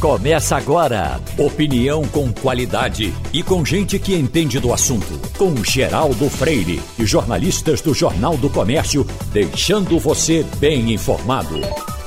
Começa 0.00 0.56
agora. 0.56 1.20
Opinião 1.36 2.06
com 2.06 2.32
qualidade 2.32 3.12
e 3.32 3.42
com 3.42 3.64
gente 3.64 3.98
que 3.98 4.14
entende 4.14 4.60
do 4.60 4.72
assunto. 4.72 5.18
Com 5.36 5.56
Geraldo 5.64 6.30
Freire 6.30 6.80
e 6.96 7.04
jornalistas 7.04 7.80
do 7.80 7.92
Jornal 7.92 8.36
do 8.36 8.48
Comércio, 8.48 9.04
deixando 9.32 9.98
você 9.98 10.44
bem 10.60 10.92
informado. 10.94 11.56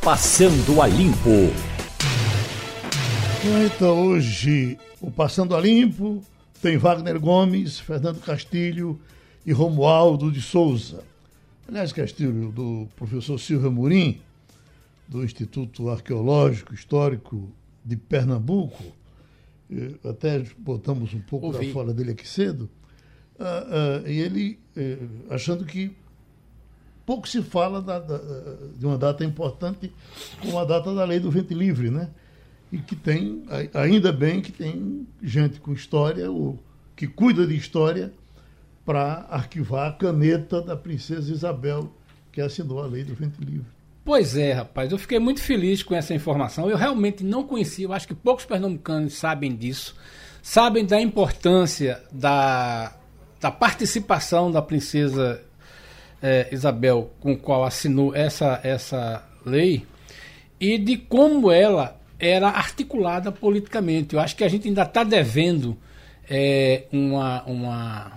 Passando 0.02 0.82
a 0.82 0.88
Limpo. 0.88 1.52
Então, 3.66 4.08
hoje, 4.08 4.78
o 5.02 5.12
Passando 5.12 5.54
a 5.54 5.60
Limpo 5.60 6.24
tem 6.62 6.78
Wagner 6.78 7.20
Gomes, 7.20 7.78
Fernando 7.78 8.22
Castilho 8.22 8.98
e 9.46 9.52
Romualdo 9.52 10.32
de 10.32 10.42
Souza. 10.42 11.04
Aliás, 11.68 11.92
Castilho, 11.92 12.54
do 12.54 12.88
professor 12.96 13.38
Silvio 13.38 13.68
Amorim, 13.68 14.22
do 15.10 15.26
Instituto 15.26 15.90
Arqueológico 15.90 16.74
Histórico 16.74 17.52
de 17.84 17.96
Pernambuco, 17.96 18.84
até 20.08 20.44
botamos 20.58 21.14
um 21.14 21.22
pouco 21.22 21.48
Ouvi. 21.48 21.68
da 21.68 21.74
fora 21.74 21.94
dele 21.94 22.12
aqui 22.12 22.28
cedo, 22.28 22.70
uh, 23.40 24.04
uh, 24.04 24.08
e 24.08 24.20
ele 24.20 24.60
uh, 24.76 25.34
achando 25.34 25.66
que 25.66 25.96
pouco 27.06 27.28
se 27.28 27.42
fala 27.42 27.82
da, 27.82 28.00
da, 28.00 28.20
de 28.78 28.86
uma 28.86 28.98
data 28.98 29.24
importante 29.24 29.92
como 30.42 30.60
a 30.60 30.66
data 30.66 30.94
da 30.94 31.04
lei 31.04 31.20
do 31.20 31.32
vento 31.32 31.54
livre, 31.54 31.90
né? 31.90 32.10
E 32.72 32.78
que 32.78 32.96
tem, 32.96 33.44
ainda 33.74 34.14
bem 34.14 34.42
que 34.42 34.52
tem 34.52 35.06
gente 35.22 35.60
com 35.60 35.74
história, 35.74 36.32
ou 36.32 36.58
que 36.96 37.06
cuida 37.06 37.46
de 37.46 37.54
história, 37.54 38.14
para 38.86 39.26
arquivar 39.30 39.90
a 39.90 39.94
caneta 39.94 40.62
da 40.62 40.76
princesa 40.78 41.32
Isabel, 41.32 41.94
que 42.32 42.40
assinou 42.40 42.82
a 42.82 42.88
lei 42.88 43.04
do 43.04 43.14
vento 43.14 43.44
livre. 43.44 43.68
Pois 44.04 44.36
é, 44.36 44.54
rapaz, 44.54 44.92
eu 44.92 44.98
fiquei 44.98 45.20
muito 45.20 45.42
feliz 45.42 45.84
com 45.84 45.94
essa 45.94 46.14
informação. 46.14 46.70
Eu 46.70 46.76
realmente 46.76 47.24
não 47.24 47.44
conhecia, 47.44 47.86
eu 47.86 47.94
acho 47.94 48.08
que 48.08 48.16
poucos 48.16 48.46
pernambucanos 48.46 49.14
sabem 49.14 49.56
disso, 49.56 49.96
sabem 50.42 50.86
da 50.86 51.00
importância 51.00 52.02
da, 52.12 52.96
da 53.40 53.52
participação 53.52 54.52
da 54.52 54.62
princesa 54.62 55.44
é, 56.22 56.48
Isabel, 56.52 57.12
com 57.20 57.38
qual 57.38 57.64
assinou 57.64 58.16
essa, 58.16 58.60
essa 58.64 59.24
lei, 59.46 59.86
e 60.60 60.78
de 60.78 60.98
como 60.98 61.52
ela 61.52 62.00
era 62.20 62.50
articulada 62.50 63.32
politicamente. 63.32 64.16
Eu 64.16 64.22
acho 64.22 64.36
que 64.36 64.44
a 64.44 64.48
gente 64.48 64.68
ainda 64.68 64.84
está 64.84 65.04
devendo 65.04 65.78
é, 66.30 66.86
uma, 66.92 67.44
uma, 67.44 68.12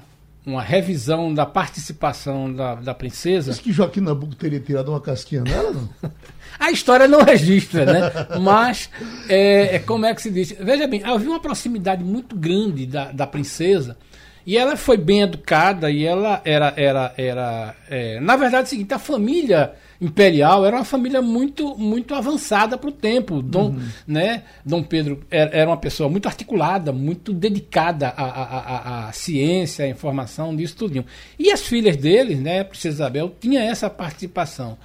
uma 0.47 0.62
revisão 0.62 1.33
da 1.33 1.47
participação 1.47 2.53
da, 2.53 2.75
da 2.75 2.95
princesa. 2.95 3.50
Diz 3.50 3.61
que 3.61 3.73
Joaquim 3.73 4.00
Nabuco 4.00 4.34
teria 4.34 4.61
tirado 4.61 4.91
uma 4.91 5.00
casquinha 5.00 5.42
nela, 5.42 5.73
não? 5.73 5.89
A 6.59 6.70
história 6.70 7.09
não 7.09 7.23
registra, 7.23 7.84
né? 7.84 8.12
Mas, 8.41 8.89
é, 9.28 9.77
é, 9.77 9.78
como 9.81 10.06
é 10.06 10.15
que 10.15 10.22
se 10.22 10.31
diz? 10.31 10.55
Veja 10.61 10.87
bem, 10.87 11.03
havia 11.03 11.28
uma 11.28 11.41
proximidade 11.41 12.05
muito 12.05 12.37
grande 12.37 12.87
da, 12.87 13.11
da 13.11 13.27
princesa 13.27 13.97
e 14.47 14.56
ela 14.56 14.77
foi 14.77 14.97
bem 14.97 15.22
educada 15.22 15.91
e 15.91 16.05
ela 16.05 16.41
era. 16.45 16.72
era, 16.77 17.15
era 17.17 17.75
é, 17.89 18.20
na 18.20 18.37
verdade, 18.37 18.65
é 18.65 18.67
o 18.67 18.70
seguinte: 18.70 18.95
a 18.95 18.98
família 18.98 19.72
imperial 20.05 20.66
era 20.66 20.77
uma 20.77 20.84
família 20.84 21.22
muito 21.22 21.77
muito 21.78 22.14
avançada 22.14 22.77
para 22.77 22.88
o 22.88 22.92
tempo. 22.92 23.41
Dom, 23.41 23.70
uhum. 23.70 23.88
né, 24.06 24.42
Dom 24.64 24.83
Pedro 24.83 25.24
era, 25.30 25.66
uma 25.66 25.77
pessoa 25.77 26.08
muito 26.08 26.27
articulada, 26.27 26.92
muito 26.92 27.33
dedicada 27.33 28.08
à, 28.08 28.25
à, 28.25 28.44
à, 28.44 29.08
à 29.08 29.12
ciência, 29.12 29.84
à 29.84 29.88
informação, 29.88 30.55
disso 30.55 30.77
tudo. 30.77 31.05
E 31.38 31.50
as 31.50 31.62
filhas 31.62 31.97
dele, 31.97 32.34
né, 32.34 32.60
a 32.60 32.64
Princesa 32.64 32.97
Isabel, 32.97 33.34
tinha 33.41 33.62
essa 33.62 33.88
participação. 33.88 34.77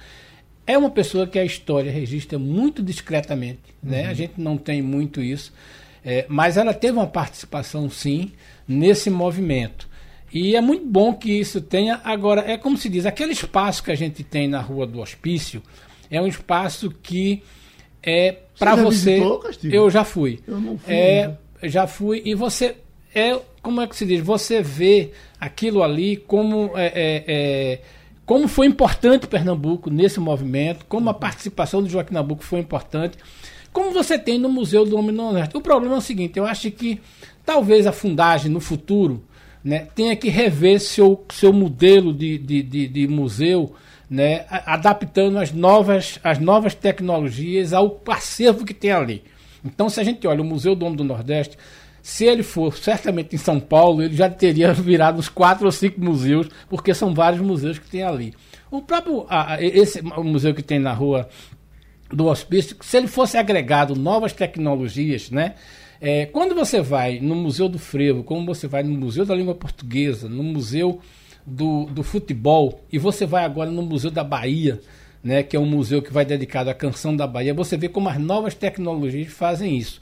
É 0.66 0.78
uma 0.78 0.90
pessoa 0.90 1.26
que 1.26 1.38
a 1.38 1.44
história 1.44 1.90
registra 1.90 2.38
muito 2.38 2.82
discretamente, 2.82 3.60
né? 3.82 4.06
A 4.06 4.08
uhum. 4.08 4.14
gente 4.14 4.32
não 4.38 4.56
tem 4.56 4.80
muito 4.80 5.20
isso, 5.20 5.52
é, 6.04 6.24
mas 6.28 6.56
ela 6.56 6.72
teve 6.72 6.96
uma 6.96 7.06
participação, 7.06 7.90
sim, 7.90 8.32
nesse 8.66 9.10
movimento. 9.10 9.89
E 10.32 10.54
é 10.54 10.60
muito 10.60 10.86
bom 10.86 11.14
que 11.14 11.32
isso 11.32 11.60
tenha. 11.60 12.00
Agora, 12.04 12.50
é 12.50 12.56
como 12.56 12.76
se 12.76 12.88
diz, 12.88 13.04
aquele 13.04 13.32
espaço 13.32 13.82
que 13.82 13.90
a 13.90 13.94
gente 13.94 14.22
tem 14.22 14.46
na 14.46 14.60
Rua 14.60 14.86
do 14.86 15.00
Hospício 15.00 15.62
é 16.10 16.20
um 16.20 16.26
espaço 16.26 16.90
que 17.02 17.42
é 18.02 18.36
para 18.58 18.76
você. 18.76 19.20
Visitou, 19.20 19.42
eu 19.64 19.90
já 19.90 20.04
fui. 20.04 20.40
Eu 20.46 20.60
não 20.60 20.78
fui. 20.78 20.94
É, 20.94 21.34
já 21.64 21.86
fui. 21.86 22.22
E 22.24 22.34
você. 22.34 22.76
É, 23.14 23.38
como 23.60 23.80
é 23.80 23.86
que 23.86 23.96
se 23.96 24.06
diz? 24.06 24.20
Você 24.20 24.62
vê 24.62 25.10
aquilo 25.40 25.82
ali 25.82 26.16
como. 26.16 26.72
É, 26.76 26.86
é, 26.86 27.24
é 27.26 27.80
como 28.30 28.46
foi 28.46 28.68
importante 28.68 29.26
Pernambuco 29.26 29.90
nesse 29.90 30.20
movimento, 30.20 30.86
como 30.88 31.10
a 31.10 31.14
participação 31.14 31.82
do 31.82 31.88
Joaquim 31.88 32.14
Nabuco 32.14 32.44
foi 32.44 32.60
importante, 32.60 33.18
como 33.72 33.90
você 33.90 34.16
tem 34.16 34.38
no 34.38 34.48
Museu 34.48 34.84
do 34.84 34.96
Homem 34.96 35.10
no 35.10 35.24
Nordeste. 35.24 35.56
O 35.56 35.60
problema 35.60 35.96
é 35.96 35.98
o 35.98 36.00
seguinte, 36.00 36.38
eu 36.38 36.46
acho 36.46 36.70
que 36.70 37.00
talvez 37.44 37.88
a 37.88 37.92
fundagem 37.92 38.48
no 38.48 38.60
futuro 38.60 39.20
né, 39.62 39.86
tenha 39.94 40.16
que 40.16 40.28
rever 40.28 40.80
seu, 40.80 41.24
seu 41.32 41.52
modelo 41.52 42.12
de, 42.12 42.38
de, 42.38 42.62
de, 42.62 42.88
de 42.88 43.08
museu, 43.08 43.74
né, 44.08 44.44
adaptando 44.48 45.38
as 45.38 45.52
novas, 45.52 46.18
as 46.24 46.38
novas 46.38 46.74
tecnologias 46.74 47.72
ao 47.72 48.00
acervo 48.08 48.64
que 48.64 48.74
tem 48.74 48.90
ali. 48.90 49.22
Então, 49.64 49.88
se 49.88 50.00
a 50.00 50.04
gente 50.04 50.26
olha 50.26 50.40
o 50.40 50.44
Museu 50.44 50.74
do 50.74 50.86
Homem 50.86 50.96
do 50.96 51.04
Nordeste, 51.04 51.56
se 52.02 52.24
ele 52.24 52.42
for 52.42 52.76
certamente 52.76 53.34
em 53.34 53.38
São 53.38 53.60
Paulo, 53.60 54.02
ele 54.02 54.16
já 54.16 54.28
teria 54.28 54.72
virado 54.74 55.18
uns 55.18 55.28
quatro 55.28 55.66
ou 55.66 55.72
cinco 55.72 56.00
museus, 56.00 56.48
porque 56.68 56.94
são 56.94 57.14
vários 57.14 57.42
museus 57.42 57.78
que 57.78 57.88
tem 57.88 58.02
ali. 58.02 58.34
O 58.70 58.80
próprio 58.80 59.26
a, 59.28 59.62
esse 59.62 60.02
museu 60.02 60.54
que 60.54 60.62
tem 60.62 60.78
na 60.78 60.92
rua 60.92 61.28
do 62.08 62.26
hospício, 62.26 62.76
se 62.80 62.96
ele 62.96 63.06
fosse 63.06 63.36
agregado 63.36 63.94
novas 63.94 64.32
tecnologias, 64.32 65.30
né? 65.30 65.54
É, 66.00 66.26
quando 66.26 66.54
você 66.54 66.80
vai 66.80 67.20
no 67.20 67.34
Museu 67.34 67.68
do 67.68 67.78
Frevo, 67.78 68.24
como 68.24 68.46
você 68.46 68.66
vai 68.66 68.82
no 68.82 68.96
Museu 68.96 69.26
da 69.26 69.34
Língua 69.34 69.54
Portuguesa, 69.54 70.28
no 70.28 70.42
Museu 70.42 71.00
do, 71.44 71.84
do 71.86 72.02
Futebol, 72.02 72.80
e 72.90 72.98
você 72.98 73.26
vai 73.26 73.44
agora 73.44 73.70
no 73.70 73.82
Museu 73.82 74.10
da 74.10 74.24
Bahia, 74.24 74.80
né, 75.22 75.42
que 75.42 75.56
é 75.56 75.60
um 75.60 75.66
museu 75.66 76.00
que 76.00 76.12
vai 76.12 76.24
dedicado 76.24 76.70
à 76.70 76.74
canção 76.74 77.14
da 77.14 77.26
Bahia, 77.26 77.52
você 77.52 77.76
vê 77.76 77.88
como 77.88 78.08
as 78.08 78.18
novas 78.18 78.54
tecnologias 78.54 79.30
fazem 79.30 79.76
isso. 79.76 80.00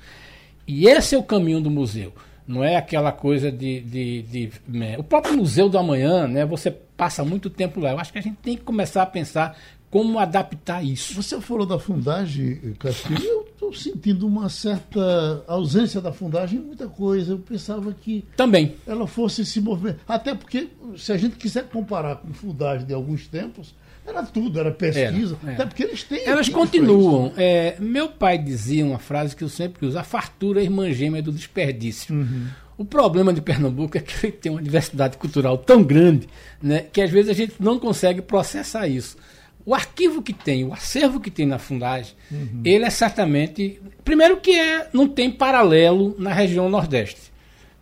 E 0.67 0.87
esse 0.87 1.15
é 1.15 1.19
o 1.19 1.23
caminho 1.23 1.61
do 1.61 1.71
museu. 1.71 2.13
Não 2.47 2.65
é 2.65 2.77
aquela 2.77 3.13
coisa 3.13 3.51
de. 3.51 3.81
de, 3.81 4.23
de 4.23 4.51
né, 4.67 4.97
o 4.99 5.03
próprio 5.03 5.37
Museu 5.37 5.69
do 5.69 5.77
Amanhã, 5.77 6.27
né, 6.27 6.47
você 6.47 6.71
passa 6.71 7.23
muito 7.25 7.51
tempo 7.51 7.81
lá. 7.81 7.91
Eu 7.91 7.99
acho 7.99 8.13
que 8.13 8.19
a 8.19 8.23
gente 8.23 8.37
tem 8.37 8.57
que 8.57 8.63
começar 8.63 9.03
a 9.03 9.07
pensar 9.07 9.57
como 9.91 10.19
adaptar 10.19 10.85
isso. 10.85 11.15
Você 11.15 11.41
falou 11.41 11.67
da 11.67 11.79
fundagem, 11.79 12.75
Castilho, 12.79 13.25
eu 13.25 13.49
estou 13.51 13.75
sentindo 13.75 14.27
uma 14.27 14.49
certa 14.49 15.45
ausência 15.47 16.01
da 16.01 16.13
fundagem 16.13 16.59
em 16.59 16.63
muita 16.63 16.89
coisa. 16.89 17.33
Eu 17.33 17.39
pensava 17.39 17.93
que 17.93 18.25
também 18.37 18.75
ela 18.87 19.07
fosse 19.07 19.45
se 19.45 19.61
mover. 19.61 19.97
Até 20.07 20.35
porque, 20.35 20.69
se 20.97 21.13
a 21.13 21.17
gente 21.17 21.37
quiser 21.37 21.65
comparar 21.69 22.17
com 22.17 22.33
fundagem 22.33 22.87
de 22.87 22.93
alguns 22.93 23.27
tempos, 23.27 23.75
era 24.07 24.23
tudo, 24.23 24.59
era 24.59 24.71
pesquisa. 24.71 25.37
Era, 25.43 25.53
Até 25.53 25.67
porque 25.67 25.83
eles 25.83 26.03
têm. 26.03 26.25
Elas 26.25 26.49
continuam. 26.49 27.33
É, 27.37 27.77
meu 27.79 28.09
pai 28.09 28.39
dizia 28.39 28.85
uma 28.85 28.99
frase 28.99 29.37
que 29.37 29.45
eu 29.45 29.49
sempre 29.49 29.87
uso: 29.87 29.99
a 29.99 30.05
fartura 30.05 30.61
é 30.61 30.65
irmã 30.65 30.91
gêmea 30.93 31.23
do 31.23 31.33
desperdício. 31.33 32.15
Uhum. 32.15 32.47
O 32.79 32.85
problema 32.85 33.33
de 33.33 33.43
Pernambuco 33.43 33.99
é 33.99 34.01
que 34.01 34.27
ele 34.27 34.33
tem 34.33 34.53
uma 34.53 34.63
diversidade 34.63 35.17
cultural 35.17 35.59
tão 35.59 35.83
grande 35.83 36.29
né, 36.63 36.87
que 36.93 37.01
às 37.01 37.11
vezes 37.11 37.29
a 37.29 37.35
gente 37.35 37.55
não 37.59 37.79
consegue 37.79 38.23
processar 38.23 38.87
isso. 38.87 39.17
O 39.65 39.75
arquivo 39.75 40.23
que 40.23 40.33
tem, 40.33 40.65
o 40.65 40.73
acervo 40.73 41.21
que 41.21 41.31
tem 41.31 41.45
na 41.45 41.59
fundagem, 41.59 42.15
uhum. 42.31 42.63
ele 42.65 42.85
é 42.85 42.91
certamente. 42.91 43.81
Primeiro 44.05 44.39
que 44.39 44.59
é, 44.59 44.89
não 44.93 45.07
tem 45.07 45.31
paralelo 45.31 46.15
na 46.19 46.33
região 46.33 46.71
Nordeste. 46.71 47.29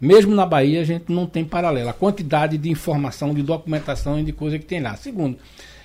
Mesmo 0.00 0.34
na 0.34 0.44
Bahia, 0.44 0.80
a 0.80 0.84
gente 0.84 1.10
não 1.10 1.26
tem 1.26 1.44
paralelo. 1.44 1.88
A 1.88 1.92
quantidade 1.92 2.58
de 2.58 2.68
informação, 2.68 3.32
de 3.32 3.42
documentação 3.42 4.18
e 4.18 4.24
de 4.24 4.32
coisa 4.32 4.58
que 4.58 4.64
tem 4.64 4.80
lá. 4.80 4.94
Segundo, 4.96 5.38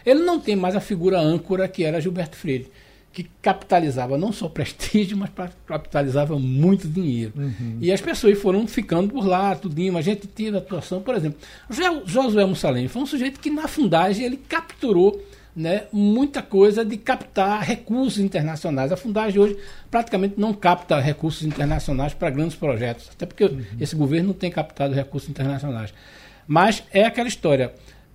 ele 0.05 0.21
não 0.21 0.39
tem 0.39 0.55
mais 0.55 0.75
a 0.75 0.79
figura 0.79 1.19
âncora 1.19 1.67
que 1.67 1.83
era 1.83 2.01
Gilberto 2.01 2.35
Freire, 2.35 2.69
que 3.13 3.29
capitalizava 3.41 4.17
não 4.17 4.31
só 4.31 4.47
prestígio, 4.49 5.15
mas 5.15 5.29
capitalizava 5.65 6.37
muito 6.37 6.87
dinheiro. 6.87 7.33
Uhum. 7.37 7.77
E 7.79 7.91
as 7.91 8.01
pessoas 8.01 8.37
foram 8.39 8.67
ficando 8.67 9.13
por 9.13 9.25
lá, 9.25 9.55
tudinho. 9.55 9.97
A 9.97 10.01
gente 10.01 10.27
teve 10.27 10.57
atuação, 10.57 11.01
por 11.01 11.15
exemplo, 11.15 11.39
Josué 12.05 12.45
Mussalem 12.45 12.87
foi 12.87 13.01
um 13.01 13.05
sujeito 13.05 13.39
que 13.39 13.49
na 13.49 13.67
fundagem 13.67 14.25
ele 14.25 14.37
capturou 14.37 15.21
né, 15.55 15.83
muita 15.91 16.41
coisa 16.41 16.83
de 16.85 16.97
captar 16.97 17.61
recursos 17.61 18.19
internacionais. 18.19 18.91
A 18.91 18.97
Fundagem 18.97 19.39
hoje 19.39 19.57
praticamente 19.89 20.35
não 20.37 20.53
capta 20.53 20.99
recursos 20.99 21.45
internacionais 21.45 22.13
para 22.13 22.29
grandes 22.29 22.55
projetos, 22.55 23.09
até 23.13 23.25
porque 23.25 23.45
uhum. 23.45 23.61
esse 23.79 23.95
governo 23.95 24.27
não 24.29 24.33
tem 24.33 24.49
captado 24.49 24.93
recursos 24.93 25.29
internacionais. 25.29 25.93
Mas 26.47 26.83
é 26.91 27.03
aquela 27.03 27.27
história. 27.27 27.73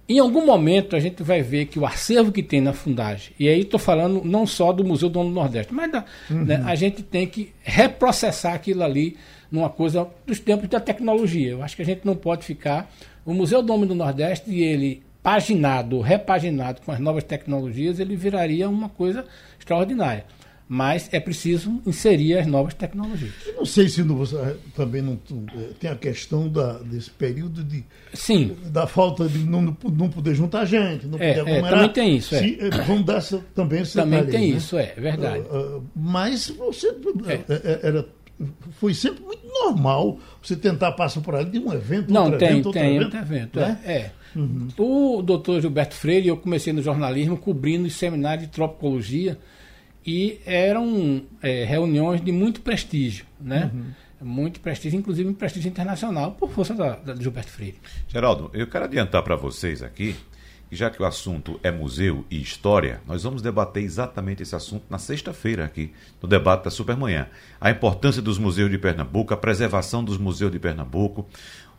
Em 0.09 0.19
algum 0.19 0.47
momento 0.47 0.95
a 0.95 1.01
gente 1.01 1.23
vai 1.23 1.43
ver 1.43 1.67
que 1.67 1.79
o 1.79 1.85
acervo 1.85 2.31
que 2.31 2.43
tem 2.43 2.61
na 2.61 2.73
Fundagem, 2.73 3.33
e 3.39 3.49
aí 3.49 3.63
estou 3.63 3.79
falando 3.79 4.23
não 4.25 4.47
só 4.47 4.73
do 4.73 4.85
Museu 4.85 5.09
do 5.09 5.23
Nordeste, 5.25 5.75
mas 5.75 5.91
da, 5.91 6.05
uhum. 6.31 6.45
né, 6.45 6.63
a 6.65 6.75
gente 6.75 7.03
tem 7.03 7.27
que 7.27 7.53
reprocessar 7.63 8.55
aquilo 8.55 8.83
ali 8.83 9.17
numa 9.51 9.69
coisa 9.69 10.07
dos 10.27 10.41
tempos 10.41 10.69
da 10.69 10.81
tecnologia. 10.81 11.51
Eu 11.51 11.63
acho 11.63 11.77
que 11.77 11.83
a 11.83 11.85
gente 11.85 12.05
não 12.05 12.17
pode 12.17 12.45
ficar. 12.45 12.91
O 13.25 13.35
Museu 13.35 13.63
do 13.63 13.73
Homem 13.73 13.87
do 13.87 13.95
Nordeste, 13.95 14.55
ele 14.55 15.03
paginado, 15.27 16.01
repaginado 16.01 16.81
com 16.83 16.93
as 16.93 17.01
novas 17.01 17.25
tecnologias, 17.25 17.99
ele 17.99 18.15
viraria 18.15 18.69
uma 18.71 18.89
coisa 18.89 19.25
extraordinária. 19.59 20.25
mas 20.69 21.09
é 21.13 21.19
preciso 21.19 21.83
inserir 21.85 22.39
as 22.39 22.47
novas 22.47 22.75
tecnologias. 22.75 23.33
Eu 23.45 23.55
não 23.55 23.65
sei 23.65 23.89
se 23.89 24.05
não, 24.05 24.17
você 24.17 24.57
também 24.77 25.03
não 25.03 25.19
eh, 25.33 25.71
tem 25.81 25.91
a 25.91 25.97
questão 25.97 26.49
da, 26.49 26.75
desse 26.79 27.11
período 27.11 27.65
de 27.65 27.85
Sim. 28.15 28.57
da 28.67 28.87
falta 28.87 29.29
de 29.29 29.39
não, 29.39 29.63
não 29.63 30.09
poder 30.09 30.35
juntar 30.37 30.65
gente, 30.65 31.07
não 31.07 31.19
é, 31.19 31.35
poder 31.35 31.41
aglomerar. 31.41 31.67
É, 31.67 31.71
também 31.71 31.89
tem 31.93 32.17
isso. 32.17 32.37
Se, 32.37 32.59
é. 32.61 32.71
Vamos 32.85 33.05
dar 33.05 33.17
essa, 33.17 33.39
também 33.53 33.83
esse 33.83 33.95
Também 33.95 34.21
detalhe, 34.21 34.39
tem 34.39 34.53
né? 34.53 34.57
isso, 34.59 34.77
é, 34.77 34.95
é 34.97 35.01
verdade. 35.01 35.45
Mas 35.95 36.51
você 36.51 36.89
é. 36.89 37.81
era 37.83 38.07
foi 38.73 38.93
sempre 38.93 39.25
muito 39.25 39.47
normal 39.47 40.19
você 40.43 40.55
tentar 40.55 40.93
passar 40.93 41.21
por 41.21 41.35
ali 41.35 41.51
de 41.51 41.59
um 41.59 41.73
evento, 41.73 42.13
Não, 42.13 42.25
outro 42.25 42.39
tem, 42.39 42.49
evento, 42.49 42.71
tem, 42.71 42.97
evento, 42.97 43.05
outro 43.05 43.19
evento. 43.19 43.61
né? 43.61 43.81
É. 43.85 44.11
Uhum. 44.35 44.69
O 44.77 45.23
doutor 45.23 45.61
Gilberto 45.61 45.95
Freire, 45.95 46.29
eu 46.29 46.37
comecei 46.37 46.73
no 46.73 46.83
jornalismo 46.83 47.37
cobrindo 47.37 47.87
os 47.87 47.95
seminários 47.95 48.47
de 48.47 48.53
tropicologia 48.53 49.39
e 50.05 50.41
eram 50.45 51.23
é, 51.43 51.65
reuniões 51.65 52.21
de 52.21 52.33
muito 52.33 52.61
prestígio, 52.61 53.27
né? 53.41 53.71
Uhum. 53.75 53.85
Muito 54.19 54.61
prestígio, 54.61 54.99
inclusive 54.99 55.29
um 55.29 55.35
prestígio 55.35 55.69
internacional, 55.69 56.33
por 56.33 56.51
força 56.51 56.75
da, 56.75 56.97
da 56.97 57.15
Gilberto 57.15 57.51
Freire. 57.51 57.77
Geraldo, 58.09 58.51
eu 58.55 58.67
quero 58.67 58.87
adiantar 58.87 59.23
para 59.23 59.37
vocês 59.37 59.83
aqui 59.83 60.17
que 60.69 60.75
já 60.75 60.91
que 60.91 61.01
o 61.01 61.05
assunto 61.05 61.61
é 61.63 61.71
museu 61.71 62.25
e 62.31 62.41
história, 62.41 63.01
nós 63.07 63.23
vamos 63.23 63.41
debater 63.41 63.83
exatamente 63.83 64.43
esse 64.43 64.55
assunto 64.55 64.85
na 64.91 64.99
sexta-feira 64.99 65.65
aqui, 65.65 65.93
no 66.21 66.29
debate 66.29 66.65
da 66.65 66.71
Supermanhã. 66.71 67.29
A 67.61 67.71
importância 67.71 68.21
dos 68.21 68.39
museus 68.39 68.71
de 68.71 68.79
Pernambuco, 68.79 69.33
a 69.33 69.37
preservação 69.37 70.03
dos 70.03 70.19
museus 70.19 70.51
de 70.51 70.59
Pernambuco, 70.59 71.27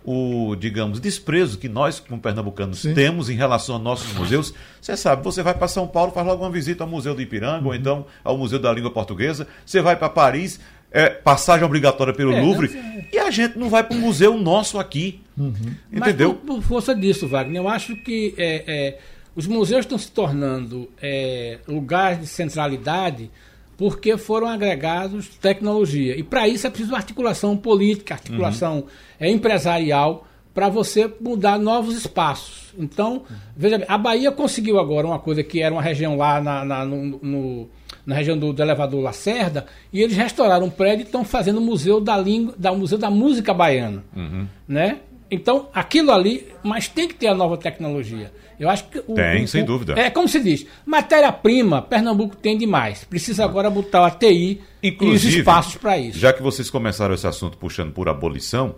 o, 0.10 0.56
digamos, 0.56 1.02
desprezo 1.02 1.58
que 1.58 1.68
nós, 1.68 2.00
como 2.00 2.22
pernambucanos, 2.22 2.80
Sim. 2.80 2.94
temos 2.94 3.30
em 3.30 3.36
relação 3.36 3.76
aos 3.76 3.84
nossos 3.84 4.14
museus. 4.14 4.54
Você 4.80 4.96
sabe, 4.96 5.22
você 5.22 5.44
vai 5.44 5.54
para 5.54 5.68
São 5.68 5.86
Paulo, 5.86 6.14
faz 6.14 6.26
logo 6.26 6.46
uma 6.46 6.50
visita 6.50 6.86
ao 6.86 6.90
Museu 6.90 7.14
do 7.14 7.22
Ipiranga, 7.22 7.60
uhum. 7.60 7.68
ou 7.68 7.76
então 7.76 8.06
ao 8.24 8.38
Museu 8.38 8.58
da 8.58 8.72
Língua 8.72 8.90
Portuguesa. 8.90 9.50
Você 9.66 9.82
vai 9.82 9.98
para 9.98 10.08
Paris, 10.08 10.62
é, 10.90 11.10
passagem 11.10 11.66
obrigatória 11.66 12.14
pelo 12.14 12.32
é, 12.32 12.40
Louvre, 12.40 12.72
e 13.12 13.20
a 13.20 13.30
gente 13.30 13.60
não 13.60 13.70
vai 13.70 13.84
para 13.84 13.98
um 13.98 14.00
museu 14.00 14.38
nosso 14.38 14.80
aqui. 14.80 15.20
Uhum. 15.38 15.54
Entendeu? 15.92 16.30
Mas 16.30 16.38
por, 16.40 16.56
por, 16.56 16.62
força 16.64 16.96
disso, 16.96 17.28
Wagner, 17.28 17.62
eu 17.62 17.68
acho 17.68 17.94
que 17.98 18.34
é, 18.38 18.64
é, 18.66 19.00
os 19.36 19.46
museus 19.46 19.82
estão 19.82 19.98
se 19.98 20.10
tornando 20.10 20.90
é, 21.02 21.60
lugares 21.68 22.22
de 22.22 22.28
centralidade 22.28 23.30
porque 23.78 24.18
foram 24.18 24.48
agregados 24.48 25.28
tecnologia. 25.28 26.18
E 26.18 26.24
para 26.24 26.48
isso 26.48 26.66
é 26.66 26.70
preciso 26.70 26.96
articulação 26.96 27.56
política, 27.56 28.16
articulação 28.16 28.86
uhum. 29.22 29.28
empresarial, 29.28 30.28
para 30.58 30.70
você 30.70 31.08
mudar 31.22 31.60
novos 31.60 31.96
espaços. 31.96 32.74
Então, 32.80 33.22
veja 33.56 33.78
bem, 33.78 33.86
a 33.88 33.96
Bahia 33.96 34.32
conseguiu 34.32 34.80
agora 34.80 35.06
uma 35.06 35.20
coisa 35.20 35.44
que 35.44 35.62
era 35.62 35.74
uma 35.74 35.84
região 35.84 36.18
lá 36.18 36.42
na, 36.42 36.66
na, 36.66 36.84
no, 36.84 37.20
no, 37.22 37.70
na 38.04 38.16
região 38.16 38.36
do, 38.36 38.52
do, 38.52 38.62
elevador 38.62 39.00
Lacerda, 39.02 39.68
e 39.94 40.02
eles 40.02 40.18
restauraram 40.18 40.66
um 40.66 40.70
prédio 40.72 41.04
e 41.04 41.06
estão 41.06 41.24
fazendo 41.24 41.58
o 41.58 41.62
museu 41.62 42.02
da 42.02 42.18
língua, 42.18 42.56
da 42.58 42.74
museu 42.74 42.98
da 42.98 43.12
música 43.12 43.54
baiana, 43.54 44.04
uhum. 44.16 44.48
né? 44.68 44.98
Então, 45.30 45.68
aquilo 45.74 46.12
ali, 46.12 46.48
mas 46.64 46.88
tem 46.88 47.08
que 47.08 47.14
ter 47.14 47.28
a 47.28 47.36
nova 47.36 47.58
tecnologia. 47.58 48.32
Eu 48.60 48.70
acho 48.70 48.86
que 48.86 49.00
o, 49.08 49.14
tem, 49.14 49.44
o, 49.44 49.48
sem 49.48 49.64
dúvida. 49.64 49.94
É 50.00 50.10
como 50.10 50.28
se 50.28 50.40
diz, 50.40 50.66
matéria-prima, 50.86 51.82
Pernambuco 51.82 52.36
tem 52.36 52.58
demais. 52.58 53.04
Precisa 53.04 53.44
agora 53.44 53.70
botar 53.70 54.06
a 54.06 54.12
TI 54.12 54.62
Inclusive, 54.82 55.28
e 55.28 55.30
os 55.30 55.40
espaços 55.40 55.76
para 55.76 55.98
isso. 55.98 56.18
Já 56.18 56.34
que 56.34 56.42
vocês 56.42 56.70
começaram 56.70 57.14
esse 57.14 57.28
assunto 57.28 57.58
puxando 57.58 57.92
por 57.92 58.10
abolição, 58.10 58.76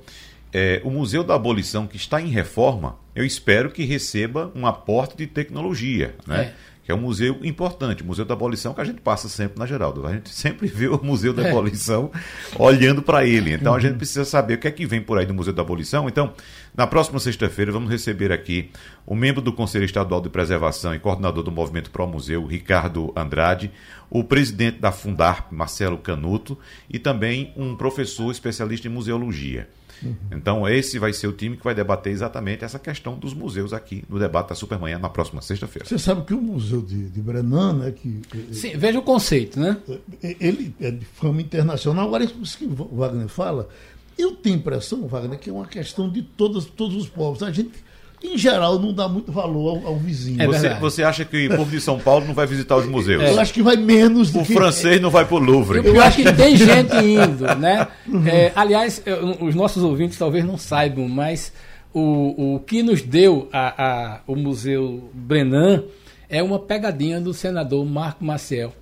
é, 0.52 0.82
o 0.84 0.90
Museu 0.90 1.24
da 1.24 1.36
Abolição, 1.36 1.88
que 1.88 1.96
está 1.96 2.20
em 2.22 2.28
reforma, 2.28 2.98
eu 3.16 3.24
espero 3.24 3.70
que 3.70 3.86
receba 3.86 4.52
um 4.56 4.66
aporte 4.66 5.16
de 5.16 5.28
tecnologia, 5.28 6.16
né? 6.26 6.54
É 6.66 6.69
que 6.90 6.94
é 6.94 6.96
um 6.96 7.02
museu 7.02 7.38
importante, 7.44 8.02
o 8.02 8.06
Museu 8.08 8.26
da 8.26 8.34
Abolição, 8.34 8.74
que 8.74 8.82
a 8.82 8.84
gente 8.84 9.00
passa 9.00 9.30
sempre 9.30 9.60
na 9.60 9.68
Geraldo. 9.68 10.08
A 10.08 10.12
gente 10.12 10.32
sempre 10.34 10.66
vê 10.68 10.88
o 10.88 11.00
Museu 11.04 11.32
da 11.32 11.44
é. 11.44 11.52
Abolição 11.52 12.10
é. 12.16 12.20
olhando 12.58 13.00
para 13.00 13.24
ele. 13.24 13.54
Então 13.54 13.76
a 13.76 13.80
gente 13.80 13.96
precisa 13.96 14.26
saber 14.26 14.56
o 14.56 14.58
que 14.58 14.68
é 14.68 14.72
que 14.72 14.88
vem 14.88 15.00
por 15.00 15.20
aí 15.20 15.26
do 15.28 15.32
Museu 15.32 15.54
da 15.54 15.62
Abolição. 15.62 16.10
Então, 16.10 16.34
na 16.76 16.88
próxima 16.88 17.20
sexta-feira, 17.20 17.72
vamos 17.72 17.92
receber 17.92 18.32
aqui 18.32 18.72
o 19.06 19.14
membro 19.14 19.40
do 19.40 19.54
Conselho 19.54 19.86
Estadual 19.86 20.20
de 20.20 20.30
Preservação 20.30 20.96
e 20.96 20.98
coordenador 20.98 21.44
do 21.44 21.52
Movimento 21.52 21.92
Pro 21.92 22.08
Museu, 22.08 22.44
Ricardo 22.44 23.14
Andrade, 23.16 23.70
o 24.10 24.24
presidente 24.24 24.80
da 24.80 24.92
Fundarp, 24.92 25.52
Marcelo 25.52 26.00
Canuto, 26.00 26.58
e 26.90 26.98
também 26.98 27.54
um 27.56 27.76
professor 27.76 28.32
especialista 28.32 28.88
em 28.88 28.92
museologia. 28.92 29.70
Uhum. 30.04 30.16
Então, 30.32 30.68
esse 30.68 30.98
vai 31.00 31.14
ser 31.14 31.28
o 31.28 31.34
time 31.34 31.58
que 31.58 31.64
vai 31.64 31.76
debater 31.76 32.12
exatamente 32.12 32.64
essa 32.64 32.80
questão 32.80 33.18
dos 33.18 33.34
museus 33.34 33.74
aqui 33.74 34.04
no 34.10 34.20
debate 34.20 34.50
da 34.50 34.56
Supermanhã 34.56 35.00
na 35.00 35.10
próxima 35.10 35.42
sexta-feira. 35.42 35.88
Você 35.88 35.98
sabe 35.98 36.26
que 36.26 36.34
o 36.34 36.42
Museu 36.42 36.82
de, 36.82 37.10
de 37.10 37.22
Brenan, 37.22 37.74
né, 37.74 37.92
que. 37.92 38.22
Sim, 38.52 38.78
veja 38.78 39.00
o 39.00 39.02
conceito, 39.02 39.60
né? 39.60 39.78
É, 40.24 40.36
ele 40.40 40.74
é 40.80 40.92
de 40.92 41.06
fama 41.06 41.42
internacional. 41.42 42.08
Agora, 42.08 42.24
isso 42.24 42.58
que 42.58 42.66
o 42.66 42.96
Wagner 42.96 43.28
fala, 43.28 43.70
eu 44.18 44.36
tenho 44.36 44.56
a 44.56 44.60
impressão, 44.60 45.08
Wagner, 45.08 45.40
que 45.40 45.50
é 45.50 45.54
uma 45.54 45.68
questão 45.68 46.10
de 46.10 46.22
todos, 46.22 46.66
todos 46.66 46.96
os 46.96 47.08
povos. 47.08 47.44
A 47.44 47.52
gente 47.52 47.72
em 48.22 48.38
geral, 48.38 48.78
não 48.78 48.94
dá 48.94 49.08
muito 49.08 49.32
valor 49.32 49.78
ao, 49.78 49.88
ao 49.88 49.96
vizinho. 49.98 50.42
É 50.42 50.46
você, 50.46 50.70
você, 50.76 51.04
acha 51.04 51.24
que 51.24 51.48
o 51.48 51.56
povo 51.56 51.72
de 51.72 51.80
São 51.80 51.98
Paulo 51.98 52.26
não 52.26 52.34
vai 52.34 52.46
visitar 52.46 52.76
os 52.76 52.86
museus? 52.86 53.24
Eu 53.24 53.40
acho 53.40 53.54
que 53.54 53.62
vai 53.62 53.78
menos 53.78 54.32
do 54.32 54.40
o 54.40 54.46
que... 54.46 54.54
francês 54.54 55.00
não 55.00 55.10
vai 55.10 55.26
para 55.26 55.36
o 55.36 55.40
Louvre. 55.40 55.80
Eu, 55.80 55.96
eu 55.96 56.02
acho 56.02 56.18
que 56.18 56.34
tem 56.34 56.56
gente 56.58 56.96
indo, 56.98 57.46
né? 57.56 57.88
Uhum. 58.06 58.28
É, 58.28 58.52
aliás, 58.56 59.02
os 59.40 59.56
nossos 59.56 59.84
ouvintes 59.84 60.18
talvez 60.18 60.44
não 60.44 60.58
saibam, 60.58 61.08
mas 61.08 61.54
o, 61.94 62.56
o 62.56 62.60
que 62.60 62.84
nos 62.84 63.02
deu 63.02 63.48
a, 63.54 63.84
a, 63.84 64.20
o 64.28 64.36
Museu 64.36 65.10
Brenan 65.14 65.84
é 66.28 66.44
uma 66.44 66.60
pegadinha 66.60 67.22
do 67.22 67.34
senador 67.34 67.86
Marco 67.86 68.24
Maciel 68.24 68.74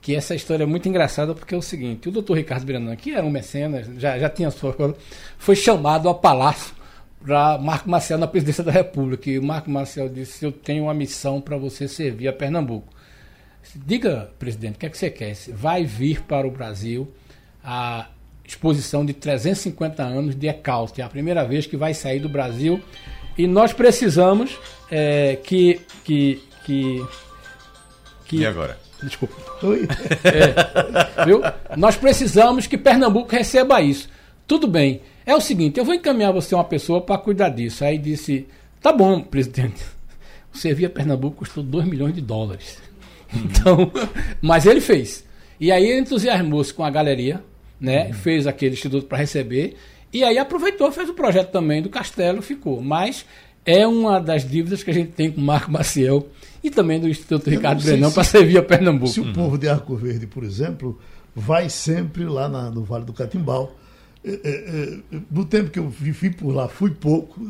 que 0.00 0.14
essa 0.14 0.36
história 0.36 0.62
é 0.62 0.66
muito 0.66 0.88
engraçada 0.88 1.34
porque 1.34 1.52
é 1.52 1.58
o 1.58 1.62
seguinte, 1.62 2.08
o 2.08 2.12
doutor 2.12 2.36
Ricardo 2.36 2.64
Brenan, 2.64 2.94
que 2.94 3.10
era 3.10 3.26
um 3.26 3.30
mecenas, 3.30 3.88
já, 3.98 4.16
já 4.16 4.30
tinha 4.30 4.52
sua 4.52 4.94
foi 5.36 5.56
chamado 5.56 6.06
ao 6.06 6.14
palácio 6.14 6.75
para 7.26 7.58
Marco 7.58 7.90
Marcel 7.90 8.16
na 8.16 8.28
presidência 8.28 8.62
da 8.62 8.70
República. 8.70 9.28
E 9.28 9.38
o 9.38 9.42
Marco 9.42 9.68
Marcel 9.68 10.08
disse: 10.08 10.44
Eu 10.44 10.52
tenho 10.52 10.84
uma 10.84 10.94
missão 10.94 11.40
para 11.40 11.58
você 11.58 11.88
servir 11.88 12.28
a 12.28 12.32
Pernambuco. 12.32 12.94
Diga, 13.74 14.30
presidente, 14.38 14.76
o 14.76 14.78
que 14.78 14.86
é 14.86 14.88
que 14.88 14.96
você 14.96 15.10
quer? 15.10 15.34
Vai 15.52 15.84
vir 15.84 16.22
para 16.22 16.46
o 16.46 16.50
Brasil 16.50 17.12
a 17.64 18.06
exposição 18.44 19.04
de 19.04 19.12
350 19.12 20.04
anos 20.04 20.36
de 20.36 20.46
Ecaute. 20.46 21.00
É 21.00 21.04
a 21.04 21.08
primeira 21.08 21.44
vez 21.44 21.66
que 21.66 21.76
vai 21.76 21.92
sair 21.92 22.20
do 22.20 22.28
Brasil. 22.28 22.80
E 23.36 23.46
nós 23.48 23.72
precisamos 23.72 24.56
é, 24.88 25.36
que, 25.42 25.80
que, 26.04 26.40
que, 26.64 27.04
que. 28.24 28.36
E 28.36 28.46
agora? 28.46 28.78
Desculpa. 29.02 29.34
É, 30.24 31.24
viu? 31.24 31.42
Nós 31.76 31.96
precisamos 31.96 32.68
que 32.68 32.78
Pernambuco 32.78 33.30
receba 33.30 33.82
isso. 33.82 34.08
Tudo 34.46 34.68
bem. 34.68 35.02
É 35.26 35.34
o 35.34 35.40
seguinte, 35.40 35.76
eu 35.76 35.84
vou 35.84 35.92
encaminhar 35.92 36.32
você 36.32 36.54
uma 36.54 36.62
pessoa 36.62 37.00
para 37.00 37.18
cuidar 37.18 37.48
disso. 37.48 37.84
Aí 37.84 37.98
disse, 37.98 38.46
tá 38.80 38.92
bom, 38.92 39.20
presidente. 39.20 39.82
O 40.54 40.58
Servia 40.58 40.88
Pernambuco 40.88 41.36
custou 41.36 41.62
2 41.62 41.86
milhões 41.86 42.14
de 42.14 42.22
dólares. 42.22 42.78
Então, 43.34 43.92
mas 44.40 44.64
ele 44.64 44.80
fez. 44.80 45.22
E 45.60 45.70
aí 45.70 45.84
ele 45.84 46.00
entusiasmou-se 46.00 46.72
com 46.72 46.82
a 46.82 46.88
galeria, 46.88 47.42
né? 47.78 48.06
Uhum. 48.06 48.14
Fez 48.14 48.46
aquele 48.46 48.72
instituto 48.72 49.06
para 49.06 49.18
receber. 49.18 49.76
E 50.10 50.24
aí 50.24 50.38
aproveitou, 50.38 50.90
fez 50.90 51.10
o 51.10 51.12
projeto 51.12 51.50
também 51.50 51.82
do 51.82 51.90
castelo, 51.90 52.40
ficou. 52.40 52.80
Mas 52.80 53.26
é 53.66 53.86
uma 53.86 54.18
das 54.18 54.48
dívidas 54.48 54.82
que 54.82 54.90
a 54.90 54.94
gente 54.94 55.12
tem 55.12 55.30
com 55.30 55.42
o 55.42 55.44
Marco 55.44 55.70
Maciel 55.70 56.26
e 56.64 56.70
também 56.70 56.98
do 56.98 57.06
Instituto 57.06 57.50
Ricardo 57.50 57.82
Brenão 57.82 58.10
para 58.10 58.24
servir 58.24 58.56
a 58.56 58.62
Pernambuco. 58.62 59.12
Se 59.12 59.20
o 59.20 59.34
povo 59.34 59.58
de 59.58 59.68
Arco 59.68 59.94
Verde, 59.94 60.26
por 60.26 60.42
exemplo, 60.42 60.98
vai 61.34 61.68
sempre 61.68 62.24
lá 62.24 62.48
na, 62.48 62.70
no 62.70 62.82
Vale 62.82 63.04
do 63.04 63.12
Catimbau 63.12 63.76
é, 64.28 64.40
é, 64.42 64.98
é, 65.12 65.20
no 65.30 65.44
tempo 65.44 65.70
que 65.70 65.78
eu 65.78 65.88
vivi 65.88 66.30
por 66.30 66.50
lá, 66.50 66.66
fui 66.66 66.90
pouco. 66.90 67.40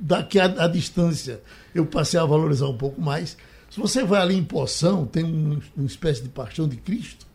Daqui 0.00 0.38
à, 0.38 0.68
distância, 0.68 1.40
eu 1.74 1.84
passei 1.84 2.20
a 2.20 2.24
valorizar 2.24 2.68
um 2.68 2.76
pouco 2.76 3.02
mais. 3.02 3.36
Se 3.68 3.80
você 3.80 4.04
vai 4.04 4.22
ali 4.22 4.36
em 4.36 4.44
Poção, 4.44 5.04
tem 5.04 5.24
um, 5.24 5.58
uma 5.76 5.86
espécie 5.86 6.22
de 6.22 6.28
Paixão 6.28 6.68
de 6.68 6.76
Cristo, 6.76 7.26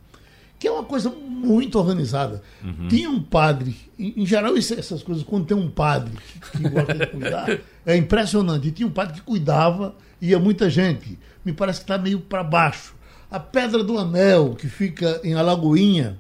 que 0.58 0.65
é 0.65 0.72
uma 0.72 0.86
coisa 0.86 1.10
muito 1.10 1.77
organizada. 1.77 2.41
Uhum. 2.63 2.88
Tinha 2.88 3.10
um 3.10 3.22
padre, 3.22 3.75
em, 4.00 4.22
em 4.22 4.25
geral, 4.25 4.55
isso, 4.55 4.74
essas 4.74 5.03
coisas, 5.03 5.25
quando 5.25 5.46
tem 5.46 5.58
um 5.58 5.70
padre 5.70 6.13
que, 6.15 6.58
que 6.58 6.70
gosta 6.70 6.93
de 6.93 7.08
cuidar, 7.12 7.60
é 7.86 7.98
impressionante. 7.98 8.70
E 8.70 8.72
tinha 8.72 8.88
um 8.88 8.91
padre 8.91 9.15
que 9.15 9.22
cuidava, 9.22 9.93
ia 10.22 10.39
muita 10.39 10.70
gente. 10.70 11.20
Me 11.43 11.51
parece 11.51 11.79
que 11.79 11.84
está 11.84 11.98
meio 11.98 12.22
para 12.22 12.41
baixo. 12.41 12.96
A 13.29 13.41
Pedra 13.41 13.84
do 13.84 13.98
Anel, 13.98 14.55
que 14.55 14.70
fica 14.70 15.20
em 15.22 15.34
Alagoinha, 15.34 16.17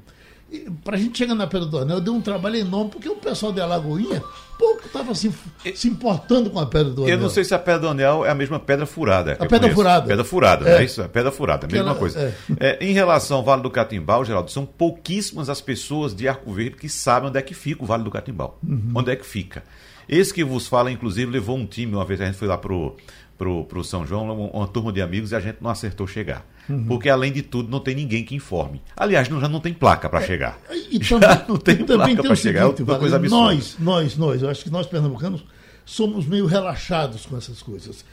para 0.83 0.95
a 0.95 0.99
gente 0.99 1.17
chegar 1.17 1.35
na 1.35 1.47
Pedra 1.47 1.67
do 1.67 1.77
Anel, 1.77 2.01
deu 2.01 2.13
um 2.13 2.21
trabalho 2.21 2.55
enorme, 2.55 2.91
porque 2.91 3.09
o 3.09 3.15
pessoal 3.15 3.51
de 3.51 3.59
Alagoinha 3.59 4.23
pouco 4.57 4.85
estava 4.85 5.13
se, 5.15 5.33
se 5.73 5.87
importando 5.87 6.49
com 6.49 6.59
a 6.59 6.65
Pedra 6.65 6.91
do 6.91 7.03
Anel. 7.03 7.15
Eu 7.15 7.21
não 7.21 7.29
sei 7.29 7.43
se 7.43 7.53
a 7.53 7.59
Pedra 7.59 7.81
do 7.81 7.87
Anel 7.89 8.25
é 8.25 8.29
a 8.29 8.35
mesma 8.35 8.59
pedra 8.59 8.85
furada. 8.85 9.33
A 9.33 9.35
Pedra 9.37 9.59
conheço. 9.59 9.75
Furada. 9.75 10.07
Pedra 10.07 10.23
Furada, 10.23 10.69
é, 10.69 10.77
é 10.77 10.83
isso? 10.83 11.01
A 11.01 11.09
Pedra 11.09 11.31
Furada, 11.31 11.67
a 11.67 11.69
mesma 11.69 11.89
ela, 11.89 11.99
coisa. 11.99 12.35
É. 12.59 12.77
É, 12.81 12.85
em 12.85 12.93
relação 12.93 13.37
ao 13.37 13.43
Vale 13.43 13.61
do 13.61 13.69
Catimbau, 13.69 14.23
Geraldo, 14.23 14.51
são 14.51 14.65
pouquíssimas 14.65 15.49
as 15.49 15.59
pessoas 15.61 16.15
de 16.15 16.27
Arco 16.27 16.51
Verde 16.53 16.77
que 16.77 16.89
sabem 16.89 17.29
onde 17.29 17.39
é 17.39 17.41
que 17.41 17.53
fica 17.53 17.83
o 17.83 17.85
Vale 17.85 18.03
do 18.03 18.11
Catimbau. 18.11 18.59
Uhum. 18.63 18.91
Onde 18.95 19.11
é 19.11 19.15
que 19.15 19.25
fica. 19.25 19.63
Esse 20.07 20.33
que 20.33 20.43
vos 20.43 20.67
fala, 20.67 20.91
inclusive, 20.91 21.31
levou 21.31 21.57
um 21.57 21.65
time, 21.65 21.93
uma 21.93 22.05
vez 22.05 22.21
a 22.21 22.25
gente 22.25 22.37
foi 22.37 22.47
lá 22.47 22.57
pro, 22.57 22.95
pro, 23.37 23.65
pro 23.65 23.83
São 23.83 24.05
João, 24.05 24.25
uma, 24.25 24.33
uma 24.33 24.67
turma 24.67 24.91
de 24.91 25.01
amigos, 25.01 25.31
e 25.31 25.35
a 25.35 25.39
gente 25.39 25.57
não 25.61 25.69
acertou 25.69 26.05
chegar. 26.05 26.45
Uhum. 26.69 26.85
Porque, 26.85 27.09
além 27.09 27.31
de 27.31 27.41
tudo, 27.41 27.69
não 27.69 27.79
tem 27.79 27.93
ninguém 27.93 28.23
que 28.23 28.35
informe. 28.35 28.81
Aliás, 28.95 29.27
não, 29.27 29.39
já 29.39 29.49
não 29.49 29.59
tem 29.59 29.73
placa 29.73 30.09
para 30.09 30.23
é, 30.23 30.27
chegar. 30.27 30.59
E 30.91 30.99
também, 30.99 31.29
não 31.47 31.57
tem 31.57 31.75
placa 31.77 32.23
para 32.23 32.35
chegar. 32.35 32.61
Seguinte, 32.63 32.81
é 32.81 32.83
uma 32.83 32.99
coisa 32.99 33.15
absurda. 33.17 33.35
Nós, 33.35 33.75
nós, 33.79 34.17
nós, 34.17 34.41
eu 34.41 34.49
acho 34.49 34.63
que 34.63 34.69
nós 34.69 34.87
pernambucanos 34.87 35.43
somos 35.85 36.25
meio 36.25 36.45
relaxados 36.45 37.25
com 37.25 37.37
essas 37.37 37.61
coisas. 37.61 38.05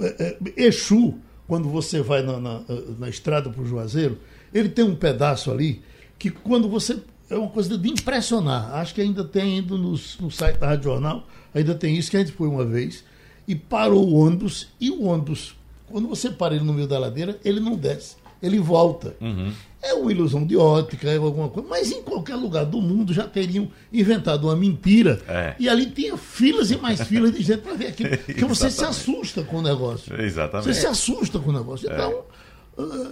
É, 0.00 0.36
é, 0.56 0.66
Exu, 0.66 1.18
quando 1.46 1.68
você 1.68 2.00
vai 2.00 2.22
na, 2.22 2.38
na, 2.38 2.62
na 2.98 3.08
estrada 3.08 3.50
para 3.50 3.62
o 3.62 3.66
Juazeiro, 3.66 4.18
ele 4.52 4.68
tem 4.68 4.84
um 4.84 4.94
pedaço 4.94 5.50
ali 5.50 5.82
que 6.18 6.30
quando 6.30 6.68
você. 6.68 6.98
É 7.30 7.36
uma 7.36 7.50
coisa 7.50 7.76
de 7.76 7.90
impressionar. 7.90 8.74
Acho 8.76 8.94
que 8.94 9.02
ainda 9.02 9.22
tem 9.22 9.58
indo 9.58 9.76
no, 9.76 9.90
no 9.90 10.30
site 10.30 10.56
da 10.56 10.68
Rádio 10.68 10.84
Jornal, 10.84 11.26
ainda 11.54 11.74
tem 11.74 11.94
isso, 11.94 12.10
que 12.10 12.16
a 12.16 12.20
gente 12.20 12.32
foi 12.32 12.48
uma 12.48 12.64
vez, 12.64 13.04
e 13.46 13.54
parou 13.54 14.08
o 14.08 14.14
ônibus, 14.14 14.68
e 14.80 14.90
o 14.90 15.04
ônibus, 15.04 15.54
quando 15.90 16.08
você 16.08 16.30
para 16.30 16.54
ele 16.54 16.64
no 16.64 16.72
meio 16.72 16.86
da 16.86 16.98
ladeira, 16.98 17.38
ele 17.44 17.60
não 17.60 17.76
desce, 17.76 18.16
ele 18.42 18.58
volta. 18.58 19.16
Uhum. 19.20 19.52
É 19.80 19.94
uma 19.94 20.10
ilusão 20.10 20.44
de 20.44 20.56
ótica, 20.56 21.08
é 21.08 21.16
alguma 21.16 21.48
coisa. 21.48 21.68
Mas 21.68 21.92
em 21.92 22.02
qualquer 22.02 22.34
lugar 22.34 22.64
do 22.64 22.80
mundo 22.80 23.12
já 23.12 23.24
teriam 23.24 23.70
inventado 23.92 24.48
uma 24.48 24.56
mentira. 24.56 25.20
É. 25.28 25.54
E 25.58 25.68
ali 25.68 25.86
tinha 25.86 26.16
filas 26.16 26.70
e 26.70 26.76
mais 26.76 27.00
filas 27.02 27.32
de 27.32 27.42
gente 27.42 27.60
para 27.60 27.74
ver 27.74 27.88
aquilo. 27.88 28.10
Porque 28.18 28.44
você 28.44 28.70
se 28.70 28.84
assusta 28.84 29.42
com 29.44 29.58
o 29.58 29.62
negócio. 29.62 30.20
Exatamente. 30.20 30.66
Você 30.66 30.80
se 30.80 30.86
assusta 30.86 31.38
com 31.38 31.50
o 31.50 31.52
negócio. 31.52 31.88
Então. 31.90 32.24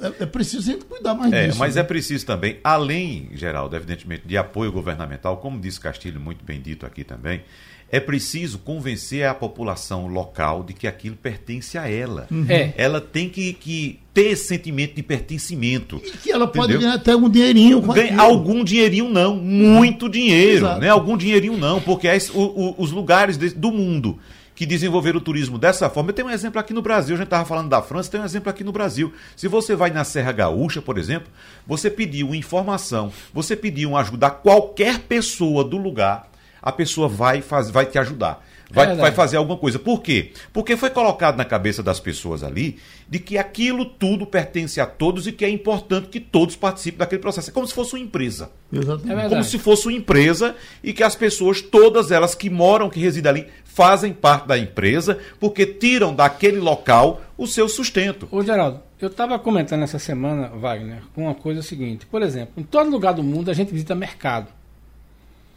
É, 0.00 0.22
é 0.22 0.26
preciso 0.26 0.62
gente 0.62 0.84
cuidar 0.84 1.14
mais 1.14 1.32
é, 1.32 1.46
disso. 1.46 1.58
Mas 1.58 1.74
né? 1.74 1.80
é 1.80 1.84
preciso 1.84 2.24
também, 2.24 2.58
além, 2.62 3.30
Geraldo, 3.32 3.74
evidentemente, 3.74 4.22
de 4.24 4.36
apoio 4.36 4.70
governamental, 4.70 5.38
como 5.38 5.58
disse 5.58 5.80
Castilho, 5.80 6.20
muito 6.20 6.44
bem 6.44 6.60
dito 6.60 6.86
aqui 6.86 7.02
também, 7.02 7.42
é 7.90 8.00
preciso 8.00 8.58
convencer 8.58 9.26
a 9.26 9.34
população 9.34 10.06
local 10.06 10.62
de 10.64 10.72
que 10.72 10.86
aquilo 10.86 11.16
pertence 11.16 11.78
a 11.78 11.88
ela. 11.88 12.26
Uhum. 12.30 12.46
É. 12.48 12.74
Ela 12.76 13.00
tem 13.00 13.28
que, 13.28 13.52
que 13.52 14.00
ter 14.12 14.32
esse 14.32 14.46
sentimento 14.46 14.94
de 14.94 15.02
pertencimento. 15.02 16.00
E 16.04 16.10
que 16.16 16.32
ela 16.32 16.44
entendeu? 16.44 16.62
pode 16.62 16.78
ganhar 16.78 16.94
até 16.94 17.14
um 17.14 17.28
dinheirinho. 17.28 17.80
Com 17.82 17.92
Ganha, 17.92 18.20
algum 18.20 18.64
dinheirinho 18.64 19.08
não, 19.08 19.36
muito 19.36 20.08
dinheiro. 20.08 20.78
Né? 20.78 20.88
Algum 20.88 21.16
dinheirinho 21.16 21.56
não, 21.56 21.80
porque 21.80 22.08
é 22.08 22.18
o, 22.34 22.40
o, 22.40 22.74
os 22.78 22.90
lugares 22.90 23.36
de, 23.36 23.50
do 23.50 23.70
mundo 23.70 24.18
que 24.56 24.64
desenvolveram 24.64 25.18
o 25.18 25.20
turismo 25.20 25.58
dessa 25.58 25.88
forma. 25.90 26.10
Eu 26.10 26.14
tenho 26.14 26.28
um 26.28 26.30
exemplo 26.30 26.58
aqui 26.58 26.72
no 26.72 26.80
Brasil, 26.80 27.14
a 27.14 27.18
gente 27.18 27.26
estava 27.26 27.44
falando 27.44 27.68
da 27.68 27.82
França, 27.82 28.10
tem 28.10 28.20
um 28.20 28.24
exemplo 28.24 28.48
aqui 28.48 28.64
no 28.64 28.72
Brasil. 28.72 29.12
Se 29.36 29.46
você 29.46 29.76
vai 29.76 29.90
na 29.90 30.02
Serra 30.02 30.32
Gaúcha, 30.32 30.80
por 30.80 30.96
exemplo, 30.96 31.28
você 31.66 31.90
pediu 31.90 32.34
informação, 32.34 33.12
você 33.34 33.54
pediu 33.54 33.94
ajuda 33.94 34.28
a 34.28 34.30
qualquer 34.30 35.00
pessoa 35.00 35.62
do 35.62 35.76
lugar, 35.76 36.30
a 36.66 36.72
pessoa 36.72 37.06
vai, 37.06 37.40
faz, 37.40 37.70
vai 37.70 37.86
te 37.86 37.96
ajudar. 37.96 38.44
Vai, 38.68 38.90
é 38.90 38.94
vai 38.96 39.12
fazer 39.12 39.36
alguma 39.36 39.56
coisa. 39.56 39.78
Por 39.78 40.02
quê? 40.02 40.32
Porque 40.52 40.76
foi 40.76 40.90
colocado 40.90 41.36
na 41.36 41.44
cabeça 41.44 41.80
das 41.80 42.00
pessoas 42.00 42.42
ali 42.42 42.78
de 43.08 43.20
que 43.20 43.38
aquilo 43.38 43.84
tudo 43.84 44.26
pertence 44.26 44.80
a 44.80 44.86
todos 44.86 45.28
e 45.28 45.32
que 45.32 45.44
é 45.44 45.48
importante 45.48 46.08
que 46.08 46.18
todos 46.18 46.56
participem 46.56 46.98
daquele 46.98 47.22
processo. 47.22 47.50
É 47.50 47.52
como 47.52 47.68
se 47.68 47.72
fosse 47.72 47.94
uma 47.94 48.02
empresa. 48.02 48.50
Exatamente. 48.72 49.26
É 49.26 49.28
como 49.28 49.44
se 49.44 49.60
fosse 49.60 49.86
uma 49.86 49.96
empresa 49.96 50.56
e 50.82 50.92
que 50.92 51.04
as 51.04 51.14
pessoas, 51.14 51.62
todas 51.62 52.10
elas 52.10 52.34
que 52.34 52.50
moram, 52.50 52.90
que 52.90 52.98
residem 52.98 53.30
ali, 53.30 53.46
fazem 53.64 54.12
parte 54.12 54.48
da 54.48 54.58
empresa 54.58 55.20
porque 55.38 55.64
tiram 55.64 56.12
daquele 56.12 56.58
local 56.58 57.20
o 57.38 57.46
seu 57.46 57.68
sustento. 57.68 58.26
Ô, 58.32 58.42
Geraldo, 58.42 58.80
eu 59.00 59.06
estava 59.06 59.38
comentando 59.38 59.84
essa 59.84 60.00
semana, 60.00 60.48
Wagner, 60.48 61.02
com 61.14 61.26
uma 61.26 61.34
coisa 61.36 61.62
seguinte. 61.62 62.04
Por 62.06 62.22
exemplo, 62.22 62.54
em 62.56 62.64
todo 62.64 62.90
lugar 62.90 63.14
do 63.14 63.22
mundo 63.22 63.52
a 63.52 63.54
gente 63.54 63.70
visita 63.70 63.94
mercado. 63.94 64.48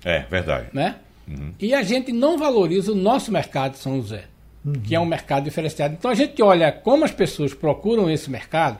É, 0.04 0.20
verdade. 0.30 0.68
Né? 0.74 0.96
Uhum. 1.28 1.54
E 1.60 1.74
a 1.74 1.84
gente 1.84 2.12
não 2.12 2.38
valoriza 2.38 2.92
o 2.92 2.96
nosso 2.96 3.32
mercado 3.32 3.74
de 3.74 3.80
São 3.80 4.02
José, 4.02 4.26
uhum. 4.66 4.74
que 4.74 4.96
é 4.96 5.00
um 5.00 5.06
mercado 5.06 5.44
diferenciado. 5.44 5.96
Então 5.98 6.10
a 6.10 6.16
gente 6.16 6.42
olha 6.42 6.72
como 6.72 7.06
as 7.06 7.12
pessoas 7.12 7.54
procuram 7.54 8.10
esse 8.10 8.30
mercado 8.30 8.80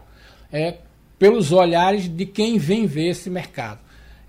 é, 0.52 0.76
pelos 1.18 1.52
olhares 1.52 2.08
de 2.08 2.26
quem 2.26 2.58
vem 2.58 2.88
ver 2.88 3.10
esse 3.10 3.30
mercado. 3.30 3.80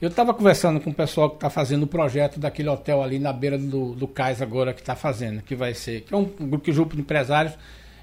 Eu 0.01 0.09
estava 0.09 0.33
conversando 0.33 0.81
com 0.81 0.91
o 0.91 0.95
pessoal 0.95 1.29
que 1.29 1.37
está 1.37 1.51
fazendo 1.51 1.83
o 1.83 1.87
projeto 1.87 2.41
daquele 2.41 2.71
hotel 2.71 3.03
ali 3.03 3.19
na 3.19 3.33
beira 3.33 3.59
do, 3.59 3.95
do 3.95 4.09
cais 4.09 4.41
agora 4.41 4.73
que 4.73 4.81
está 4.81 4.97
fazendo, 4.97 5.43
que 5.43 5.55
vai 5.55 5.75
ser, 5.75 6.03
que 6.03 6.15
é 6.15 6.17
um 6.17 6.25
grupo, 6.25 6.73
grupo 6.73 6.97
de 6.97 7.03
empresários, 7.03 7.53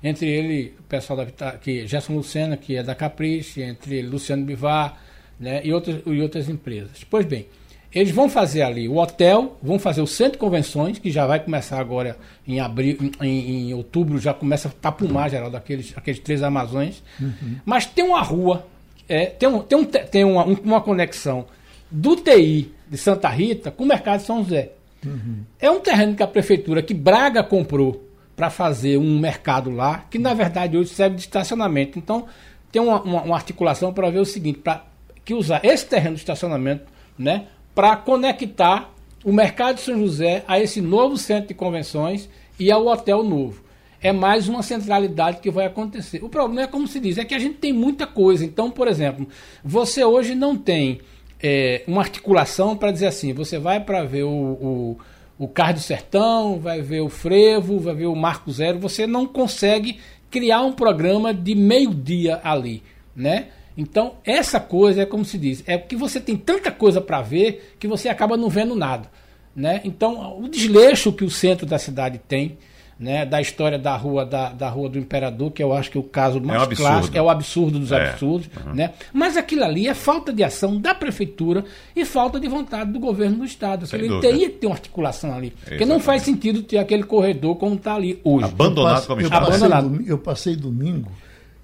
entre 0.03 0.27
ele 0.29 0.75
o 0.79 0.83
pessoal 0.83 1.25
da 1.25 1.51
que 1.53 1.87
Gerson 1.87 2.13
Lucena, 2.13 2.55
que 2.55 2.75
é 2.75 2.83
da 2.83 2.93
Caprice, 2.93 3.63
entre 3.63 3.97
ele, 3.97 4.09
Luciano 4.09 4.45
Bivar, 4.45 5.01
né, 5.39 5.61
e, 5.63 5.73
outras, 5.73 6.01
e 6.05 6.21
outras 6.21 6.47
empresas. 6.47 7.03
Pois 7.03 7.25
bem, 7.25 7.47
eles 7.93 8.11
vão 8.11 8.29
fazer 8.29 8.61
ali 8.61 8.87
o 8.87 8.97
hotel, 8.97 9.57
vão 9.61 9.79
fazer 9.79 10.01
o 10.01 10.07
centro 10.07 10.33
de 10.33 10.37
convenções, 10.39 10.99
que 10.99 11.09
já 11.09 11.25
vai 11.25 11.39
começar 11.39 11.79
agora 11.79 12.17
em 12.47 12.59
abril, 12.59 12.97
em, 13.21 13.69
em 13.69 13.73
outubro, 13.73 14.19
já 14.19 14.33
começa 14.33 14.67
a 14.67 14.71
tapumar, 14.71 15.29
geral, 15.29 15.49
daqueles 15.49 15.93
aqueles 15.95 16.19
três 16.19 16.43
Amazões. 16.43 17.01
Uhum. 17.19 17.57
Mas 17.65 17.85
tem 17.85 18.03
uma 18.03 18.21
rua, 18.21 18.65
é, 19.07 19.27
tem, 19.27 19.47
um, 19.47 19.59
tem, 19.59 19.77
um, 19.77 19.85
tem 19.85 20.23
uma, 20.23 20.43
uma 20.43 20.81
conexão 20.81 21.45
do 21.89 22.15
TI 22.15 22.71
de 22.89 22.97
Santa 22.97 23.29
Rita 23.29 23.71
com 23.71 23.83
o 23.83 23.87
mercado 23.87 24.19
de 24.19 24.25
São 24.25 24.43
José. 24.43 24.71
Uhum. 25.05 25.43
É 25.59 25.71
um 25.71 25.79
terreno 25.79 26.15
que 26.15 26.23
a 26.23 26.27
prefeitura, 26.27 26.81
que 26.81 26.93
Braga 26.93 27.43
comprou 27.43 28.07
para 28.35 28.49
fazer 28.49 28.97
um 28.97 29.17
mercado 29.17 29.71
lá, 29.71 30.05
que 30.11 30.19
na 30.19 30.33
verdade 30.33 30.77
hoje 30.77 30.91
serve 30.91 31.15
de 31.15 31.21
estacionamento. 31.21 31.97
Então, 31.97 32.27
tem 32.71 32.81
uma, 32.81 33.01
uma, 33.01 33.21
uma 33.23 33.35
articulação 33.35 33.93
para 33.93 34.09
ver 34.09 34.19
o 34.19 34.25
seguinte, 34.25 34.59
para 34.59 34.85
que 35.25 35.33
usar 35.33 35.63
esse 35.65 35.85
terreno 35.85 36.15
de 36.15 36.21
estacionamento, 36.21 36.85
né, 37.17 37.47
para 37.77 37.95
conectar 37.95 38.91
o 39.23 39.31
mercado 39.31 39.75
de 39.75 39.81
São 39.81 39.99
José 39.99 40.43
a 40.47 40.59
esse 40.59 40.81
novo 40.81 41.15
centro 41.15 41.49
de 41.49 41.53
convenções 41.53 42.27
e 42.59 42.71
ao 42.71 42.87
hotel 42.87 43.21
novo. 43.21 43.61
É 44.01 44.11
mais 44.11 44.47
uma 44.47 44.63
centralidade 44.63 45.41
que 45.41 45.51
vai 45.51 45.67
acontecer. 45.67 46.23
O 46.23 46.27
problema 46.27 46.63
é 46.63 46.67
como 46.67 46.87
se 46.87 46.99
diz, 46.99 47.19
é 47.19 47.23
que 47.23 47.35
a 47.35 47.39
gente 47.39 47.59
tem 47.59 47.71
muita 47.71 48.07
coisa. 48.07 48.43
Então, 48.43 48.71
por 48.71 48.87
exemplo, 48.87 49.27
você 49.63 50.03
hoje 50.03 50.33
não 50.33 50.57
tem 50.57 51.01
é, 51.39 51.83
uma 51.87 52.01
articulação 52.01 52.75
para 52.75 52.89
dizer 52.89 53.05
assim, 53.05 53.31
você 53.31 53.59
vai 53.59 53.79
para 53.79 54.03
ver 54.03 54.23
o, 54.23 54.27
o, 54.31 54.97
o 55.37 55.47
Carro 55.47 55.75
do 55.75 55.79
Sertão, 55.79 56.59
vai 56.59 56.81
ver 56.81 57.01
o 57.01 57.09
Frevo, 57.09 57.77
vai 57.77 57.93
ver 57.93 58.07
o 58.07 58.15
Marco 58.15 58.51
Zero, 58.51 58.79
você 58.79 59.05
não 59.05 59.27
consegue 59.27 59.99
criar 60.31 60.63
um 60.63 60.73
programa 60.73 61.31
de 61.31 61.53
meio-dia 61.53 62.41
ali, 62.43 62.81
né? 63.15 63.49
Então, 63.77 64.15
essa 64.25 64.59
coisa 64.59 65.03
é 65.03 65.05
como 65.05 65.23
se 65.23 65.37
diz, 65.37 65.63
é 65.67 65.77
que 65.77 65.95
você 65.95 66.19
tem 66.19 66.35
tanta 66.35 66.71
coisa 66.71 66.99
para 66.99 67.21
ver 67.21 67.75
que 67.79 67.87
você 67.87 68.09
acaba 68.09 68.35
não 68.35 68.49
vendo 68.49 68.75
nada. 68.75 69.09
Né? 69.55 69.81
Então, 69.83 70.39
o 70.39 70.49
desleixo 70.49 71.13
que 71.13 71.23
o 71.23 71.29
centro 71.29 71.65
da 71.65 71.77
cidade 71.77 72.19
tem, 72.27 72.57
né, 72.99 73.25
da 73.25 73.39
história 73.39 73.77
da 73.77 73.95
rua 73.95 74.25
da, 74.25 74.49
da 74.49 74.69
rua 74.69 74.89
do 74.89 74.97
imperador, 74.97 75.51
que 75.51 75.61
eu 75.61 75.71
acho 75.71 75.91
que 75.91 75.97
é 75.97 76.01
o 76.01 76.03
caso 76.03 76.41
mais 76.41 76.63
é 76.63 76.65
um 76.65 76.75
clássico, 76.75 77.17
é 77.17 77.21
o 77.21 77.29
absurdo 77.29 77.77
dos 77.77 77.91
é. 77.91 78.09
absurdos, 78.09 78.49
uhum. 78.65 78.73
né? 78.73 78.93
Mas 79.13 79.37
aquilo 79.37 79.63
ali 79.63 79.87
é 79.87 79.93
falta 79.93 80.33
de 80.33 80.43
ação 80.43 80.79
da 80.81 80.95
prefeitura 80.95 81.63
e 81.95 82.03
falta 82.05 82.39
de 82.39 82.47
vontade 82.47 82.91
do 82.91 82.99
governo 82.99 83.37
do 83.37 83.45
estado. 83.45 83.87
Ele 83.93 84.19
teria 84.19 84.49
que 84.49 84.57
ter 84.57 84.67
uma 84.67 84.75
articulação 84.75 85.31
ali, 85.33 85.47
Exatamente. 85.47 85.69
porque 85.69 85.85
não 85.85 85.99
faz 85.99 86.23
sentido 86.23 86.63
ter 86.63 86.79
aquele 86.79 87.03
corredor 87.03 87.55
como 87.57 87.75
está 87.75 87.93
ali 87.93 88.19
hoje. 88.23 88.45
Abandonado 88.45 89.05
como 89.05 89.21
está. 89.21 89.37
Abandonado. 89.37 90.03
Eu 90.07 90.17
passei 90.17 90.55
domingo 90.55 91.11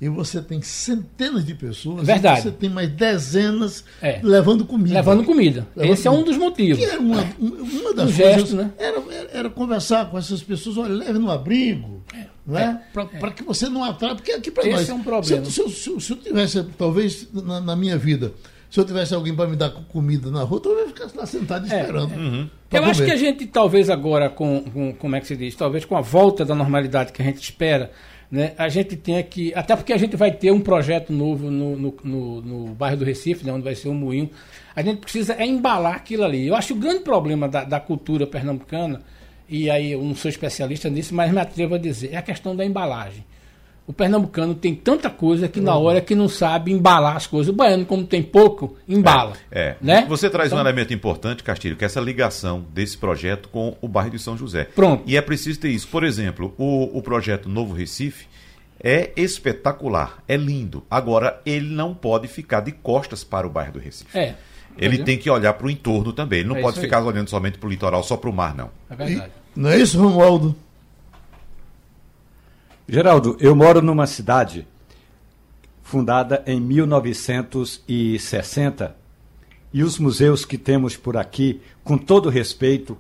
e 0.04 0.10
você 0.10 0.42
tem 0.42 0.62
centenas 0.62 1.46
de 1.46 1.56
pessoas. 1.56 2.06
Verdade. 2.06 2.42
você 2.42 2.52
tem 2.52 2.70
mais 2.70 2.90
dezenas 2.90 3.86
é. 4.02 4.20
levando 4.22 4.66
comida. 4.66 4.96
Levando 4.96 5.24
comida. 5.24 5.66
Levando 5.74 5.94
Esse 5.94 6.04
comida. 6.04 6.20
é 6.20 6.22
um 6.22 6.26
dos 6.26 6.38
motivos. 6.38 6.78
Que 6.78 6.92
era 6.92 7.00
uma, 7.00 7.26
uma 7.40 7.94
das 7.94 8.10
um 8.10 8.18
coisas. 8.18 8.36
Gesto, 8.36 8.56
né? 8.58 8.72
Era, 8.78 8.98
era, 9.10 9.30
era, 9.32 9.50
conversar 9.50 10.12
com 10.12 10.18
essas 10.18 10.44
pessoas, 10.44 10.78
olha, 10.78 10.94
leve 10.94 11.18
no 11.18 11.32
abrigo. 11.32 12.04
É. 12.14 12.26
Não 12.46 12.60
é? 12.60 12.82
Para 12.92 13.30
é. 13.30 13.32
que 13.32 13.44
você 13.44 13.70
não 13.70 13.82
atraia. 13.82 14.14
Porque 14.14 14.34
aqui 14.34 14.52
para 14.52 14.70
nós. 14.70 14.82
Esse 14.82 14.92
é 14.92 14.94
um 14.94 15.04
problema. 15.04 15.46
Se, 15.46 15.52
se, 15.52 15.70
se, 15.70 16.02
se 16.02 16.12
eu 16.12 16.18
tivesse, 16.18 16.62
talvez, 16.78 17.30
na, 17.32 17.62
na, 17.62 17.76
minha 17.78 17.98
vida, 17.98 18.34
se 18.70 18.78
eu 18.78 18.84
tivesse 18.84 19.16
alguém 19.16 19.34
para 19.34 19.50
me 19.50 19.56
dar 19.56 19.70
comida 19.70 20.30
na 20.30 20.44
rua, 20.44 20.62
eu 20.66 20.80
ia 20.80 20.88
ficar 20.88 21.10
lá 21.16 21.26
sentado 21.26 21.66
é, 21.72 21.80
esperando. 21.80 22.14
É. 22.14 22.18
Uhum. 22.18 22.50
Eu 22.70 22.80
comer. 22.82 22.92
acho 22.92 23.06
que 23.06 23.12
a 23.12 23.16
gente, 23.16 23.46
talvez 23.46 23.90
agora, 23.90 24.30
com, 24.30 24.66
com, 24.66 24.94
como 24.96 25.16
é 25.16 25.22
que 25.22 25.28
se 25.28 25.38
diz? 25.38 25.56
Talvez 25.56 25.86
com 25.86 25.96
a 25.96 26.02
volta 26.02 26.44
da 26.44 26.54
normalidade 26.54 27.14
que 27.14 27.22
a 27.22 27.26
gente 27.26 27.42
espera 27.42 27.90
né, 28.34 28.54
a 28.58 28.68
gente 28.68 28.96
tem 28.96 29.22
que. 29.22 29.54
Até 29.54 29.76
porque 29.76 29.94
a 29.94 29.98
gente 29.98 30.18
vai 30.18 30.32
ter 30.32 30.50
um 30.50 30.60
projeto 30.60 31.14
novo 31.14 31.52
no, 31.52 31.78
no, 31.78 31.96
no, 32.04 32.42
no 32.42 32.74
bairro 32.74 32.98
do 32.98 33.06
Recife, 33.06 33.46
né, 33.46 33.54
onde 33.54 33.64
vai 33.64 33.76
ser 33.76 33.90
um 33.90 33.94
moinho. 33.94 34.28
A 34.76 34.82
gente 34.82 35.02
precisa 35.02 35.36
é 35.38 35.46
embalar 35.46 35.94
aquilo 35.94 36.24
ali. 36.24 36.48
Eu 36.48 36.56
acho 36.56 36.70
que 36.70 36.74
o 36.74 36.78
grande 36.78 37.04
problema 37.04 37.48
da, 37.48 37.64
da 37.64 37.80
cultura 37.80 38.26
pernambucana, 38.26 39.04
e 39.48 39.70
aí 39.70 39.92
eu 39.92 40.02
não 40.02 40.16
sou 40.16 40.30
especialista 40.30 40.90
nisso, 40.90 41.14
mas 41.14 41.32
me 41.32 41.40
atrevo 41.40 41.76
a 41.76 41.78
dizer, 41.78 42.12
é 42.12 42.18
a 42.18 42.24
questão 42.24 42.56
da 42.56 42.66
embalagem. 42.66 43.24
O 43.86 43.92
pernambucano 43.92 44.56
tem 44.56 44.74
tanta 44.74 45.10
coisa 45.10 45.48
que 45.50 45.60
na 45.60 45.76
uhum. 45.76 45.84
hora 45.84 46.02
que 46.02 46.16
não 46.16 46.30
sabe 46.30 46.72
embalar 46.72 47.18
as 47.18 47.28
coisas. 47.28 47.54
O 47.54 47.56
baiano, 47.56 47.86
como 47.86 48.06
tem 48.06 48.24
pouco, 48.24 48.78
embala. 48.88 49.34
É. 49.52 49.62
é. 49.62 49.76
Né? 49.82 50.06
Você 50.08 50.30
traz 50.30 50.48
então, 50.48 50.58
um 50.58 50.62
elemento 50.62 50.94
importante, 50.94 51.44
Castilho, 51.44 51.76
que 51.76 51.84
é 51.84 51.88
essa 51.88 52.00
ligação 52.00 52.66
desse 52.74 52.98
projeto 52.98 53.50
com 53.50 53.76
o 53.82 53.88
bairro 53.88 54.12
de 54.12 54.20
São 54.20 54.38
José. 54.38 54.64
Pronto. 54.64 55.04
E 55.06 55.18
é 55.18 55.22
preciso 55.22 55.60
ter 55.60 55.70
isso. 55.70 55.88
Por 55.90 56.06
exemplo, 56.06 56.54
o, 56.58 56.98
o 56.98 57.02
projeto 57.02 57.50
Novo 57.50 57.74
Recife 57.74 58.26
é 58.80 59.12
espetacular, 59.18 60.24
é 60.28 60.38
lindo. 60.38 60.84
Agora, 60.90 61.42
ele 61.46 61.70
não 61.70 61.94
pode 61.94 62.30
ficar 62.30 62.62
de 62.62 62.72
costas 62.72 63.24
para 63.24 63.46
o 63.46 63.50
bairro 63.50 63.74
do 63.74 63.80
Recife. 63.80 64.18
É. 64.18 64.36
Ele 64.78 65.04
tem 65.04 65.18
que 65.18 65.30
olhar 65.30 65.54
para 65.54 65.68
o 65.68 65.70
entorno 65.70 66.14
também. 66.14 66.40
Ele 66.40 66.50
não 66.50 66.58
é 66.58 66.62
pode 66.62 66.80
ficar 66.80 67.00
aí. 67.00 67.04
olhando 67.04 67.30
somente 67.30 67.58
para 67.58 67.68
o 67.68 67.70
litoral, 67.70 68.04
só 68.04 68.18
para 68.18 68.30
o 68.30 68.34
mar, 68.34 68.56
não. 68.56 68.70
É 68.90 68.96
verdade. 68.96 69.32
E, 69.56 69.60
não 69.60 69.70
é 69.70 69.78
isso, 69.78 70.02
Romualdo? 70.02 70.56
Geraldo, 72.88 73.36
eu 73.40 73.56
moro 73.56 73.82
numa 73.82 74.06
cidade 74.06 74.68
fundada 75.82 76.44
em 76.46 76.60
1960. 76.60 78.94
E 79.72 79.82
os 79.84 79.98
museus 79.98 80.44
que 80.44 80.58
temos 80.58 80.98
por 80.98 81.16
aqui, 81.16 81.62
com 81.84 81.98
todo 81.98 82.30
respeito, 82.30 82.98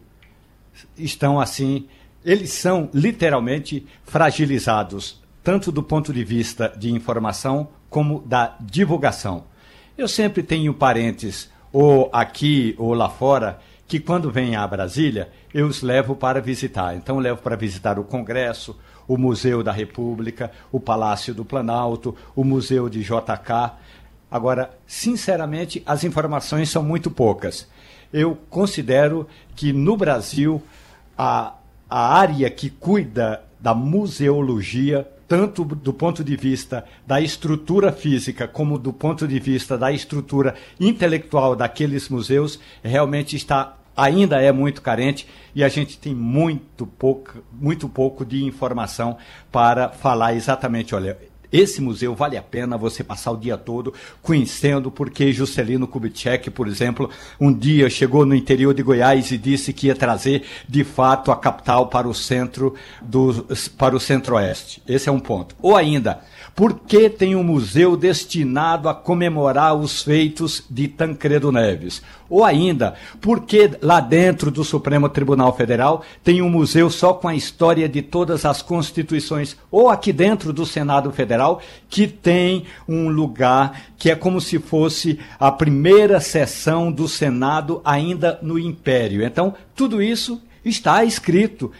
estão 0.97 1.37
assim, 1.39 1.87
eles 2.23 2.53
são 2.53 2.89
literalmente 2.93 3.85
fragilizados, 4.05 5.21
tanto 5.43 5.69
do 5.71 5.83
ponto 5.83 6.11
de 6.13 6.23
vista 6.23 6.73
de 6.77 6.89
informação 6.89 7.67
como 7.89 8.23
da 8.25 8.55
divulgação. 8.61 9.43
Eu 9.97 10.07
sempre 10.07 10.41
tenho 10.41 10.73
parentes, 10.73 11.51
ou 11.73 12.09
aqui 12.13 12.73
ou 12.77 12.93
lá 12.93 13.09
fora, 13.09 13.59
que 13.85 13.99
quando 13.99 14.31
vêm 14.31 14.55
a 14.55 14.65
Brasília, 14.65 15.29
eu 15.53 15.67
os 15.67 15.81
levo 15.81 16.15
para 16.15 16.39
visitar. 16.41 16.95
Então, 16.95 17.19
levo 17.19 17.41
para 17.41 17.57
visitar 17.57 17.99
o 17.99 18.03
Congresso, 18.03 18.75
o 19.07 19.17
Museu 19.17 19.63
da 19.63 19.72
República, 19.72 20.51
o 20.72 20.79
Palácio 20.79 21.33
do 21.33 21.45
Planalto, 21.45 22.15
o 22.36 22.43
Museu 22.43 22.89
de 22.89 23.01
JK. 23.01 23.74
Agora, 24.29 24.77
sinceramente, 24.88 25.83
as 25.86 26.03
informações 26.03 26.69
são 26.69 26.83
muito 26.83 27.12
poucas. 27.12 27.67
Eu 28.12 28.38
considero 28.50 29.27
que 29.55 29.74
no 29.74 29.98
Brasil 29.98 30.62
a, 31.17 31.53
a 31.89 32.15
área 32.15 32.50
que 32.50 32.69
cuida 32.69 33.43
da 33.60 33.74
museologia, 33.74 35.07
tanto 35.27 35.63
do 35.63 35.93
ponto 35.93 36.24
de 36.24 36.36
vista 36.36 36.83
da 37.07 37.22
estrutura 37.22 37.91
física 37.91 38.48
como 38.48 38.77
do 38.77 38.91
ponto 38.91 39.27
de 39.27 39.39
vista 39.39 39.77
da 39.77 39.91
estrutura 39.91 40.55
intelectual 40.79 41.55
daqueles 41.55 42.10
museus, 42.10 42.60
realmente 42.83 43.36
está 43.36 43.77
ainda 43.95 44.41
é 44.41 44.51
muito 44.51 44.81
carente 44.81 45.27
e 45.55 45.63
a 45.63 45.69
gente 45.69 45.97
tem 45.97 46.13
muito 46.13 46.85
pouco, 46.85 47.43
muito 47.51 47.88
pouco 47.88 48.25
de 48.25 48.43
informação 48.43 49.17
para 49.51 49.89
falar 49.89 50.33
exatamente, 50.33 50.95
olha, 50.95 51.17
esse 51.53 51.79
museu 51.79 52.15
vale 52.15 52.35
a 52.35 52.41
pena 52.41 52.79
você 52.79 53.03
passar 53.03 53.29
o 53.29 53.38
dia 53.38 53.55
todo 53.55 53.93
conhecendo, 54.23 54.89
porque 54.89 55.31
Juscelino 55.31 55.88
Kubitschek, 55.88 56.50
por 56.50 56.67
exemplo, 56.67 57.12
um 57.39 57.53
dia 57.53 57.91
chegou 57.91 58.25
no 58.25 58.33
interior 58.33 58.73
de 58.73 58.81
Goiás 58.81 59.29
e 59.29 59.38
disse 59.38 59.71
que 59.71 59.85
ia 59.85 59.95
trazer, 59.95 60.41
de 60.67 60.83
fato, 60.83 61.31
a 61.31 61.38
capital 61.38 61.88
para 61.89 62.07
o 62.07 62.13
centro 62.13 62.73
do, 63.00 63.45
para 63.77 63.95
o 63.95 64.00
centro-oeste. 64.00 64.81
Esse 64.88 65.09
é 65.09 65.12
um 65.12 65.19
ponto. 65.19 65.55
Ou 65.62 65.75
ainda, 65.75 66.21
por 66.55 66.79
que 66.79 67.07
tem 67.07 67.35
um 67.35 67.43
museu 67.43 67.95
destinado 67.95 68.89
a 68.89 68.95
comemorar 68.95 69.75
os 69.75 70.01
feitos 70.01 70.63
de 70.67 70.88
Tancredo 70.88 71.51
Neves? 71.51 72.01
Ou 72.30 72.44
ainda, 72.44 72.96
por 73.22 73.42
que 73.42 73.70
lá 73.82 74.00
dentro 74.00 74.50
do 74.50 74.63
Supremo 74.63 75.10
Tribunal 75.10 75.56
Federal 75.56 76.03
tem 76.24 76.42
um 76.42 76.50
museu 76.50 76.89
só 76.89 77.13
com 77.13 77.27
a 77.27 77.36
história 77.36 77.88
de 77.88 78.01
todas 78.01 78.46
as 78.46 78.62
constituições? 78.62 79.56
Ou 79.70 79.89
aqui 79.89 80.12
dentro 80.13 80.51
do 80.51 80.65
Senado 80.65 81.12
Federal, 81.12 81.62
que 81.89 82.08
tem 82.08 82.65
um 82.88 83.10
lugar 83.10 83.84
que 83.98 84.10
é 84.10 84.15
como 84.15 84.42
se 84.42 84.60
fosse 84.60 85.20
a 85.39 85.51
primeira 85.51 86.20
sessão 86.20 86.92
do 86.92 87.08
Senado 87.08 87.82
ainda 87.86 88.39
no 88.42 88.58
Império. 88.58 89.24
Então, 89.24 89.53
tudo 89.75 90.01
isso 90.01 90.42
está 90.65 91.03
escrito 91.03 91.72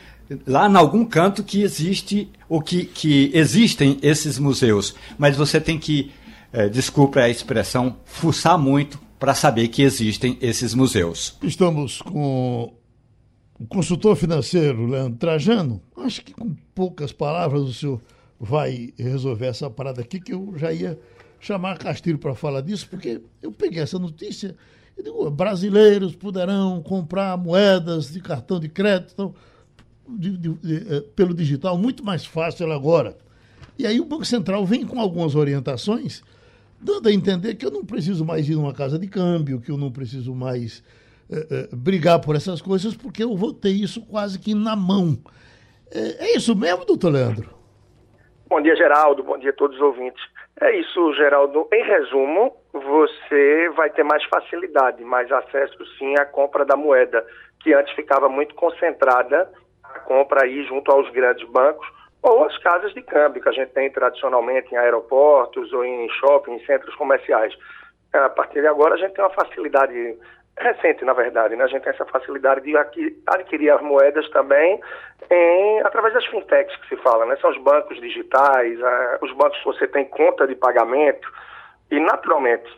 lá 0.46 0.70
em 0.70 0.76
algum 0.76 1.06
canto 1.06 1.44
que 1.44 1.62
existe 1.62 2.30
o 2.48 2.62
que, 2.62 2.86
que 2.86 3.32
existem 3.34 3.98
esses 4.02 4.40
museus, 4.40 4.96
mas 5.18 5.36
você 5.36 5.60
tem 5.60 5.78
que, 5.78 6.12
é, 6.52 6.70
desculpe 6.70 7.20
a 7.20 7.30
expressão, 7.30 7.98
fuçar 8.06 8.58
muito 8.58 9.00
para 9.24 9.34
saber 9.34 9.70
que 9.70 9.82
existem 9.82 10.38
esses 10.42 10.74
museus. 10.74 11.38
Estamos 11.42 12.02
com 12.02 12.74
o 13.58 13.66
consultor 13.66 14.18
financeiro 14.18 14.86
Leandro 14.86 15.18
Trajano. 15.18 15.82
Acho 15.96 16.22
que 16.26 16.34
com 16.34 16.54
poucas 16.76 17.14
palavras 17.14 17.62
o 17.62 17.74
senhor 17.74 18.02
vai 18.38 18.94
resolver 18.98 19.46
essa 19.46 19.70
parada 19.70 20.02
aqui, 20.02 20.20
que 20.20 20.34
eu 20.34 20.54
já 20.58 20.74
ia 20.74 21.00
chamar 21.40 21.78
Castilho 21.78 22.18
para 22.18 22.36
falar 22.36 22.60
disso, 22.60 22.86
porque 22.90 23.22
eu 23.42 23.54
peguei 23.54 23.82
essa 23.82 23.98
notícia 23.98 24.58
e 24.98 25.02
digo, 25.02 25.32
brasileiros 25.32 26.14
poderão 26.14 26.84
comprar 26.84 27.38
moedas 27.38 28.12
de 28.12 28.20
cartão 28.20 28.60
de 28.60 28.68
crédito. 28.68 29.14
Então, 29.14 29.34
de, 30.06 30.38
de, 30.38 30.54
de, 30.56 30.96
eh, 30.96 31.04
pelo 31.16 31.34
digital 31.34 31.78
muito 31.78 32.04
mais 32.04 32.26
fácil 32.26 32.70
agora. 32.74 33.18
E 33.80 33.88
aí 33.88 34.02
o 34.02 34.06
Banco 34.06 34.26
Central 34.26 34.66
vem 34.66 34.86
com 34.86 35.00
algumas 35.00 35.34
orientações, 35.34 36.22
dando 36.84 37.08
a 37.08 37.12
entender 37.12 37.56
que 37.56 37.66
eu 37.66 37.72
não 37.72 37.86
preciso 37.86 38.26
mais 38.26 38.48
ir 38.48 38.56
numa 38.56 38.74
casa 38.74 39.00
de 39.00 39.08
câmbio, 39.08 39.62
que 39.62 39.72
eu 39.72 39.78
não 39.78 39.92
preciso 39.92 40.36
mais 40.36 40.84
eh, 41.32 41.48
eh, 41.50 41.70
brigar 41.76 42.20
por 42.20 42.36
essas 42.36 42.62
coisas, 42.62 42.96
porque 42.96 43.24
eu 43.24 43.36
vou 43.36 43.54
ter 43.54 43.70
isso 43.70 44.06
quase 44.06 44.38
que 44.38 44.54
na 44.54 44.76
mão. 44.76 45.18
É, 45.92 46.26
é 46.26 46.36
isso 46.36 46.56
mesmo, 46.56 46.86
doutor 46.86 47.12
Leandro? 47.12 47.50
Bom 48.48 48.62
dia, 48.62 48.76
Geraldo. 48.76 49.24
Bom 49.24 49.38
dia 49.38 49.50
a 49.50 49.54
todos 49.54 49.78
os 49.78 49.82
ouvintes. 49.82 50.22
É 50.62 50.80
isso, 50.80 51.14
Geraldo. 51.16 51.68
Em 51.74 51.84
resumo, 51.84 52.56
você 52.72 53.70
vai 53.76 53.90
ter 53.90 54.04
mais 54.04 54.24
facilidade, 54.26 55.04
mais 55.04 55.32
acesso, 55.32 55.78
sim, 55.98 56.14
à 56.20 56.26
compra 56.26 56.66
da 56.66 56.76
moeda, 56.76 57.26
que 57.62 57.74
antes 57.74 57.94
ficava 57.96 58.30
muito 58.30 58.54
concentrada 58.56 59.50
a 59.84 60.00
compra 60.00 60.44
aí 60.44 60.64
junto 60.66 60.92
aos 60.92 61.10
grandes 61.12 61.48
bancos 61.50 61.88
ou 62.24 62.46
as 62.46 62.58
casas 62.60 62.94
de 62.94 63.02
câmbio 63.02 63.42
que 63.42 63.50
a 63.50 63.54
gente 63.54 63.74
tem 63.74 63.92
tradicionalmente 63.92 64.74
em 64.74 64.78
aeroportos 64.78 65.72
ou 65.74 65.84
em 65.84 66.10
shopping, 66.10 66.54
em 66.54 66.66
centros 66.66 66.96
comerciais. 66.96 67.54
A 68.14 68.30
partir 68.30 68.62
de 68.62 68.68
agora 68.68 68.96
a 68.96 68.98
gente 68.98 69.14
tem 69.14 69.24
uma 69.24 69.30
facilidade 69.30 70.18
recente, 70.58 71.04
na 71.04 71.14
verdade, 71.14 71.56
né? 71.56 71.64
A 71.64 71.68
gente 71.68 71.84
tem 71.84 71.92
essa 71.92 72.06
facilidade 72.06 72.62
de 72.62 72.78
adquirir 73.28 73.72
as 73.72 73.82
moedas 73.82 74.30
também 74.30 74.80
em, 75.30 75.80
através 75.82 76.14
das 76.14 76.26
fintechs 76.28 76.76
que 76.78 76.90
se 76.90 76.98
fala, 76.98 77.26
né? 77.26 77.36
São 77.38 77.50
os 77.50 77.58
bancos 77.58 78.00
digitais, 78.00 78.80
os 79.22 79.32
bancos 79.34 79.58
que 79.60 79.66
você 79.66 79.88
tem 79.88 80.06
conta 80.06 80.48
de 80.48 80.56
pagamento 80.56 81.28
e, 81.92 82.00
naturalmente, 82.00 82.70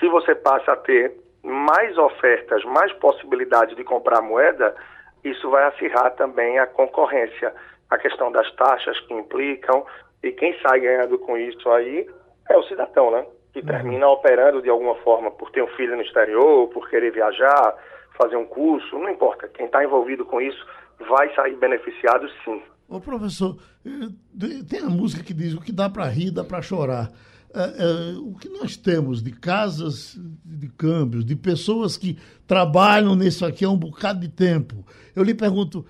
se 0.00 0.08
você 0.08 0.34
passa 0.34 0.72
a 0.72 0.76
ter 0.76 1.14
mais 1.42 1.96
ofertas, 1.98 2.64
mais 2.64 2.92
possibilidades 2.94 3.76
de 3.76 3.84
comprar 3.84 4.20
moeda, 4.22 4.74
isso 5.22 5.50
vai 5.50 5.64
acirrar 5.64 6.10
também 6.12 6.58
a 6.58 6.66
concorrência, 6.66 7.54
a 7.90 7.98
questão 7.98 8.30
das 8.30 8.50
taxas 8.54 8.98
que 9.00 9.14
implicam, 9.14 9.84
e 10.22 10.32
quem 10.32 10.58
sai 10.60 10.80
ganhando 10.80 11.18
com 11.18 11.36
isso 11.36 11.68
aí 11.70 12.08
é 12.48 12.56
o 12.56 12.62
cidadão, 12.64 13.10
né? 13.10 13.24
Que 13.52 13.60
uhum. 13.60 13.66
termina 13.66 14.08
operando 14.08 14.60
de 14.62 14.68
alguma 14.68 14.94
forma 14.96 15.30
por 15.30 15.50
ter 15.50 15.62
um 15.62 15.68
filho 15.68 15.96
no 15.96 16.02
exterior, 16.02 16.68
por 16.68 16.88
querer 16.90 17.12
viajar, 17.12 17.74
fazer 18.16 18.36
um 18.36 18.46
curso, 18.46 18.98
não 18.98 19.08
importa. 19.08 19.48
Quem 19.48 19.66
está 19.66 19.82
envolvido 19.84 20.24
com 20.24 20.40
isso 20.40 20.66
vai 21.08 21.32
sair 21.34 21.56
beneficiado 21.56 22.28
sim. 22.44 22.62
Ô 22.88 23.00
professor, 23.00 23.56
eh, 23.86 24.62
tem 24.68 24.80
a 24.80 24.90
música 24.90 25.22
que 25.22 25.34
diz 25.34 25.54
o 25.54 25.60
que 25.60 25.72
dá 25.72 25.88
para 25.88 26.06
rir, 26.06 26.30
dá 26.30 26.42
para 26.42 26.62
chorar. 26.62 27.10
É, 27.54 27.60
é, 27.60 28.18
o 28.18 28.34
que 28.34 28.48
nós 28.48 28.76
temos 28.76 29.22
de 29.22 29.30
casas 29.30 30.18
de 30.44 30.68
câmbios, 30.68 31.24
de 31.24 31.34
pessoas 31.34 31.96
que 31.96 32.18
trabalham 32.46 33.16
nisso 33.16 33.44
aqui 33.46 33.64
há 33.64 33.70
um 33.70 33.76
bocado 33.76 34.20
de 34.20 34.28
tempo. 34.28 34.84
Eu 35.16 35.22
lhe 35.22 35.34
pergunto, 35.34 35.84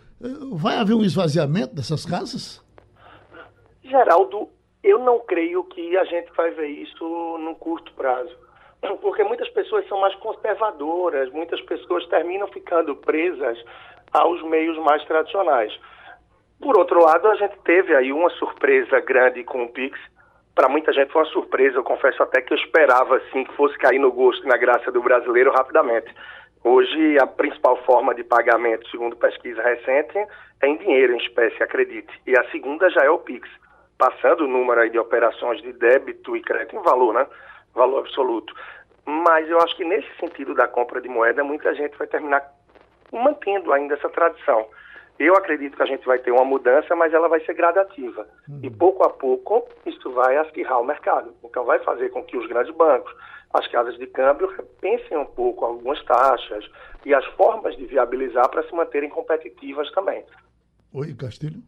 vai 0.53 0.77
haver 0.77 0.95
um 0.95 1.05
esvaziamento 1.05 1.75
dessas 1.75 2.05
casas? 2.05 2.65
Geraldo, 3.83 4.49
eu 4.83 4.99
não 4.99 5.21
creio 5.21 5.65
que 5.65 5.97
a 5.97 6.05
gente 6.05 6.31
vai 6.37 6.51
ver 6.51 6.69
isso 6.69 7.05
num 7.39 7.55
curto 7.55 7.93
prazo. 7.95 8.35
Porque 9.01 9.25
muitas 9.25 9.49
pessoas 9.51 9.87
são 9.89 10.01
mais 10.01 10.15
conservadoras, 10.17 11.33
muitas 11.33 11.61
pessoas 11.63 12.07
terminam 12.07 12.47
ficando 12.49 12.95
presas 12.95 13.59
aos 14.13 14.43
meios 14.45 14.79
mais 14.79 15.05
tradicionais. 15.05 15.73
Por 16.61 16.79
outro 16.79 17.01
lado, 17.01 17.29
a 17.29 17.35
gente 17.37 17.57
teve 17.65 17.95
aí 17.95 18.13
uma 18.13 18.31
surpresa 18.31 19.01
grande 19.01 19.43
com 19.45 19.65
o 19.65 19.69
Pix, 19.69 19.99
para 20.59 20.69
muita 20.69 20.93
gente 20.93 21.13
foi 21.13 21.23
uma 21.23 21.31
surpresa. 21.31 21.77
Eu 21.77 21.85
confesso 21.85 22.21
até 22.21 22.43
que 22.43 22.53
eu 22.53 22.59
esperava 22.59 23.17
assim 23.19 23.45
que 23.45 23.55
fosse 23.55 23.79
cair 23.79 24.01
no 24.01 24.11
gosto 24.11 24.45
e 24.45 24.49
na 24.49 24.57
graça 24.57 24.91
do 24.91 25.01
brasileiro 25.01 25.53
rapidamente. 25.53 26.13
Hoje, 26.65 27.19
a 27.21 27.27
principal 27.27 27.77
forma 27.85 28.15
de 28.15 28.25
pagamento, 28.25 28.89
segundo 28.91 29.17
pesquisa 29.17 29.63
recente, 29.63 30.19
é 30.61 30.67
em 30.67 30.77
dinheiro, 30.77 31.15
em 31.15 31.19
espécie, 31.19 31.63
acredite. 31.63 32.13
E 32.27 32.37
a 32.39 32.45
segunda 32.51 32.91
já 32.91 33.03
é 33.05 33.11
o 33.11 33.19
Pix, 33.19 33.49
passando 33.97 34.45
o 34.45 34.49
número 34.49 34.81
aí 34.81 34.91
de 34.91 34.99
operações 34.99 35.63
de 35.63 35.73
débito 35.73 36.37
e 36.37 36.43
crédito 36.43 36.77
em 36.77 36.83
valor, 36.83 37.15
né? 37.15 37.27
Valor 37.75 38.01
absoluto. 38.01 38.55
Mas 39.07 39.49
eu 39.49 39.59
acho 39.61 39.77
que 39.77 39.85
nesse 39.85 40.09
sentido 40.19 40.55
da 40.55 40.69
compra 40.69 41.01
de 41.01 41.09
moeda, 41.09 41.43
muita 41.43 41.75
gente 41.75 41.97
vai 41.97 42.07
terminar 42.07 42.45
mantendo 43.13 43.73
ainda 43.73 43.95
essa 43.95 44.09
tradição. 44.09 44.67
Eu 45.19 45.35
acredito 45.35 45.77
que 45.77 45.83
a 45.83 45.87
gente 45.87 46.07
vai 46.07 46.19
ter 46.19 46.31
uma 46.31 46.45
mudança, 46.45 46.95
mas 46.95 47.13
ela 47.13 47.29
vai 47.29 47.41
ser 47.41 47.55
gradativa. 47.55 48.27
Uhum. 48.49 48.61
E 48.63 48.71
pouco 48.71 49.05
a 49.05 49.11
pouco 49.11 49.67
isso 49.85 50.11
vai 50.13 50.37
acirrar 50.37 50.81
o 50.81 50.85
mercado. 50.85 51.35
Então 51.43 51.65
vai 51.65 51.81
fazer 51.81 52.11
com 52.11 52.23
que 52.23 52.37
os 52.37 52.47
grandes 52.47 52.73
bancos, 52.75 53.13
as 53.53 53.67
casas 53.69 53.97
de 53.99 54.07
câmbio 54.07 54.49
repensem 54.49 55.17
um 55.17 55.25
pouco 55.25 55.65
algumas 55.65 56.03
taxas 56.05 56.65
e 57.05 57.15
as 57.15 57.25
formas 57.35 57.77
de 57.77 57.87
viabilizar 57.87 58.49
para 58.51 58.63
se 58.69 58.75
manterem 58.75 59.09
competitivas 59.09 59.91
também. 59.93 60.25
Oi, 60.93 61.15
Castilho. 61.15 61.63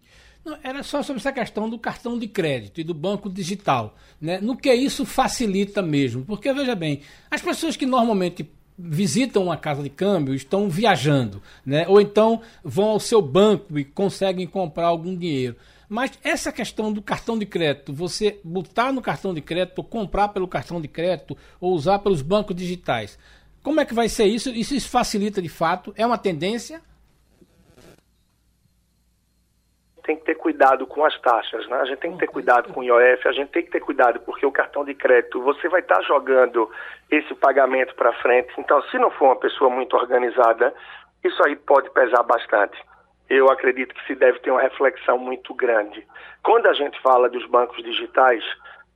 Não, 0.44 0.56
era 0.62 0.82
só 0.82 1.02
sobre 1.02 1.20
essa 1.20 1.32
questão 1.32 1.68
do 1.68 1.78
cartão 1.78 2.18
de 2.18 2.26
crédito 2.26 2.80
e 2.80 2.84
do 2.84 2.94
banco 2.94 3.28
digital. 3.28 3.94
Né? 4.20 4.40
No 4.40 4.56
que 4.56 4.72
isso 4.72 5.04
facilita 5.04 5.82
mesmo. 5.82 6.24
Porque, 6.24 6.52
veja 6.52 6.74
bem, 6.74 7.02
as 7.30 7.42
pessoas 7.42 7.76
que 7.76 7.84
normalmente 7.84 8.50
visitam 8.78 9.42
uma 9.42 9.58
casa 9.58 9.82
de 9.82 9.90
câmbio 9.90 10.34
estão 10.34 10.70
viajando, 10.70 11.42
né? 11.66 11.86
ou 11.86 12.00
então 12.00 12.40
vão 12.64 12.88
ao 12.88 13.00
seu 13.00 13.20
banco 13.20 13.78
e 13.78 13.84
conseguem 13.84 14.46
comprar 14.46 14.86
algum 14.86 15.14
dinheiro. 15.14 15.56
Mas 15.90 16.16
essa 16.22 16.52
questão 16.52 16.92
do 16.92 17.02
cartão 17.02 17.36
de 17.36 17.44
crédito, 17.44 17.92
você 17.92 18.38
botar 18.44 18.92
no 18.92 19.02
cartão 19.02 19.34
de 19.34 19.40
crédito, 19.40 19.82
comprar 19.82 20.28
pelo 20.28 20.46
cartão 20.46 20.80
de 20.80 20.86
crédito, 20.86 21.36
ou 21.60 21.72
usar 21.72 21.98
pelos 21.98 22.22
bancos 22.22 22.54
digitais, 22.54 23.18
como 23.60 23.80
é 23.80 23.84
que 23.84 23.92
vai 23.92 24.08
ser 24.08 24.26
isso? 24.26 24.50
Isso, 24.50 24.88
facilita 24.88 25.42
de 25.42 25.48
fato? 25.48 25.92
É 25.96 26.06
uma 26.06 26.16
tendência? 26.16 26.80
tem 30.04 30.16
que 30.16 30.24
ter 30.24 30.34
cuidado 30.34 30.86
com 30.88 31.04
as 31.04 31.16
taxas, 31.20 31.68
né? 31.68 31.76
A 31.76 31.84
gente 31.84 31.98
tem 31.98 32.12
que 32.12 32.18
ter 32.18 32.26
cuidado 32.26 32.72
com 32.72 32.80
o 32.80 32.82
IOF, 32.82 33.28
a 33.28 33.32
gente 33.32 33.50
tem 33.50 33.62
que 33.62 33.70
ter 33.70 33.78
cuidado 33.78 34.18
porque 34.20 34.44
o 34.44 34.50
cartão 34.50 34.84
de 34.84 34.92
crédito, 34.92 35.40
você 35.40 35.68
vai 35.68 35.80
estar 35.80 35.96
tá 35.96 36.02
jogando 36.02 36.68
esse 37.08 37.32
pagamento 37.34 37.94
para 37.94 38.12
frente. 38.14 38.52
Então, 38.58 38.82
se 38.90 38.98
não 38.98 39.10
for 39.12 39.26
uma 39.26 39.36
pessoa 39.36 39.70
muito 39.70 39.94
organizada, 39.96 40.74
isso 41.22 41.40
aí 41.46 41.54
pode 41.54 41.90
pesar 41.90 42.24
bastante. 42.24 42.76
Eu 43.30 43.48
acredito 43.48 43.94
que 43.94 44.04
se 44.08 44.16
deve 44.16 44.40
ter 44.40 44.50
uma 44.50 44.60
reflexão 44.60 45.16
muito 45.16 45.54
grande. 45.54 46.04
Quando 46.42 46.66
a 46.66 46.72
gente 46.72 47.00
fala 47.00 47.30
dos 47.30 47.46
bancos 47.46 47.80
digitais, 47.84 48.42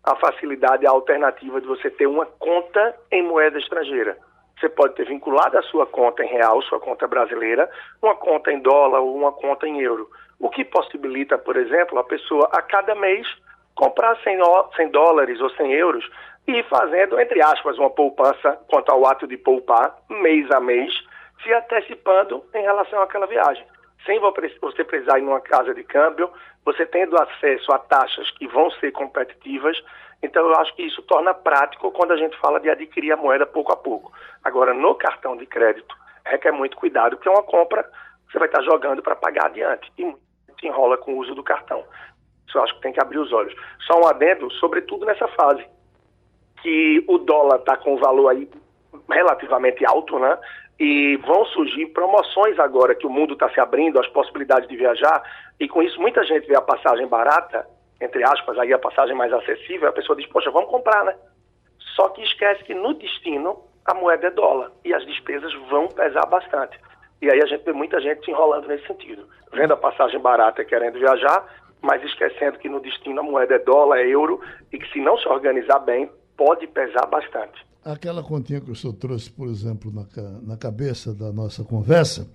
a 0.02 0.16
facilidade 0.16 0.84
a 0.84 0.90
alternativa 0.90 1.60
de 1.60 1.66
você 1.68 1.88
ter 1.88 2.08
uma 2.08 2.26
conta 2.26 2.96
em 3.12 3.22
moeda 3.22 3.56
estrangeira. 3.60 4.18
Você 4.58 4.68
pode 4.68 4.96
ter 4.96 5.06
vinculado 5.06 5.56
a 5.56 5.62
sua 5.62 5.86
conta 5.86 6.24
em 6.24 6.28
real, 6.28 6.60
sua 6.62 6.80
conta 6.80 7.06
brasileira, 7.06 7.70
uma 8.02 8.16
conta 8.16 8.50
em 8.50 8.58
dólar 8.58 9.00
ou 9.00 9.16
uma 9.16 9.30
conta 9.30 9.68
em 9.68 9.80
euro. 9.80 10.10
O 10.40 10.50
que 10.50 10.64
possibilita, 10.64 11.38
por 11.38 11.56
exemplo, 11.56 11.96
a 12.00 12.04
pessoa 12.04 12.48
a 12.52 12.60
cada 12.60 12.96
mês 12.96 13.28
comprar 13.76 14.16
100, 14.22 14.38
100 14.74 14.88
dólares 14.90 15.40
ou 15.40 15.50
100 15.50 15.72
euros 15.74 16.04
e 16.48 16.58
ir 16.58 16.64
fazendo, 16.64 17.20
entre 17.20 17.40
aspas, 17.40 17.78
uma 17.78 17.90
poupança 17.90 18.58
quanto 18.68 18.90
ao 18.90 19.06
ato 19.06 19.28
de 19.28 19.36
poupar, 19.36 19.96
mês 20.10 20.50
a 20.50 20.58
mês, 20.58 20.92
se 21.42 21.52
antecipando 21.52 22.44
em 22.52 22.62
relação 22.62 23.00
àquela 23.00 23.26
viagem. 23.26 23.64
Sem 24.04 24.20
você 24.20 24.84
precisar 24.84 25.18
ir 25.18 25.22
numa 25.22 25.40
casa 25.40 25.74
de 25.74 25.82
câmbio, 25.82 26.30
você 26.64 26.84
tendo 26.84 27.16
acesso 27.16 27.72
a 27.72 27.78
taxas 27.78 28.30
que 28.32 28.46
vão 28.46 28.70
ser 28.72 28.92
competitivas. 28.92 29.82
Então, 30.22 30.46
eu 30.46 30.54
acho 30.56 30.74
que 30.74 30.82
isso 30.82 31.02
torna 31.02 31.32
prático 31.32 31.90
quando 31.90 32.12
a 32.12 32.16
gente 32.16 32.36
fala 32.38 32.60
de 32.60 32.68
adquirir 32.68 33.12
a 33.12 33.16
moeda 33.16 33.46
pouco 33.46 33.72
a 33.72 33.76
pouco. 33.76 34.12
Agora, 34.42 34.74
no 34.74 34.94
cartão 34.94 35.36
de 35.36 35.46
crédito, 35.46 35.94
requer 36.24 36.52
muito 36.52 36.76
cuidado, 36.76 37.16
porque 37.16 37.28
é 37.28 37.32
uma 37.32 37.42
compra 37.42 37.88
você 38.30 38.38
vai 38.38 38.48
estar 38.48 38.62
jogando 38.62 39.00
para 39.00 39.14
pagar 39.14 39.46
adiante. 39.46 39.92
E 39.96 40.14
se 40.58 40.66
enrola 40.66 40.96
com 40.96 41.14
o 41.14 41.18
uso 41.18 41.34
do 41.34 41.42
cartão. 41.42 41.84
Isso 42.46 42.58
eu 42.58 42.62
acho 42.62 42.74
que 42.74 42.80
tem 42.82 42.92
que 42.92 43.00
abrir 43.00 43.18
os 43.18 43.32
olhos. 43.32 43.54
Só 43.86 44.00
um 44.00 44.06
adendo, 44.06 44.50
sobretudo 44.54 45.06
nessa 45.06 45.28
fase, 45.28 45.64
que 46.62 47.04
o 47.06 47.18
dólar 47.18 47.58
está 47.58 47.76
com 47.76 47.94
um 47.94 47.98
valor 47.98 48.28
aí 48.30 48.48
relativamente 49.10 49.84
alto, 49.86 50.18
né? 50.18 50.38
E 50.78 51.16
vão 51.18 51.44
surgir 51.46 51.86
promoções 51.86 52.58
agora 52.58 52.94
que 52.94 53.06
o 53.06 53.10
mundo 53.10 53.34
está 53.34 53.48
se 53.50 53.60
abrindo, 53.60 54.00
as 54.00 54.08
possibilidades 54.08 54.68
de 54.68 54.76
viajar, 54.76 55.22
e 55.60 55.68
com 55.68 55.82
isso 55.82 56.00
muita 56.00 56.24
gente 56.24 56.46
vê 56.48 56.56
a 56.56 56.60
passagem 56.60 57.06
barata, 57.06 57.66
entre 58.00 58.24
aspas, 58.24 58.58
aí 58.58 58.72
a 58.72 58.78
passagem 58.78 59.14
mais 59.14 59.32
acessível, 59.32 59.88
a 59.88 59.92
pessoa 59.92 60.16
diz, 60.16 60.26
poxa, 60.26 60.50
vamos 60.50 60.70
comprar, 60.70 61.04
né? 61.04 61.14
Só 61.94 62.08
que 62.08 62.22
esquece 62.22 62.64
que 62.64 62.74
no 62.74 62.94
destino 62.94 63.62
a 63.86 63.94
moeda 63.94 64.26
é 64.26 64.30
dólar 64.30 64.72
e 64.84 64.92
as 64.92 65.04
despesas 65.06 65.52
vão 65.70 65.88
pesar 65.88 66.26
bastante. 66.26 66.78
E 67.22 67.30
aí 67.30 67.40
a 67.40 67.46
gente 67.46 67.64
vê 67.64 67.72
muita 67.72 68.00
gente 68.00 68.24
se 68.24 68.30
enrolando 68.30 68.66
nesse 68.66 68.86
sentido. 68.86 69.28
Vendo 69.52 69.72
a 69.72 69.76
passagem 69.76 70.18
barata 70.18 70.62
e 70.62 70.64
querendo 70.64 70.98
viajar, 70.98 71.46
mas 71.80 72.02
esquecendo 72.02 72.58
que 72.58 72.68
no 72.68 72.80
destino 72.80 73.20
a 73.20 73.22
moeda 73.22 73.54
é 73.54 73.58
dólar, 73.58 73.98
é 74.00 74.06
euro, 74.06 74.40
e 74.72 74.78
que 74.78 74.90
se 74.90 75.00
não 75.00 75.16
se 75.18 75.28
organizar 75.28 75.78
bem, 75.80 76.10
pode 76.36 76.66
pesar 76.66 77.06
bastante. 77.06 77.64
Aquela 77.84 78.22
continha 78.22 78.60
que 78.60 78.70
o 78.70 78.76
senhor 78.76 78.94
trouxe, 78.94 79.30
por 79.30 79.48
exemplo, 79.48 79.92
na, 79.92 80.06
na 80.42 80.56
cabeça 80.56 81.12
da 81.12 81.32
nossa 81.32 81.62
conversa, 81.62 82.26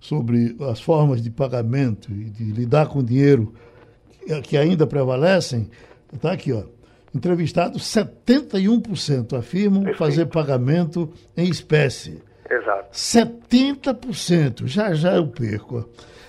sobre 0.00 0.56
as 0.70 0.80
formas 0.80 1.22
de 1.22 1.30
pagamento 1.30 2.10
e 2.12 2.24
de 2.30 2.44
lidar 2.44 2.88
com 2.88 3.02
dinheiro 3.02 3.52
que, 4.26 4.40
que 4.42 4.56
ainda 4.56 4.86
prevalecem, 4.86 5.70
está 6.12 6.32
aqui, 6.32 6.52
ó. 6.52 6.62
Entrevistados, 7.14 7.82
71% 7.82 9.38
afirmam 9.38 9.84
Perfeito. 9.84 9.98
fazer 9.98 10.26
pagamento 10.26 11.10
em 11.36 11.48
espécie. 11.48 12.22
Exato. 12.50 12.90
70%, 12.92 14.66
já 14.66 14.92
já 14.92 15.14
eu 15.14 15.26
perco. 15.28 15.88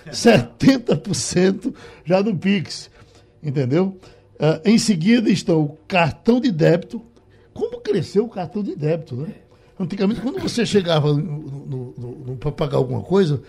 70% 0.10 1.74
já 2.06 2.24
no 2.24 2.38
Pix, 2.38 2.90
entendeu? 3.44 3.98
Uh, 4.36 4.62
em 4.64 4.78
seguida 4.78 5.30
estão 5.30 5.62
o 5.62 5.78
cartão 5.88 6.40
de 6.40 6.52
débito. 6.52 7.02
Como 7.58 7.82
cresceu 7.82 8.26
o 8.26 8.30
cartão 8.30 8.62
de 8.62 8.76
débito, 8.76 9.16
né? 9.16 9.34
Antigamente, 9.80 10.22
quando 10.22 10.40
você 10.40 10.64
chegava 10.64 11.08
para 12.40 12.52
pagar 12.52 12.78
alguma 12.78 13.02
coisa, 13.02 13.42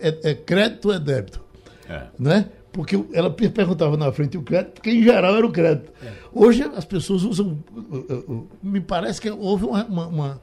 é, 0.00 0.30
é 0.30 0.34
crédito 0.34 0.88
ou 0.88 0.94
é 0.94 0.98
débito? 0.98 1.40
É. 1.88 2.06
Né? 2.18 2.48
Porque 2.72 2.98
ela 3.12 3.30
perguntava 3.30 3.96
na 3.96 4.10
frente 4.10 4.36
o 4.36 4.42
crédito, 4.42 4.74
porque 4.74 4.90
em 4.90 5.02
geral 5.02 5.36
era 5.36 5.46
o 5.46 5.52
crédito. 5.52 5.92
É. 6.04 6.12
Hoje 6.32 6.64
as 6.74 6.84
pessoas 6.84 7.22
usam. 7.22 7.62
Me 8.60 8.80
parece 8.80 9.20
que 9.20 9.30
houve 9.30 9.64
uma, 9.64 9.84
uma, 9.84 10.06
uma 10.08 10.40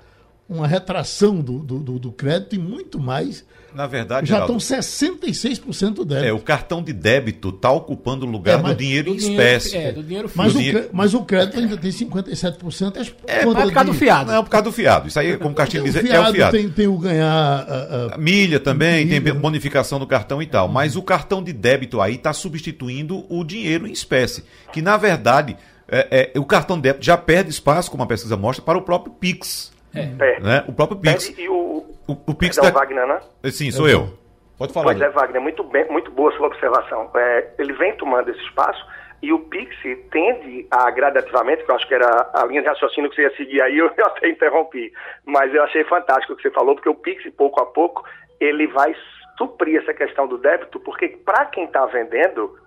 uma 0.47 0.67
retração 0.67 1.41
do, 1.41 1.60
do, 1.60 1.99
do, 1.99 2.12
crédito 2.12 2.55
e 2.55 2.60
muito 2.60 2.99
mais. 2.99 3.43
Na 3.73 3.88
verdade, 3.88 4.29
já 4.29 4.36
Geraldo, 4.36 4.58
estão 4.58 4.77
66% 4.79 5.93
do 5.95 6.05
débito. 6.05 6.27
É, 6.27 6.31
o 6.31 6.39
cartão 6.39 6.81
de 6.81 6.93
débito 6.93 7.49
está 7.49 7.69
ocupando 7.71 8.25
o 8.25 8.29
lugar 8.29 8.60
é, 8.60 8.63
do 8.63 8.73
dinheiro 8.75 9.12
em 9.12 9.17
espécie. 9.17 9.75
É, 9.75 9.91
do 9.91 10.01
dinheiro 10.01 10.31
mas, 10.34 10.53
do 10.53 10.60
o, 10.60 10.62
dinheiro... 10.62 10.89
mas 10.93 11.13
o 11.13 11.25
crédito 11.25 11.60
ainda 11.60 11.75
tem 11.75 11.91
57%. 11.91 13.13
É, 13.27 13.39
é 13.39 13.43
por 13.43 13.73
causa 13.73 13.91
do 13.91 13.93
fiado. 13.93 14.31
Não, 14.31 14.39
é 14.39 14.43
por 14.43 14.49
causa 14.49 14.63
do 14.63 14.71
fiado. 14.71 15.08
Isso 15.10 15.19
aí, 15.19 15.36
como 15.38 15.49
o 15.49 15.55
Castilho 15.55 15.84
diz, 15.84 15.95
é 15.95 15.99
o 15.99 16.31
fiado. 16.31 16.51
Tem, 16.51 16.69
tem 16.69 16.88
o 16.88 16.97
ganhar. 16.97 17.27
A, 17.27 18.15
a... 18.15 18.17
milha 18.17 18.62
também, 18.62 19.05
milha. 19.05 19.21
tem 19.21 19.34
bonificação 19.34 19.99
do 19.99 20.08
cartão 20.08 20.41
e 20.41 20.45
tal. 20.45 20.69
Mas 20.69 20.95
o 20.95 21.01
cartão 21.01 21.43
de 21.43 21.51
débito 21.51 21.99
aí 21.99 22.15
está 22.15 22.31
substituindo 22.31 23.25
o 23.27 23.43
dinheiro 23.43 23.86
em 23.86 23.91
espécie. 23.91 24.45
Que, 24.71 24.81
na 24.81 24.95
verdade, 24.95 25.58
é, 25.86 26.31
é, 26.34 26.39
o 26.39 26.45
cartão 26.45 26.77
de 26.77 26.84
débito 26.84 27.05
já 27.05 27.17
perde 27.17 27.49
espaço, 27.49 27.91
como 27.91 28.03
a 28.03 28.08
pesquisa 28.08 28.38
mostra, 28.38 28.63
para 28.63 28.77
o 28.77 28.81
próprio 28.81 29.13
Pix. 29.13 29.74
É. 29.95 30.39
Né? 30.39 30.63
O 30.67 30.73
próprio 30.73 30.99
Pix. 30.99 31.38
e 31.38 31.47
o, 31.47 31.86
o, 32.08 32.17
o 32.27 32.36
Pix 32.36 32.58
da... 32.58 32.69
Wagner, 32.69 33.08
né? 33.08 33.19
Sim, 33.51 33.71
sou 33.71 33.88
eu. 33.88 34.10
Pode 34.58 34.73
falar. 34.73 34.86
Pois 34.86 35.01
é, 35.01 35.10
Wagner, 35.10 35.41
muito, 35.41 35.63
bem, 35.63 35.86
muito 35.89 36.12
boa 36.12 36.31
sua 36.36 36.47
observação. 36.47 37.10
É, 37.15 37.53
ele 37.60 37.73
vem 37.73 37.95
tomando 37.97 38.29
esse 38.29 38.41
espaço 38.41 38.86
e 39.21 39.34
o 39.34 39.39
Pix 39.39 39.75
tende 40.12 40.67
a 40.69 40.89
gradativamente, 40.91 41.63
que 41.63 41.71
eu 41.71 41.75
acho 41.75 41.88
que 41.88 41.93
era 41.93 42.29
a 42.34 42.45
linha 42.45 42.62
de 42.62 42.67
raciocínio 42.67 43.10
que 43.10 43.15
você 43.15 43.23
ia 43.23 43.36
seguir 43.36 43.62
aí, 43.62 43.77
eu 43.79 43.88
até 43.88 44.29
interrompi. 44.29 44.91
Mas 45.25 45.53
eu 45.53 45.63
achei 45.63 45.84
fantástico 45.86 46.34
o 46.34 46.36
que 46.36 46.43
você 46.43 46.51
falou, 46.51 46.75
porque 46.75 46.89
o 46.89 46.95
Pix, 46.95 47.23
pouco 47.36 47.62
a 47.62 47.65
pouco, 47.65 48.03
ele 48.39 48.67
vai 48.67 48.95
suprir 49.38 49.81
essa 49.81 49.93
questão 49.93 50.27
do 50.27 50.38
débito, 50.38 50.79
porque 50.79 51.10
para 51.10 51.45
quem 51.47 51.65
está 51.65 51.86
vendendo, 51.88 52.58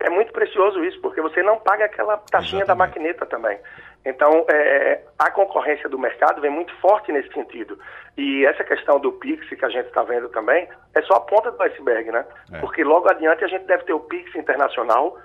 é 0.00 0.10
muito 0.10 0.32
precioso 0.32 0.84
isso, 0.84 1.00
porque 1.00 1.20
você 1.20 1.42
não 1.42 1.58
paga 1.58 1.86
aquela 1.86 2.16
taxinha 2.18 2.62
Exatamente. 2.62 2.66
da 2.66 2.74
maquineta 2.74 3.26
também. 3.26 3.58
Então, 4.04 4.46
é, 4.48 5.02
a 5.18 5.30
concorrência 5.30 5.88
do 5.88 5.98
mercado 5.98 6.40
vem 6.40 6.50
muito 6.50 6.74
forte 6.76 7.12
nesse 7.12 7.32
sentido. 7.32 7.78
E 8.16 8.44
essa 8.46 8.64
questão 8.64 8.98
do 8.98 9.12
Pix 9.12 9.48
que 9.48 9.64
a 9.64 9.68
gente 9.68 9.86
está 9.86 10.02
vendo 10.02 10.28
também 10.30 10.68
é 10.94 11.02
só 11.02 11.14
a 11.14 11.20
ponta 11.20 11.50
do 11.50 11.62
iceberg, 11.62 12.10
né? 12.10 12.24
É. 12.52 12.58
Porque 12.58 12.82
logo 12.82 13.08
adiante 13.08 13.44
a 13.44 13.48
gente 13.48 13.66
deve 13.66 13.84
ter 13.84 13.92
o 13.92 14.00
Pix 14.00 14.34
internacional. 14.34 15.18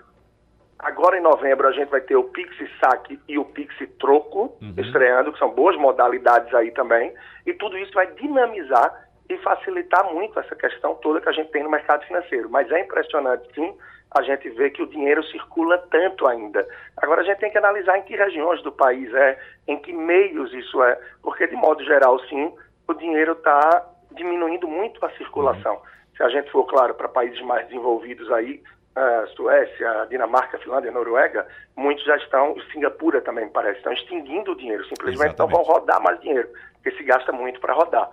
Agora 0.79 1.17
em 1.17 1.21
novembro 1.21 1.67
a 1.67 1.71
gente 1.71 1.89
vai 1.89 2.01
ter 2.01 2.15
o 2.15 2.25
Pix 2.25 2.55
Saque 2.79 3.19
e 3.27 3.37
o 3.37 3.45
Pix 3.45 3.73
Troco 3.99 4.57
uhum. 4.61 4.73
estreando, 4.77 5.31
que 5.31 5.39
são 5.39 5.49
boas 5.49 5.77
modalidades 5.77 6.53
aí 6.53 6.71
também. 6.71 7.13
E 7.45 7.53
tudo 7.53 7.77
isso 7.77 7.93
vai 7.93 8.07
dinamizar 8.13 8.91
e 9.29 9.37
facilitar 9.37 10.11
muito 10.13 10.39
essa 10.39 10.55
questão 10.55 10.95
toda 10.95 11.21
que 11.21 11.29
a 11.29 11.33
gente 11.33 11.51
tem 11.51 11.63
no 11.63 11.69
mercado 11.69 12.05
financeiro. 12.05 12.49
Mas 12.49 12.69
é 12.71 12.79
impressionante, 12.81 13.47
sim, 13.53 13.73
a 14.11 14.21
gente 14.21 14.49
vê 14.49 14.69
que 14.69 14.83
o 14.83 14.87
dinheiro 14.87 15.23
circula 15.25 15.77
tanto 15.89 16.27
ainda. 16.27 16.67
Agora 16.97 17.21
a 17.21 17.23
gente 17.23 17.39
tem 17.39 17.51
que 17.51 17.57
analisar 17.57 17.97
em 17.97 18.03
que 18.03 18.15
regiões 18.15 18.61
do 18.61 18.71
país 18.71 19.11
é, 19.13 19.39
em 19.67 19.77
que 19.79 19.91
meios 19.91 20.53
isso 20.53 20.83
é, 20.83 20.99
porque 21.21 21.47
de 21.47 21.55
modo 21.55 21.83
geral, 21.83 22.19
sim, 22.27 22.53
o 22.87 22.93
dinheiro 22.93 23.31
está 23.31 23.89
diminuindo 24.11 24.67
muito 24.67 25.03
a 25.05 25.09
circulação. 25.11 25.73
Uhum. 25.73 25.81
Se 26.15 26.23
a 26.23 26.29
gente 26.29 26.51
for, 26.51 26.65
claro, 26.65 26.93
para 26.93 27.07
países 27.07 27.41
mais 27.41 27.65
desenvolvidos 27.67 28.31
aí, 28.31 28.61
uh, 28.95 29.27
Suécia, 29.35 30.05
Dinamarca, 30.09 30.59
Finlândia, 30.59 30.91
Noruega, 30.91 31.47
muitos 31.75 32.03
já 32.05 32.15
estão, 32.17 32.55
Singapura 32.71 33.21
também 33.21 33.47
parece, 33.49 33.77
estão 33.77 33.93
extinguindo 33.93 34.51
o 34.51 34.55
dinheiro, 34.55 34.85
simplesmente 34.85 35.33
Exatamente. 35.33 35.39
não 35.39 35.63
vão 35.63 35.73
rodar 35.73 36.01
mais 36.01 36.19
dinheiro, 36.21 36.49
porque 36.83 36.97
se 36.97 37.03
gasta 37.03 37.31
muito 37.31 37.61
para 37.61 37.73
rodar. 37.73 38.09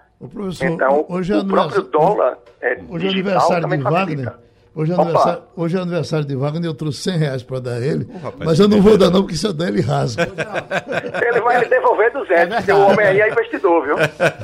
então, 0.63 1.05
hoje 1.09 1.33
é 1.33 1.39
o 1.39 1.45
próprio 1.45 1.83
dólar 1.83 2.39
é, 2.61 2.79
hoje 2.89 3.09
é 3.09 3.11
aniversário 3.11 3.69
de 3.69 3.77
Wagner. 3.79 4.33
Hoje 4.73 4.93
é, 4.93 4.95
aniversário, 4.95 5.43
hoje 5.57 5.77
é 5.77 5.81
aniversário 5.81 6.25
de 6.25 6.37
Wagner, 6.37 6.65
eu 6.67 6.75
trouxe 6.75 7.03
100 7.03 7.19
reais 7.19 7.43
para 7.43 7.59
dar 7.59 7.83
ele, 7.83 8.07
oh, 8.09 8.19
rapaz, 8.19 8.45
mas 8.45 8.61
eu 8.61 8.69
não 8.69 8.81
vou 8.81 8.97
dar 8.97 9.11
não, 9.11 9.23
porque 9.23 9.35
se 9.35 9.45
eu 9.45 9.53
der 9.53 9.69
ele 9.69 9.81
rasga. 9.81 10.23
ele 10.23 11.41
vai 11.41 11.59
lhe 11.59 11.69
devolver 11.69 12.13
200, 12.13 12.33
é 12.33 12.47
porque 12.47 12.73
o 12.73 12.87
homem 12.87 13.07
aí 13.07 13.21
é 13.21 13.31
investidor, 13.31 13.85
viu? 13.85 13.97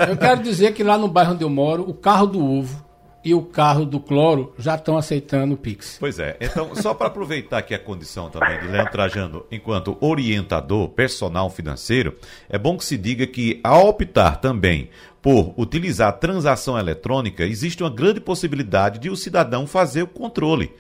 Eu 0.09 0.17
quero 0.17 0.43
dizer 0.43 0.75
que 0.75 0.83
lá 0.83 0.99
no 0.99 1.07
bairro 1.07 1.35
onde 1.35 1.45
eu 1.45 1.51
moro, 1.51 1.89
o 1.89 1.95
carro 1.95 2.27
do 2.27 2.45
ovo 2.45 2.85
e 3.27 3.35
o 3.35 3.43
carro 3.43 3.85
do 3.85 3.99
cloro 3.99 4.55
já 4.57 4.77
estão 4.77 4.97
aceitando 4.97 5.55
o 5.55 5.57
Pix. 5.57 5.97
Pois 5.99 6.21
é. 6.21 6.37
Então, 6.41 6.77
só 6.77 6.95
para 6.95 7.09
aproveitar 7.09 7.59
aqui 7.59 7.75
a 7.75 7.79
condição 7.79 8.31
também 8.31 8.61
de 8.61 8.69
Leandro 8.69 8.93
Trajano 8.93 9.45
enquanto 9.51 9.99
orientador 10.01 10.91
personal 10.91 11.51
financeiro, 11.51 12.15
é 12.49 12.57
bom 12.57 12.79
que 12.79 12.85
se 12.85 12.97
diga 12.97 13.27
que 13.27 13.59
ao 13.65 13.89
optar 13.89 14.37
também 14.37 14.91
por 15.21 15.53
utilizar 15.57 16.21
transação 16.21 16.79
eletrônica, 16.79 17.43
existe 17.43 17.83
uma 17.83 17.91
grande 17.91 18.21
possibilidade 18.21 19.01
de 19.01 19.11
o 19.11 19.17
cidadão 19.17 19.67
fazer 19.67 20.03
o 20.03 20.07
controle 20.07 20.71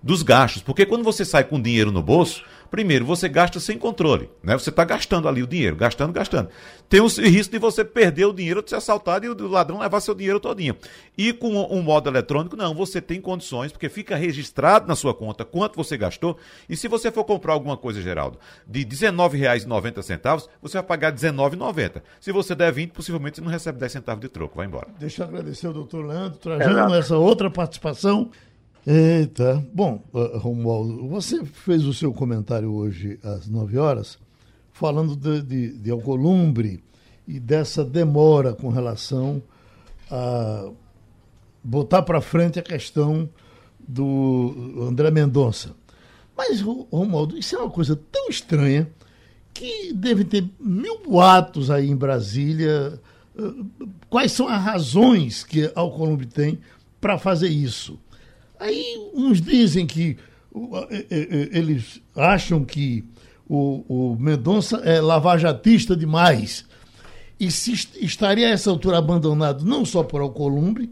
dos 0.00 0.22
gastos. 0.22 0.62
Porque 0.62 0.86
quando 0.86 1.02
você 1.02 1.24
sai 1.24 1.42
com 1.42 1.60
dinheiro 1.60 1.90
no 1.90 2.04
bolso, 2.04 2.44
primeiro, 2.70 3.04
você 3.04 3.28
gasta 3.28 3.58
sem 3.60 3.78
controle. 3.78 4.30
Né? 4.42 4.54
Você 4.54 4.70
está 4.70 4.84
gastando 4.84 5.28
ali 5.28 5.42
o 5.42 5.46
dinheiro, 5.46 5.76
gastando, 5.76 6.12
gastando. 6.12 6.48
Tem 6.88 7.00
o 7.00 7.06
risco 7.06 7.52
de 7.52 7.58
você 7.58 7.84
perder 7.84 8.26
o 8.26 8.32
dinheiro, 8.32 8.62
de 8.62 8.70
ser 8.70 8.76
assaltado 8.76 9.26
e 9.26 9.28
o 9.28 9.48
ladrão 9.48 9.78
levar 9.78 10.00
seu 10.00 10.14
dinheiro 10.14 10.38
todinho. 10.38 10.76
E 11.16 11.32
com 11.32 11.48
um 11.48 11.82
modo 11.82 12.08
eletrônico, 12.08 12.56
não, 12.56 12.74
você 12.74 13.00
tem 13.00 13.20
condições, 13.20 13.72
porque 13.72 13.88
fica 13.88 14.16
registrado 14.16 14.86
na 14.86 14.94
sua 14.94 15.14
conta 15.14 15.44
quanto 15.44 15.76
você 15.76 15.96
gastou. 15.96 16.36
E 16.68 16.76
se 16.76 16.88
você 16.88 17.10
for 17.10 17.24
comprar 17.24 17.52
alguma 17.52 17.76
coisa, 17.76 18.00
Geraldo, 18.00 18.38
de 18.66 18.80
R$19,90, 18.80 20.48
você 20.60 20.78
vai 20.78 20.82
pagar 20.82 21.12
R$19,90. 21.12 22.02
Se 22.20 22.32
você 22.32 22.54
der 22.54 22.72
20, 22.72 22.90
possivelmente 22.90 23.36
você 23.36 23.42
não 23.42 23.50
recebe 23.50 23.78
10 23.78 23.92
centavos 23.92 24.20
de 24.20 24.28
troco. 24.28 24.56
Vai 24.56 24.66
embora. 24.66 24.88
Deixa 24.98 25.22
eu 25.22 25.28
agradecer 25.28 25.66
ao 25.66 25.72
doutor 25.72 26.04
Leandro 26.04 26.38
Trajano 26.38 26.94
essa 26.94 27.16
outra 27.16 27.50
participação. 27.50 28.30
Eita. 28.88 29.66
Bom, 29.74 30.00
uh, 30.12 30.38
Romualdo, 30.38 31.08
você 31.08 31.44
fez 31.44 31.84
o 31.84 31.92
seu 31.92 32.12
comentário 32.12 32.72
hoje 32.72 33.18
às 33.20 33.48
9 33.48 33.76
horas, 33.78 34.16
falando 34.70 35.16
de, 35.16 35.42
de, 35.42 35.78
de 35.78 35.90
Alcolumbre 35.90 36.80
e 37.26 37.40
dessa 37.40 37.84
demora 37.84 38.52
com 38.52 38.68
relação 38.68 39.42
a 40.08 40.70
botar 41.64 42.02
para 42.02 42.20
frente 42.20 42.60
a 42.60 42.62
questão 42.62 43.28
do 43.80 44.54
André 44.88 45.10
Mendonça. 45.10 45.74
Mas, 46.36 46.60
Romualdo, 46.60 47.36
isso 47.36 47.56
é 47.56 47.58
uma 47.58 47.70
coisa 47.70 48.00
tão 48.12 48.28
estranha 48.28 48.88
que 49.52 49.92
deve 49.94 50.22
ter 50.22 50.48
mil 50.60 51.20
atos 51.20 51.72
aí 51.72 51.90
em 51.90 51.96
Brasília. 51.96 53.00
Quais 54.08 54.30
são 54.30 54.46
as 54.46 54.62
razões 54.62 55.42
que 55.42 55.72
Alcolumbre 55.74 56.26
tem 56.26 56.60
para 57.00 57.18
fazer 57.18 57.48
isso? 57.48 57.98
Aí 58.58 59.10
uns 59.14 59.40
dizem 59.40 59.86
que 59.86 60.16
eles 61.52 62.00
acham 62.14 62.64
que 62.64 63.04
o, 63.48 63.84
o 63.88 64.16
Mendonça 64.18 64.78
é 64.78 65.00
lavajatista 65.00 65.96
demais 65.96 66.64
e 67.38 67.50
se 67.50 67.72
estaria 68.00 68.48
a 68.48 68.50
essa 68.50 68.70
altura 68.70 68.98
abandonado 68.98 69.64
não 69.64 69.84
só 69.84 70.02
por 70.02 70.20
Alcolumbre, 70.20 70.90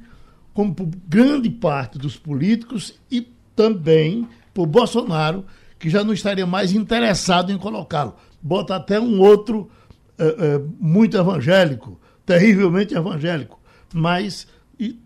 como 0.53 0.74
por 0.74 0.88
grande 1.09 1.48
parte 1.48 1.98
dos 1.98 2.16
políticos 2.16 2.94
e 3.11 3.27
também 3.57 4.29
por 4.53 4.66
Bolsonaro, 4.66 5.44
que 5.79 5.88
já 5.90 6.05
não 6.05 6.12
estaria 6.12 6.46
mais 6.46 6.72
interessado 6.72 7.50
em 7.50 7.59
colocá-lo. 7.59 8.14
Bota 8.40 8.77
até 8.77 9.00
um 9.00 9.20
outro 9.20 9.70
é, 10.18 10.27
é, 10.27 10.61
muito 10.79 11.16
evangélico, 11.16 11.98
terrivelmente 12.24 12.94
evangélico, 12.94 13.59
mas 13.92 14.46
e, 14.79 14.98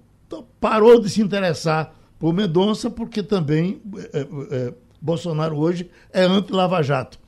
parou 0.61 1.01
de 1.01 1.09
se 1.09 1.23
interessar 1.23 1.95
por 2.19 2.35
Mendonça, 2.35 2.91
porque 2.91 3.23
também 3.23 3.81
é, 4.13 4.21
é, 4.21 4.75
Bolsonaro 5.01 5.57
hoje 5.57 5.91
é 6.13 6.23
anti-Lava 6.23 6.83
Jato. 6.83 7.19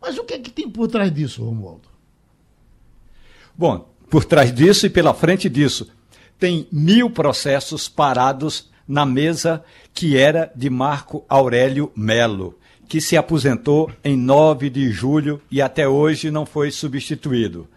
Mas 0.00 0.16
o 0.16 0.24
que 0.24 0.34
é 0.34 0.38
que 0.38 0.50
tem 0.50 0.68
por 0.68 0.88
trás 0.88 1.12
disso, 1.12 1.44
Romualdo? 1.44 1.88
Bom, 3.56 3.92
por 4.08 4.24
trás 4.24 4.52
disso 4.52 4.86
e 4.86 4.90
pela 4.90 5.12
frente 5.12 5.48
disso, 5.48 5.88
tem 6.38 6.66
mil 6.70 7.10
processos 7.10 7.88
parados 7.88 8.70
na 8.86 9.04
mesa 9.04 9.62
que 9.92 10.16
era 10.16 10.50
de 10.54 10.70
Marco 10.70 11.24
Aurélio 11.28 11.92
Melo, 11.94 12.58
que 12.88 13.00
se 13.00 13.16
aposentou 13.16 13.90
em 14.02 14.16
9 14.16 14.70
de 14.70 14.90
julho 14.90 15.42
e 15.50 15.60
até 15.60 15.86
hoje 15.86 16.30
não 16.30 16.46
foi 16.46 16.70
substituído. 16.70 17.68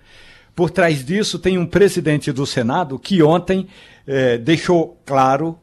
Por 0.55 0.69
trás 0.69 1.03
disso, 1.03 1.39
tem 1.39 1.57
um 1.57 1.65
presidente 1.65 2.31
do 2.31 2.45
Senado 2.45 2.99
que 2.99 3.23
ontem 3.23 3.67
eh, 4.05 4.37
deixou 4.37 5.01
claro 5.05 5.57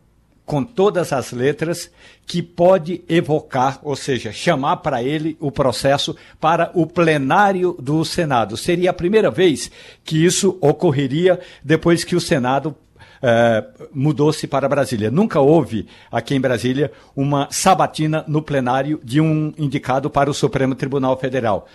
com 0.49 0.65
todas 0.65 1.13
as 1.13 1.31
letras 1.31 1.91
que 2.27 2.43
pode 2.43 3.05
evocar, 3.07 3.79
ou 3.83 3.95
seja, 3.95 4.33
chamar 4.33 4.79
para 4.79 5.03
ele 5.03 5.37
o 5.39 5.53
processo 5.53 6.17
para 6.41 6.71
o 6.73 6.87
plenário 6.87 7.77
do 7.79 8.03
Senado. 8.03 8.57
Seria 8.57 8.89
a 8.89 8.95
primeira 8.95 9.31
vez 9.31 9.71
que 10.03 10.25
isso 10.25 10.57
ocorreria 10.63 11.39
depois 11.63 12.03
que 12.03 12.17
o 12.17 12.21
Senado 12.21 12.75
Uh, 13.21 13.89
mudou-se 13.93 14.47
para 14.47 14.69
Brasília. 14.69 15.11
Nunca 15.11 15.41
houve 15.41 15.89
aqui 16.09 16.37
em 16.37 16.41
Brasília 16.41 16.93
uma 17.17 17.49
sabatina 17.51 18.25
no 18.29 18.41
plenário 18.41 19.01
de 19.03 19.21
um 19.21 19.53
indicado 19.59 20.09
para 20.09 20.31
o 20.31 20.35
Supremo 20.35 20.77
Tribunal 20.77 21.19
Federal. 21.19 21.67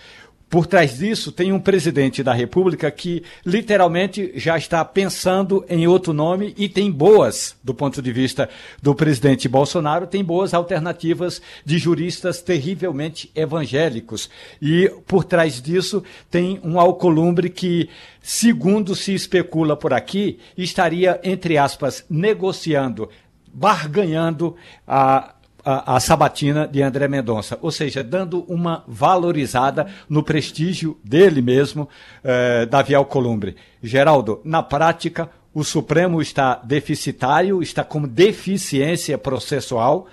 Por 0.54 0.68
trás 0.68 1.00
disso, 1.00 1.32
tem 1.32 1.52
um 1.52 1.60
presidente 1.60 2.22
da 2.22 2.32
República 2.32 2.92
que 2.92 3.24
literalmente 3.44 4.34
já 4.36 4.56
está 4.56 4.86
pensando 4.86 5.66
em 5.68 5.88
outro 5.88 6.14
nome 6.14 6.54
e 6.56 6.70
tem 6.70 6.92
boas, 6.92 7.56
do 7.64 7.74
ponto 7.74 8.04
de 8.04 8.12
vista 8.12 8.48
do 8.80 8.94
presidente 8.94 9.50
Bolsonaro, 9.50 10.06
tem 10.06 10.24
boas 10.24 10.54
alternativas 10.54 11.42
de 11.66 11.80
juristas 11.80 12.40
terrivelmente 12.40 13.32
evangélicos. 13.34 14.30
E 14.62 14.92
por 15.08 15.24
trás 15.24 15.60
disso, 15.60 16.04
tem 16.30 16.62
um 16.64 16.80
alcolumbre 16.80 17.50
que, 17.50 17.90
segundo 18.22 18.94
se 18.94 19.12
especula 19.12 19.76
por 19.76 19.92
aqui, 19.92 20.38
estaria, 20.56 21.20
entre 21.24 21.58
aspas, 21.58 22.06
negociando, 22.08 23.10
barganhando 23.52 24.56
a 24.88 25.33
a, 25.64 25.96
a, 25.96 26.00
sabatina 26.00 26.68
de 26.68 26.82
André 26.82 27.08
Mendonça, 27.08 27.58
ou 27.62 27.72
seja, 27.72 28.04
dando 28.04 28.44
uma 28.48 28.84
valorizada 28.88 29.88
no 30.10 30.24
prestígio 30.24 30.98
dele 31.04 31.42
mesmo, 31.42 31.88
eh, 32.24 32.66
Davi 32.66 32.94
Alcolumbre. 32.94 33.56
Geraldo, 33.82 34.42
na 34.44 34.62
prática, 34.62 35.30
o 35.54 35.64
Supremo 35.64 36.22
está 36.22 36.56
deficitário, 36.64 37.62
está 37.62 37.84
com 37.84 38.02
deficiência 38.08 39.18
processual 39.18 40.08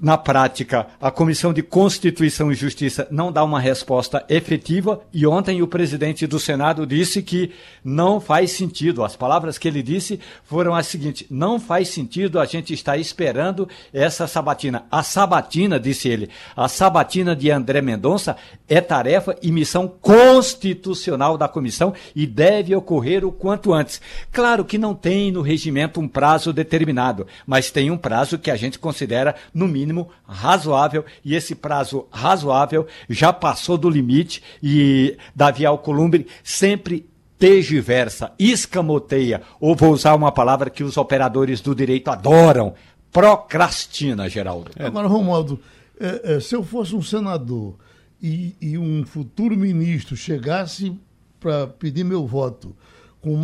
na 0.00 0.16
prática, 0.16 0.86
a 1.00 1.10
Comissão 1.10 1.52
de 1.52 1.62
Constituição 1.62 2.50
e 2.50 2.54
Justiça 2.54 3.06
não 3.10 3.32
dá 3.32 3.44
uma 3.44 3.60
resposta 3.60 4.24
efetiva 4.28 5.00
e 5.12 5.26
ontem 5.26 5.62
o 5.62 5.68
presidente 5.68 6.26
do 6.26 6.38
Senado 6.38 6.86
disse 6.86 7.22
que 7.22 7.52
não 7.84 8.20
faz 8.20 8.52
sentido. 8.52 9.04
As 9.04 9.16
palavras 9.16 9.58
que 9.58 9.68
ele 9.68 9.82
disse 9.82 10.20
foram 10.44 10.74
as 10.74 10.86
seguintes: 10.86 11.26
não 11.30 11.58
faz 11.58 11.88
sentido 11.88 12.38
a 12.38 12.44
gente 12.44 12.72
estar 12.72 12.96
esperando 12.96 13.68
essa 13.92 14.26
sabatina. 14.26 14.84
A 14.90 15.02
sabatina, 15.02 15.78
disse 15.78 16.08
ele, 16.08 16.28
a 16.56 16.68
sabatina 16.68 17.34
de 17.34 17.50
André 17.50 17.80
Mendonça 17.80 18.36
é 18.68 18.80
tarefa 18.80 19.36
e 19.42 19.50
missão 19.50 19.88
constitucional 19.88 21.36
da 21.36 21.48
comissão 21.48 21.92
e 22.14 22.26
deve 22.26 22.74
ocorrer 22.74 23.24
o 23.24 23.32
quanto 23.32 23.72
antes. 23.72 24.00
Claro 24.32 24.64
que 24.64 24.78
não 24.78 24.94
tem 24.94 25.30
no 25.30 25.42
regimento 25.42 26.00
um 26.00 26.08
prazo 26.08 26.52
determinado, 26.52 27.26
mas 27.46 27.70
tem 27.70 27.90
um 27.90 27.98
prazo 27.98 28.38
que 28.38 28.50
a 28.50 28.56
gente 28.56 28.78
considera 28.78 29.34
no 29.52 29.66
mínimo 29.66 29.79
mínimo 29.80 30.08
razoável 30.26 31.04
e 31.24 31.34
esse 31.34 31.54
prazo 31.54 32.06
razoável 32.10 32.86
já 33.08 33.32
passou 33.32 33.78
do 33.78 33.88
limite 33.88 34.42
e 34.62 35.16
Davi 35.34 35.64
Alcolumbre 35.64 36.26
sempre 36.44 37.08
tegiversa, 37.38 38.32
escamoteia, 38.38 39.40
ou 39.58 39.74
vou 39.74 39.92
usar 39.92 40.14
uma 40.14 40.30
palavra 40.30 40.68
que 40.68 40.84
os 40.84 40.98
operadores 40.98 41.62
do 41.62 41.74
direito 41.74 42.08
adoram, 42.08 42.74
procrastina, 43.10 44.28
Geraldo. 44.28 44.70
É. 44.76 44.84
Agora, 44.84 45.08
Romualdo, 45.08 45.58
é, 45.98 46.34
é, 46.34 46.40
se 46.40 46.54
eu 46.54 46.62
fosse 46.62 46.94
um 46.94 47.00
senador 47.00 47.76
e, 48.22 48.54
e 48.60 48.76
um 48.76 49.06
futuro 49.06 49.56
ministro 49.56 50.14
chegasse 50.14 50.94
para 51.40 51.66
pedir 51.66 52.04
meu 52.04 52.26
voto 52.26 52.76
com 53.22 53.34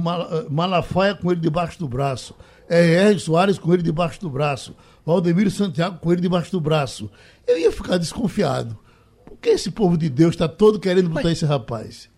Malafaia 0.51 1.15
com 1.15 1.33
ele 1.33 1.41
debaixo 1.41 1.79
do 1.79 1.89
braço, 1.89 2.35
R. 2.69 3.19
Soares 3.19 3.59
com 3.59 3.73
ele 3.73 3.83
debaixo 3.83 4.21
do 4.21 4.29
braço, 4.29 4.75
Valdemiro 5.07 5.51
Santiago 5.53 6.01
com 6.01 6.13
ele 6.13 6.21
debaixo 6.21 6.51
do 6.51 6.61
braço. 6.61 7.09
Eu 7.47 7.57
ia 7.57 7.71
ficar 7.71 7.97
desconfiado. 7.97 8.77
Por 9.25 9.39
que 9.39 9.51
esse 9.51 9.71
povo 9.71 9.97
de 9.97 10.11
Deus 10.11 10.35
está 10.35 10.49
todo 10.49 10.81
querendo 10.81 11.09
botar 11.09 11.29
mas, 11.29 11.39
esse 11.39 11.47
rapaz? 11.47 12.09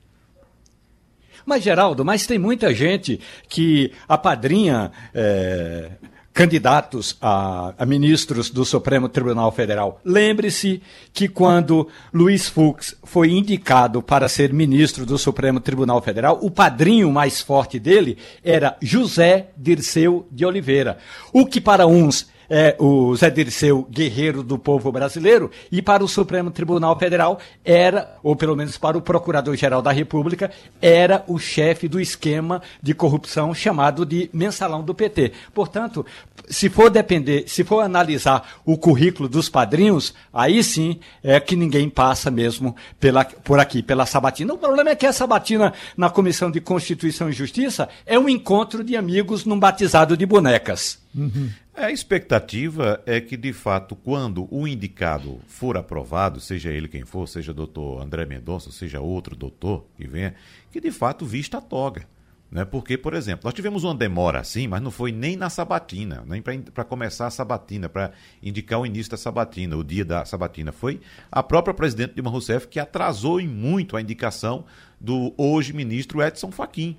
Mas, 1.45 1.63
Geraldo, 1.63 2.03
mas 2.05 2.27
tem 2.27 2.39
muita 2.39 2.73
gente 2.73 3.21
que 3.47 3.93
apadrinha 4.09 4.91
é, 5.13 5.91
candidatos 6.33 7.15
a, 7.21 7.75
a, 7.77 7.85
ministros 7.85 8.49
do 8.49 8.65
Supremo 8.65 9.09
Tribunal 9.09 9.53
Federal. 9.53 10.01
Lembre-se 10.03 10.81
que 11.13 11.29
quando 11.29 11.89
Luiz 12.13 12.49
Fux 12.49 12.97
foi 13.05 13.33
indicado 13.33 14.01
para 14.01 14.29
ser 14.29 14.51
ministro 14.53 15.05
do 15.05 15.19
Supremo 15.19 15.61
Tribunal 15.61 16.01
Federal, 16.01 16.39
o 16.41 16.51
padrinho 16.51 17.13
mais 17.13 17.43
forte 17.43 17.79
dele 17.79 18.17
era 18.43 18.79
José 18.81 19.49
Dirceu 19.57 20.27
de 20.31 20.47
Oliveira. 20.47 20.97
O 21.35 21.45
que 21.45 21.61
para 21.61 21.87
uns 21.87 22.29
é, 22.49 22.77
o 22.79 23.15
Zé 23.15 23.31
Dirceu, 23.31 23.87
guerreiro 23.91 24.43
do 24.43 24.59
povo 24.59 24.91
brasileiro, 24.91 25.51
e 25.71 25.83
para 25.83 26.03
o 26.03 26.09
Supremo 26.09 26.51
Tribunal 26.51 26.99
Federal 26.99 27.39
era, 27.65 28.17
ou 28.23 28.35
pelo 28.35 28.57
menos 28.57 28.79
para 28.79 28.97
o 28.97 29.03
Procurador-Geral 29.03 29.83
da 29.83 29.93
República, 29.93 30.51
era 30.81 31.25
o 31.27 31.39
chefe 31.39 31.89
do 31.89 32.01
esquema 32.01 32.63
de 32.83 32.95
corrupção 32.95 33.55
chamado 33.55 34.07
de 34.07 34.31
mensalão 34.33 34.83
do 34.83 34.95
PT. 34.95 35.33
Portanto, 35.53 36.05
se 36.49 36.69
for 36.69 36.91
depender, 36.91 37.45
se 37.47 37.65
for 37.65 37.81
analisar 37.81 38.61
o 38.65 38.79
currículo 38.79 39.29
dos 39.29 39.49
padrinhos, 39.49 40.15
aí 40.33 40.63
sim 40.65 41.01
é 41.23 41.39
que 41.39 41.57
ninguém 41.57 41.89
passa 41.91 42.31
mesmo 42.31 42.75
pela, 42.99 43.25
por 43.25 43.59
aqui, 43.59 43.83
pela 43.83 44.07
sabatina. 44.07 44.55
O 44.55 44.59
problema 44.59 44.91
é 44.91 44.97
que 44.97 45.07
a 45.07 45.13
sabatina 45.13 45.73
na 45.97 46.09
Comissão 46.09 46.51
de 46.51 46.61
Constituição 46.61 47.29
e 47.29 47.33
Justiça 47.33 47.89
é 48.07 48.19
um 48.19 48.29
encontro 48.29 48.83
de 48.83 48.97
amigos 48.97 49.45
num 49.45 49.59
batizado 49.59 50.17
de 50.17 50.25
bonecas. 50.25 50.99
Uhum. 51.15 51.51
A 51.81 51.93
expectativa 51.93 53.01
é 53.07 53.21
que, 53.21 53.37
de 53.37 53.53
fato, 53.53 53.95
quando 53.95 54.49
o 54.51 54.67
indicado 54.67 55.41
for 55.47 55.77
aprovado, 55.77 56.41
seja 56.41 56.71
ele 56.71 56.89
quem 56.89 57.05
for, 57.05 57.29
seja 57.29 57.55
doutor 57.55 58.03
André 58.03 58.27
Mendonça, 58.27 58.73
seja 58.73 59.01
outro 59.01 59.37
doutor 59.37 59.87
que 59.97 60.05
venha, 60.05 60.35
que 60.73 60.81
de 60.81 60.91
fato 60.91 61.25
vista 61.25 61.59
a 61.59 61.61
toga. 61.61 62.05
Né? 62.51 62.65
Porque, 62.65 62.99
por 62.99 63.15
exemplo, 63.15 63.43
nós 63.45 63.55
tivemos 63.55 63.85
uma 63.85 63.95
demora 63.95 64.41
assim, 64.41 64.67
mas 64.67 64.83
não 64.83 64.91
foi 64.91 65.13
nem 65.13 65.37
na 65.37 65.49
sabatina, 65.49 66.25
nem 66.27 66.43
para 66.43 66.83
começar 66.83 67.29
a 67.29 67.31
sabatina, 67.31 67.89
para 67.89 68.11
indicar 68.43 68.81
o 68.81 68.87
início 68.87 69.13
da 69.13 69.17
sabatina, 69.17 69.77
o 69.77 69.85
dia 69.85 70.05
da 70.05 70.25
sabatina. 70.25 70.73
Foi 70.73 71.01
a 71.31 71.45
própria 71.45 71.73
presidente 71.73 72.15
Dilma 72.15 72.31
Rousseff 72.31 72.67
que 72.67 72.81
atrasou 72.81 73.41
em 73.41 73.47
muito 73.47 73.97
a 73.97 74.03
indicação 74.03 74.65
do 75.01 75.33
hoje 75.39 75.73
ministro 75.73 76.21
Edson 76.21 76.51
Fachin. 76.51 76.97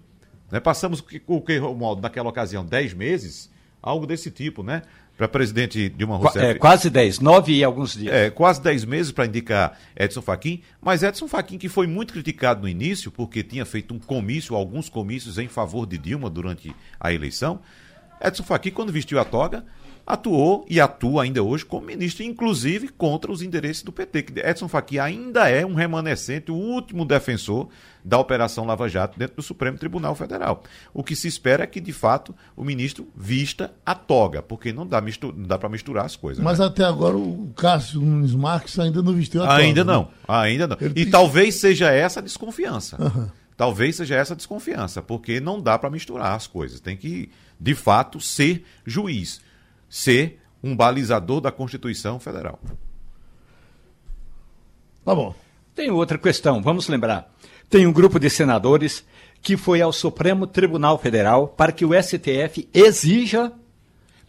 Né? 0.49 0.61
Passamos 0.61 1.03
o 1.27 1.41
que, 1.41 1.57
Romualdo, 1.57 2.01
naquela 2.01 2.29
ocasião, 2.29 2.65
10 2.65 2.93
meses 2.93 3.58
algo 3.81 4.05
desse 4.05 4.29
tipo, 4.31 4.63
né? 4.63 4.81
Para 5.17 5.27
presidente 5.27 5.89
Dilma 5.89 6.15
Rousseff. 6.15 6.45
É, 6.45 6.53
quase 6.53 6.89
10, 6.89 7.19
9 7.19 7.53
e 7.53 7.63
alguns 7.63 7.93
dias. 7.93 8.13
É, 8.13 8.29
quase 8.29 8.61
10 8.61 8.85
meses 8.85 9.11
para 9.11 9.25
indicar 9.25 9.77
Edson 9.95 10.21
Fachin, 10.21 10.61
mas 10.81 11.03
Edson 11.03 11.27
Fachin 11.27 11.57
que 11.57 11.67
foi 11.67 11.87
muito 11.87 12.13
criticado 12.13 12.61
no 12.61 12.69
início, 12.69 13.11
porque 13.11 13.43
tinha 13.43 13.65
feito 13.65 13.93
um 13.93 13.99
comício, 13.99 14.55
alguns 14.55 14.87
comícios 14.87 15.37
em 15.37 15.47
favor 15.47 15.85
de 15.85 15.97
Dilma 15.97 16.29
durante 16.29 16.73
a 16.99 17.11
eleição. 17.11 17.59
Edson 18.21 18.43
Fachin, 18.43 18.71
quando 18.71 18.93
vestiu 18.93 19.19
a 19.19 19.25
toga, 19.25 19.65
atuou 20.09 20.65
e 20.67 20.81
atua 20.81 21.23
ainda 21.23 21.43
hoje 21.43 21.63
como 21.65 21.85
ministro, 21.85 22.23
inclusive 22.23 22.87
contra 22.87 23.31
os 23.31 23.41
interesses 23.41 23.83
do 23.83 23.91
PT. 23.91 24.25
Edson 24.37 24.67
Fachin 24.67 24.97
ainda 24.97 25.47
é 25.49 25.65
um 25.65 25.75
remanescente, 25.75 26.51
o 26.51 26.55
último 26.55 27.05
defensor 27.05 27.69
da 28.09 28.17
Operação 28.17 28.65
Lava 28.65 28.89
Jato 28.89 29.19
dentro 29.19 29.35
do 29.35 29.43
Supremo 29.43 29.77
Tribunal 29.77 30.15
Federal. 30.15 30.63
O 30.91 31.03
que 31.03 31.15
se 31.15 31.27
espera 31.27 31.63
é 31.63 31.67
que, 31.67 31.79
de 31.79 31.93
fato, 31.93 32.35
o 32.55 32.63
ministro 32.63 33.07
vista 33.15 33.71
a 33.85 33.93
toga, 33.93 34.41
porque 34.41 34.73
não 34.73 34.85
dá, 34.85 34.99
dá 35.35 35.59
para 35.59 35.69
misturar 35.69 36.05
as 36.05 36.15
coisas. 36.15 36.43
Mas 36.43 36.57
né? 36.57 36.65
até 36.65 36.83
agora 36.83 37.15
o 37.15 37.53
Cássio 37.55 38.01
Nunes 38.01 38.33
Marques 38.33 38.79
ainda 38.79 39.03
não 39.03 39.13
vestiu 39.13 39.43
a 39.43 39.47
toga. 39.47 39.59
Ainda 39.59 39.83
né? 39.83 39.93
não, 39.93 40.01
né? 40.01 40.09
ainda 40.27 40.67
não. 40.67 40.77
Ele 40.81 40.93
e 40.99 41.05
talvez 41.05 41.55
seja 41.55 41.91
essa 41.91 42.19
a 42.19 42.23
desconfiança. 42.23 42.99
Uhum. 42.99 43.29
Talvez 43.55 43.97
seja 43.97 44.15
essa 44.15 44.33
a 44.33 44.37
desconfiança, 44.37 45.03
porque 45.03 45.39
não 45.39 45.61
dá 45.61 45.77
para 45.77 45.91
misturar 45.91 46.33
as 46.33 46.47
coisas. 46.47 46.79
Tem 46.79 46.97
que, 46.97 47.29
de 47.59 47.75
fato, 47.75 48.19
ser 48.19 48.65
juiz 48.85 49.39
ser 49.87 50.39
um 50.63 50.75
balizador 50.75 51.41
da 51.41 51.51
Constituição 51.51 52.19
Federal. 52.19 52.59
Tá 55.05 55.13
bom. 55.13 55.35
Tem 55.75 55.89
outra 55.91 56.17
questão, 56.17 56.61
vamos 56.61 56.87
lembrar. 56.87 57.31
Tem 57.69 57.85
um 57.85 57.93
grupo 57.93 58.19
de 58.19 58.29
senadores 58.29 59.05
que 59.41 59.55
foi 59.55 59.81
ao 59.81 59.93
Supremo 59.93 60.47
Tribunal 60.47 60.97
Federal 60.97 61.47
para 61.47 61.71
que 61.71 61.85
o 61.85 61.91
STF 61.93 62.67
exija 62.73 63.51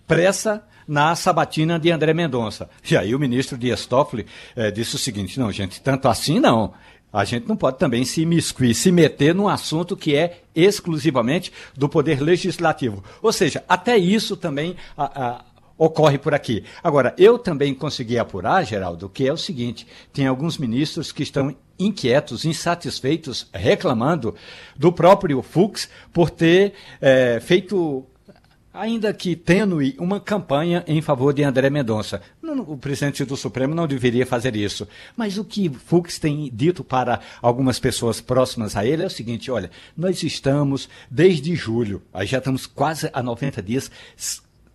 pressa 0.07 0.63
na 0.87 1.15
sabatina 1.15 1.79
de 1.79 1.91
André 1.91 2.13
Mendonça. 2.13 2.69
E 2.89 2.97
aí 2.97 3.15
o 3.15 3.19
ministro 3.19 3.57
Dias 3.57 3.87
Toffoli 3.87 4.27
eh, 4.55 4.71
disse 4.71 4.97
o 4.97 4.99
seguinte: 4.99 5.39
não, 5.39 5.51
gente, 5.51 5.81
tanto 5.81 6.07
assim 6.09 6.39
não. 6.39 6.75
A 7.13 7.25
gente 7.25 7.49
não 7.49 7.57
pode 7.57 7.79
também 7.79 8.05
se 8.05 8.21
imiscuir, 8.21 8.75
se 8.75 8.93
meter 8.93 9.35
num 9.35 9.49
assunto 9.49 9.97
que 9.97 10.15
é 10.15 10.43
exclusivamente 10.55 11.53
do 11.75 11.89
Poder 11.89 12.21
Legislativo. 12.21 13.03
Ou 13.23 13.33
seja, 13.33 13.65
até 13.69 13.97
isso 13.97 14.37
também 14.37 14.77
a, 14.97 15.29
a, 15.29 15.45
ocorre 15.79 16.19
por 16.19 16.35
aqui. 16.35 16.63
Agora, 16.85 17.15
eu 17.17 17.39
também 17.39 17.75
consegui 17.75 18.19
apurar, 18.19 18.65
Geraldo, 18.65 19.09
que 19.09 19.27
é 19.27 19.33
o 19.33 19.37
seguinte: 19.37 19.87
tem 20.13 20.27
alguns 20.27 20.59
ministros 20.59 21.11
que 21.11 21.23
estão 21.23 21.57
inquietos, 21.81 22.45
insatisfeitos, 22.45 23.49
reclamando 23.53 24.35
do 24.77 24.93
próprio 24.93 25.43
Fux 25.43 25.89
por 26.13 26.31
ter 26.31 26.75
é, 27.01 27.41
feito 27.41 28.07
ainda 28.73 29.13
que 29.13 29.35
tênue, 29.35 29.97
uma 29.99 30.21
campanha 30.21 30.85
em 30.87 31.03
favor 31.03 31.33
de 31.35 31.43
André 31.43 31.69
Mendonça. 31.71 32.23
o 32.43 32.77
presidente 32.77 33.25
do 33.25 33.37
Supremo 33.37 33.75
não 33.75 33.87
deveria 33.87 34.25
fazer 34.25 34.55
isso. 34.55 34.87
Mas 35.17 35.39
o 35.39 35.45
que 35.45 35.69
Fux 35.69 36.19
tem 36.19 36.51
dito 36.53 36.85
para 36.85 37.21
algumas 37.43 37.79
pessoas 37.79 38.21
próximas 38.21 38.77
a 38.77 38.87
ele 38.87 39.03
é 39.03 39.07
o 39.07 39.11
seguinte: 39.11 39.51
olha, 39.51 39.71
nós 39.97 40.23
estamos 40.23 40.89
desde 41.11 41.55
julho, 41.55 42.03
já 42.23 42.39
estamos 42.39 42.67
quase 42.67 43.11
a 43.13 43.23
90 43.23 43.63
dias 43.63 43.91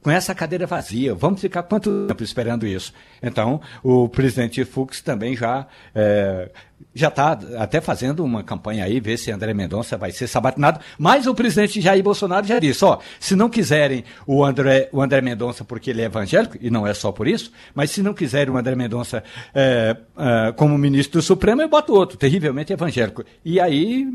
com 0.05 0.11
essa 0.11 0.35
cadeira 0.35 0.67
vazia. 0.67 1.15
Vamos 1.15 1.41
ficar 1.41 1.63
quanto 1.63 2.05
tempo 2.05 2.23
esperando 2.23 2.67
isso? 2.67 2.93
Então, 3.23 3.59
o 3.81 4.07
presidente 4.07 4.63
Fux 4.63 5.01
também 5.01 5.35
já 5.35 5.65
é, 5.95 6.51
já 6.93 7.07
está 7.07 7.31
até 7.57 7.81
fazendo 7.81 8.23
uma 8.23 8.43
campanha 8.43 8.85
aí, 8.85 8.99
ver 8.99 9.17
se 9.17 9.31
André 9.31 9.51
Mendonça 9.55 9.97
vai 9.97 10.11
ser 10.11 10.27
sabatinado. 10.27 10.79
Mas 10.99 11.25
o 11.25 11.33
presidente 11.33 11.81
Jair 11.81 12.03
Bolsonaro 12.03 12.45
já 12.45 12.59
disse: 12.59 12.85
ó, 12.85 12.99
se 13.19 13.35
não 13.35 13.49
quiserem 13.49 14.03
o 14.27 14.45
André, 14.45 14.89
o 14.91 15.01
André 15.01 15.21
Mendonça 15.21 15.65
porque 15.65 15.89
ele 15.89 16.03
é 16.03 16.05
evangélico, 16.05 16.55
e 16.61 16.69
não 16.69 16.85
é 16.85 16.93
só 16.93 17.11
por 17.11 17.27
isso, 17.27 17.51
mas 17.73 17.89
se 17.89 18.03
não 18.03 18.13
quiserem 18.13 18.53
o 18.53 18.57
André 18.57 18.75
Mendonça 18.75 19.23
é, 19.55 19.97
é, 20.19 20.51
como 20.51 20.77
ministro 20.77 21.19
do 21.19 21.23
Supremo, 21.23 21.63
eu 21.63 21.67
boto 21.67 21.95
outro, 21.95 22.15
terrivelmente 22.15 22.71
evangélico. 22.71 23.23
E 23.43 23.59
aí 23.59 24.07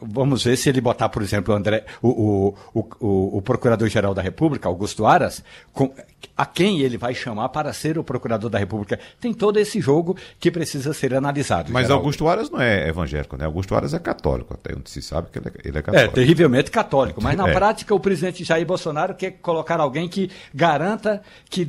Vamos 0.00 0.44
ver 0.44 0.56
se 0.56 0.68
ele 0.68 0.80
botar, 0.80 1.08
por 1.08 1.22
exemplo, 1.22 1.54
o, 1.54 1.56
André, 1.56 1.84
o, 2.02 2.54
o, 2.74 2.88
o, 3.00 3.38
o 3.38 3.42
Procurador-Geral 3.42 4.14
da 4.14 4.22
República, 4.22 4.68
Augusto 4.68 5.06
Aras, 5.06 5.42
com, 5.72 5.92
a 6.36 6.46
quem 6.46 6.80
ele 6.80 6.96
vai 6.96 7.14
chamar 7.14 7.48
para 7.50 7.72
ser 7.72 7.98
o 7.98 8.04
Procurador 8.04 8.50
da 8.50 8.58
República. 8.58 8.98
Tem 9.20 9.32
todo 9.32 9.58
esse 9.58 9.80
jogo 9.80 10.16
que 10.38 10.50
precisa 10.50 10.92
ser 10.92 11.14
analisado. 11.14 11.72
Mas 11.72 11.84
Geraldo. 11.84 12.02
Augusto 12.02 12.28
Aras 12.28 12.50
não 12.50 12.60
é 12.60 12.88
evangélico, 12.88 13.36
né? 13.36 13.44
Augusto 13.44 13.74
Aras 13.74 13.94
é 13.94 13.98
católico, 13.98 14.54
até 14.54 14.74
onde 14.74 14.90
se 14.90 15.02
sabe 15.02 15.28
que 15.30 15.38
ele 15.38 15.48
é, 15.48 15.68
ele 15.68 15.78
é 15.78 15.82
católico. 15.82 16.12
É, 16.12 16.14
terrivelmente 16.14 16.70
católico. 16.70 17.22
Mas 17.22 17.36
na 17.36 17.48
é. 17.48 17.52
prática, 17.52 17.94
o 17.94 18.00
presidente 18.00 18.44
Jair 18.44 18.66
Bolsonaro 18.66 19.14
quer 19.14 19.32
colocar 19.32 19.80
alguém 19.80 20.08
que 20.08 20.30
garanta 20.54 21.22
que 21.48 21.66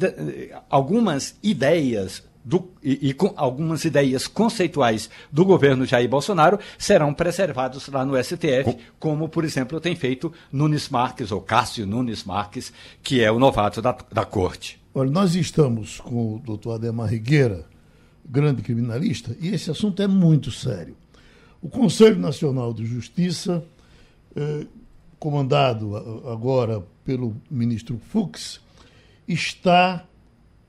algumas 0.69 1.35
ideias 1.43 2.23
do, 2.43 2.71
e, 2.83 3.09
e, 3.09 3.13
com 3.13 3.33
algumas 3.35 3.85
ideias 3.85 4.27
conceituais 4.27 5.09
do 5.31 5.45
governo 5.45 5.85
Jair 5.85 6.09
Bolsonaro 6.09 6.59
serão 6.77 7.13
preservados 7.13 7.87
lá 7.87 8.03
no 8.03 8.21
STF, 8.21 8.77
como, 8.99 9.29
por 9.29 9.43
exemplo, 9.43 9.79
tem 9.79 9.95
feito 9.95 10.33
Nunes 10.51 10.89
Marques, 10.89 11.31
ou 11.31 11.41
Cássio 11.41 11.85
Nunes 11.85 12.23
Marques, 12.23 12.73
que 13.03 13.21
é 13.21 13.31
o 13.31 13.39
novato 13.39 13.81
da, 13.81 13.95
da 14.11 14.25
corte. 14.25 14.79
Olha, 14.93 15.11
nós 15.11 15.35
estamos 15.35 15.99
com 15.99 16.35
o 16.35 16.39
doutor 16.39 16.73
Ademar 16.73 17.09
Rigueira, 17.09 17.65
grande 18.25 18.61
criminalista, 18.61 19.35
e 19.39 19.49
esse 19.49 19.69
assunto 19.69 20.01
é 20.01 20.07
muito 20.07 20.51
sério. 20.51 20.95
O 21.61 21.69
Conselho 21.69 22.17
Nacional 22.17 22.73
de 22.73 22.85
Justiça, 22.85 23.63
eh, 24.35 24.65
comandado 25.19 25.95
agora 26.27 26.83
pelo 27.05 27.35
ministro 27.49 28.01
Fux, 28.09 28.59
está 29.27 30.03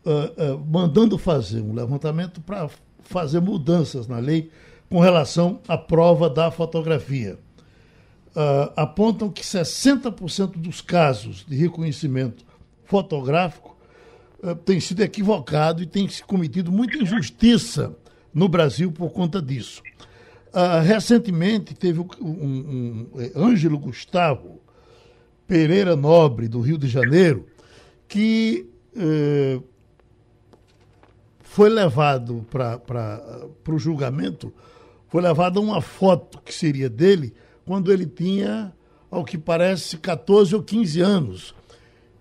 uh, 0.05 0.55
uh, 0.55 0.67
mandando 0.67 1.17
fazer 1.19 1.61
um 1.61 1.73
levantamento 1.73 2.41
para 2.41 2.69
fazer 3.03 3.41
mudanças 3.41 4.07
na 4.07 4.19
lei 4.19 4.51
com 4.89 5.01
relação 5.01 5.61
à 5.67 5.77
prova 5.79 6.29
da 6.29 6.51
fotografia. 6.51 7.39
Uh, 8.35 8.73
apontam 8.77 9.31
que 9.31 9.43
60% 9.43 10.57
dos 10.57 10.81
casos 10.81 11.45
de 11.47 11.55
reconhecimento 11.55 12.45
fotográfico 12.85 13.77
uh, 14.43 14.55
tem 14.55 14.81
sido 14.81 15.03
equivocado 15.03 15.83
e 15.83 15.87
tem 15.87 16.09
se 16.09 16.25
cometido 16.25 16.73
muita 16.73 16.97
injustiça 16.97 17.95
no 18.33 18.49
Brasil 18.49 18.91
por 18.91 19.13
conta 19.13 19.41
disso. 19.41 19.83
Uh, 20.49 20.83
recentemente 20.83 21.75
teve 21.75 22.01
um, 22.01 22.09
um, 22.21 23.07
um, 23.15 23.21
Ângelo 23.35 23.79
Gustavo 23.79 24.61
Pereira 25.47 25.95
Nobre, 25.95 26.49
do 26.49 26.61
Rio 26.61 26.79
de 26.79 26.89
Janeiro, 26.89 27.47
que 28.09 28.69
foi 31.53 31.69
levado 31.69 32.47
para 32.51 32.81
o 33.69 33.79
julgamento, 33.79 34.51
foi 35.09 35.21
levada 35.21 35.61
uma 35.61 35.83
foto 35.83 36.41
que 36.43 36.53
seria 36.53 36.89
dele 36.89 37.35
quando 37.67 37.93
ele 37.93 38.07
tinha, 38.07 38.73
ao 39.11 39.23
que 39.23 39.37
parece, 39.37 39.99
14 39.99 40.55
ou 40.55 40.63
15 40.63 41.01
anos. 41.03 41.55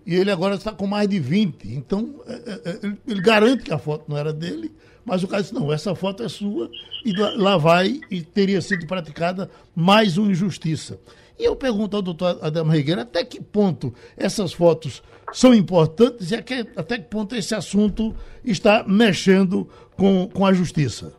E 0.04 0.14
ele 0.14 0.30
agora 0.30 0.56
está 0.56 0.70
com 0.70 0.86
mais 0.86 1.08
de 1.08 1.18
20. 1.18 1.66
Então, 1.72 2.16
é, 2.26 2.32
é, 2.32 2.86
é, 2.86 2.92
ele, 3.08 3.22
garante 3.22 3.62
que 3.62 3.72
a 3.72 3.78
foto 3.78 4.04
não 4.06 4.18
era 4.18 4.34
dele, 4.34 4.70
mas 5.02 5.22
o 5.22 5.28
cara 5.28 5.40
disse, 5.40 5.54
não, 5.54 5.72
essa 5.72 5.94
foto 5.94 6.22
é 6.22 6.28
sua, 6.28 6.70
e 7.02 7.14
lá 7.14 7.56
vai 7.56 8.02
e 8.10 8.20
teria 8.20 8.60
sido 8.60 8.86
praticada 8.86 9.48
mais 9.74 10.18
uma 10.18 10.30
injustiça. 10.30 11.00
E 11.38 11.44
eu 11.44 11.56
pergunto 11.56 11.96
ao 11.96 12.02
doutor 12.02 12.38
Adamo 12.42 12.70
Regueira 12.70 13.00
até 13.00 13.24
que 13.24 13.40
ponto 13.40 13.94
essas 14.14 14.52
fotos 14.52 15.02
são 15.32 15.54
importantes 15.54 16.30
e 16.30 16.36
até, 16.36 16.60
até 16.76 16.98
que 16.98 17.08
ponto 17.08 17.34
esse 17.34 17.54
assunto 17.54 18.14
está 18.44 18.84
mexendo 18.86 19.68
com, 19.96 20.28
com 20.28 20.46
a 20.46 20.52
justiça. 20.52 21.16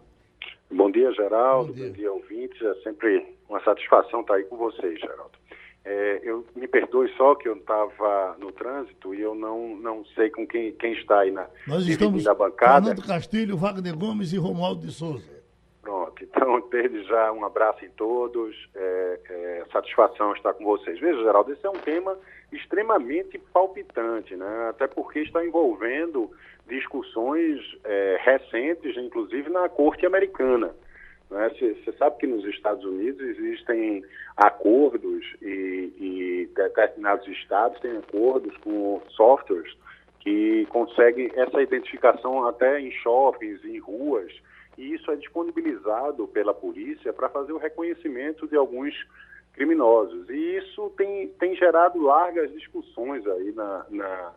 Bom 0.72 0.89
dia, 0.89 1.11
Geraldo. 1.14 1.74
Bom 1.74 1.74
dia, 1.74 1.88
Bom 1.88 1.93
dia 1.93 2.14
ouvintes. 2.14 2.61
É 2.61 2.74
sempre 2.84 3.26
uma 3.49 3.64
satisfação 3.64 4.22
estar 4.22 4.36
aí 4.36 4.43
com 4.43 4.57
vocês, 4.57 4.99
Geraldo. 4.99 5.32
É, 5.86 6.22
eu 6.24 6.45
me 6.55 6.66
perdoe 6.66 7.11
só 7.18 7.36
que 7.36 7.47
eu 7.47 7.57
estava 7.57 8.38
no 8.39 8.53
trânsito 8.53 9.14
e 9.14 9.22
eu 9.22 9.36
não, 9.36 9.76
não 9.76 10.05
sei 10.16 10.30
com 10.30 10.47
quem, 10.47 10.72
quem 10.72 10.93
está 10.93 11.20
aí 11.20 11.32
na 11.32 11.45
Nós 11.68 11.86
estamos 11.86 12.24
da 12.24 12.34
bancada. 12.34 12.88
Fernando 12.88 13.05
Castilho, 13.05 13.57
Wagner 13.57 13.97
Gomes 13.97 14.32
e 14.32 14.38
Romualdo 14.38 14.88
de 14.88 14.93
Souza. 14.93 15.43
Pronto. 15.84 16.23
Então, 16.23 16.59
desde 16.71 17.03
já, 17.03 17.31
um 17.31 17.45
abraço 17.45 17.86
em 17.86 17.89
todos. 17.89 18.55
É, 18.73 19.19
é, 19.29 19.65
satisfação 19.71 20.34
estar 20.34 20.53
com 20.53 20.63
vocês. 20.63 20.99
Veja, 20.99 21.21
Geraldo, 21.21 21.51
esse 21.51 21.65
é 21.65 21.69
um 21.69 21.73
tema 21.73 22.17
extremamente 22.51 23.38
palpitante, 23.38 24.36
né? 24.36 24.67
até 24.69 24.88
porque 24.88 25.19
está 25.19 25.45
envolvendo 25.45 26.31
discussões 26.67 27.59
é, 27.84 28.17
recentes, 28.21 28.95
inclusive 28.97 29.49
na 29.49 29.67
Corte 29.69 30.05
Americana. 30.05 30.73
Você 31.29 31.75
né? 31.88 31.93
sabe 31.97 32.17
que 32.17 32.27
nos 32.27 32.45
Estados 32.45 32.86
Unidos 32.86 33.19
existem 33.21 34.03
acordos 34.38 35.25
e, 35.41 35.91
e 35.99 36.49
determinados 36.55 37.27
estados 37.27 37.79
têm 37.81 37.97
acordos 37.97 38.55
com 38.57 39.01
softwares 39.09 39.75
que 40.19 40.65
conseguem 40.69 41.29
essa 41.36 41.61
identificação 41.61 42.47
até 42.47 42.79
em 42.79 42.91
shoppings, 42.91 43.63
em 43.65 43.79
ruas, 43.79 44.31
e 44.78 44.93
isso 44.93 45.11
é 45.11 45.15
disponibilizado 45.15 46.28
pela 46.28 46.53
polícia 46.53 47.13
para 47.13 47.30
fazer 47.30 47.53
o 47.53 47.57
reconhecimento 47.57 48.47
de 48.47 48.55
alguns 48.55 48.93
criminosos. 49.53 50.30
E 50.30 50.57
isso 50.57 50.91
tem, 50.97 51.28
tem 51.39 51.55
gerado 51.55 52.01
largas 52.01 52.51
discussões 52.51 53.26
aí 53.28 53.51
na, 53.51 53.86
na, 53.89 54.34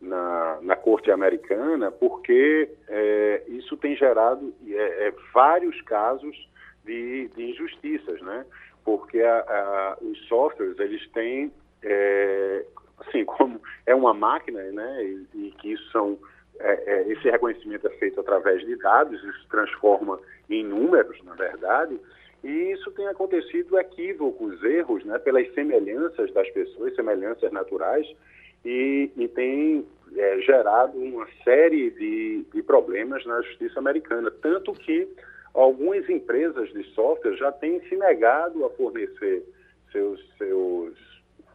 na, 0.00 0.58
na 0.62 0.76
Corte 0.76 1.10
Americana, 1.10 1.90
porque 1.90 2.70
é, 2.88 3.42
isso 3.48 3.76
tem 3.76 3.96
gerado 3.96 4.54
é, 4.66 5.08
é, 5.08 5.14
vários 5.34 5.80
casos 5.82 6.48
de, 6.84 7.28
de, 7.36 7.50
injustiças, 7.50 8.20
né? 8.22 8.46
Porque 8.84 9.20
a, 9.20 9.38
a, 9.40 9.98
os 10.00 10.18
softwares, 10.26 10.78
eles 10.78 11.06
têm, 11.10 11.52
é, 11.82 12.64
assim, 12.98 13.24
como 13.26 13.60
é 13.84 13.94
uma 13.94 14.14
máquina, 14.14 14.62
né? 14.62 15.04
E, 15.04 15.26
e 15.34 15.50
que 15.58 15.72
isso 15.72 15.90
são, 15.90 16.18
é, 16.60 16.82
é, 16.86 17.08
esse 17.12 17.28
reconhecimento 17.30 17.86
é 17.86 17.90
feito 17.90 18.20
através 18.20 18.64
de 18.64 18.76
dados, 18.76 19.22
isso 19.22 19.42
se 19.42 19.48
transforma 19.48 20.20
em 20.48 20.64
números, 20.64 21.22
na 21.24 21.34
verdade, 21.34 21.98
e 22.42 22.72
isso 22.72 22.90
tem 22.92 23.06
acontecido 23.06 23.78
equívocos, 23.78 24.62
erros, 24.62 25.04
né, 25.04 25.18
pelas 25.18 25.52
semelhanças 25.54 26.32
das 26.32 26.48
pessoas, 26.50 26.94
semelhanças 26.94 27.50
naturais, 27.52 28.06
e, 28.64 29.10
e 29.16 29.28
tem 29.28 29.86
é, 30.16 30.38
gerado 30.40 30.98
uma 30.98 31.26
série 31.44 31.90
de, 31.90 32.44
de 32.52 32.62
problemas 32.62 33.24
na 33.24 33.40
justiça 33.42 33.78
americana. 33.78 34.30
Tanto 34.30 34.72
que 34.72 35.08
algumas 35.54 36.08
empresas 36.08 36.70
de 36.72 36.82
software 36.94 37.36
já 37.36 37.52
têm 37.52 37.80
se 37.88 37.96
negado 37.96 38.64
a 38.64 38.70
fornecer 38.70 39.42
seus, 39.90 40.20
seus, 40.36 40.94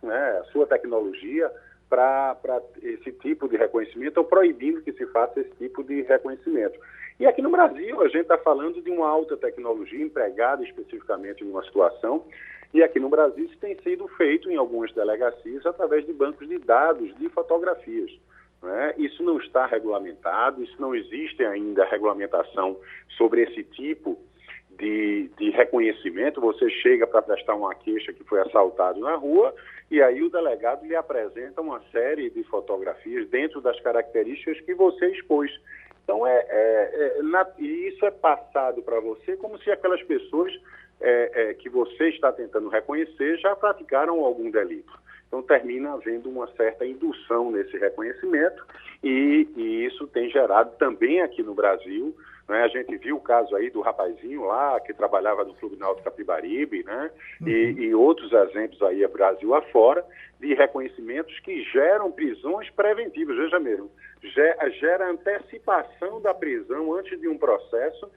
né, 0.02 0.40
a 0.40 0.44
sua 0.46 0.66
tecnologia 0.66 1.52
para 1.90 2.62
esse 2.82 3.12
tipo 3.12 3.48
de 3.48 3.58
reconhecimento 3.58 4.18
ou 4.18 4.24
proibindo 4.24 4.82
que 4.82 4.92
se 4.94 5.06
faça 5.08 5.40
esse 5.40 5.52
tipo 5.52 5.84
de 5.84 6.02
reconhecimento. 6.02 6.80
E 7.20 7.26
aqui 7.26 7.42
no 7.42 7.50
Brasil, 7.50 8.02
a 8.02 8.08
gente 8.08 8.24
está 8.24 8.38
falando 8.38 8.82
de 8.82 8.90
uma 8.92 9.08
alta 9.08 9.38
tecnologia 9.38 10.04
empregada 10.04 10.64
especificamente 10.64 11.44
em 11.44 11.50
uma 11.50 11.64
situação, 11.64 12.26
e 12.74 12.84
aqui 12.84 13.00
no 13.00 13.08
Brasil 13.08 13.46
isso 13.46 13.58
tem 13.58 13.78
sido 13.82 14.08
feito 14.10 14.52
em 14.52 14.58
algumas 14.58 14.92
delegacias 14.94 15.66
através 15.66 16.06
de 16.06 16.12
bancos 16.12 16.48
de 16.48 16.58
dados 16.58 17.16
de 17.18 17.30
fotografias. 17.30 18.12
Né? 18.62 18.96
Isso 18.98 19.24
não 19.24 19.38
está 19.38 19.66
regulamentado, 19.66 20.62
isso 20.62 20.76
não 20.80 20.94
existe 20.94 21.44
ainda 21.46 21.86
regulamentação 21.86 22.78
sobre 23.18 23.44
esse 23.44 23.64
tipo 23.64 24.20
de, 24.78 25.30
de 25.38 25.52
reconhecimento. 25.52 26.42
Você 26.42 26.70
chega 26.70 27.08
para 27.08 27.22
prestar 27.22 27.56
uma 27.56 27.74
queixa 27.76 28.12
que 28.12 28.24
foi 28.24 28.42
assaltado 28.42 29.00
na 29.00 29.16
rua 29.16 29.54
e 29.90 30.02
aí 30.02 30.22
o 30.24 30.30
delegado 30.30 30.86
lhe 30.86 30.96
apresenta 30.96 31.62
uma 31.62 31.80
série 31.92 32.30
de 32.30 32.44
fotografias 32.44 33.28
dentro 33.30 33.62
das 33.62 33.80
características 33.82 34.60
que 34.62 34.74
você 34.74 35.08
expôs. 35.12 35.52
Então, 36.04 36.26
é, 36.26 36.46
é, 36.50 37.18
é 37.18 37.24
na, 37.24 37.48
e 37.58 37.88
isso 37.90 38.06
é 38.06 38.12
passado 38.12 38.82
para 38.82 39.00
você 39.00 39.38
como 39.38 39.58
se 39.60 39.72
aquelas 39.72 40.02
pessoas 40.04 40.52
é, 41.02 41.50
é, 41.50 41.54
que 41.54 41.70
você 41.70 42.10
está 42.10 42.32
tentando 42.32 42.70
reconhecer 42.70 43.38
já 43.38 43.56
praticaram 43.56 44.24
algum 44.24 44.50
delito. 44.50 44.94
Então, 45.28 45.42
termina 45.42 45.94
havendo 45.94 46.30
uma 46.30 46.48
certa 46.54 46.86
indução 46.86 47.52
nesse 47.52 47.78
reconhecimento 47.78 48.66
e, 49.04 49.48
e 49.56 49.86
isso 49.86 50.08
tem 50.08 50.30
gerado 50.30 50.72
também 50.78 51.22
aqui 51.22 51.44
no 51.44 51.54
Brasil 51.54 52.16
né? 52.48 52.64
A 52.64 52.68
gente 52.68 52.96
viu 52.98 53.18
o 53.18 53.22
caso 53.22 53.56
aí 53.56 53.70
do 53.70 53.82
rapazinho 53.82 54.46
lá 54.46 54.80
que 54.80 54.94
trabalhava 54.94 55.44
no 55.44 55.54
Clube 55.56 55.78
Náutico 55.78 56.04
Capibaribe, 56.04 56.84
né? 56.84 57.12
Uhum. 57.42 57.48
E, 57.48 57.72
e, 57.86 57.96
outros 57.96 58.32
exemplos 58.32 58.82
aí 58.84 59.06
Brasil 59.08 59.54
afora 59.54 60.06
de 60.40 60.54
reconhecimentos 60.54 61.40
que 61.40 61.64
geram 61.64 62.12
prisões 62.12 62.70
preventivas. 62.70 63.38
Veja 63.38 63.60
mesmo, 63.60 63.90
gera 64.80 65.10
antecipação 65.10 66.22
da 66.22 66.34
prisão 66.34 66.94
antes 66.94 67.20
de 67.20 67.28
um 67.28 67.38
processo 67.38 68.10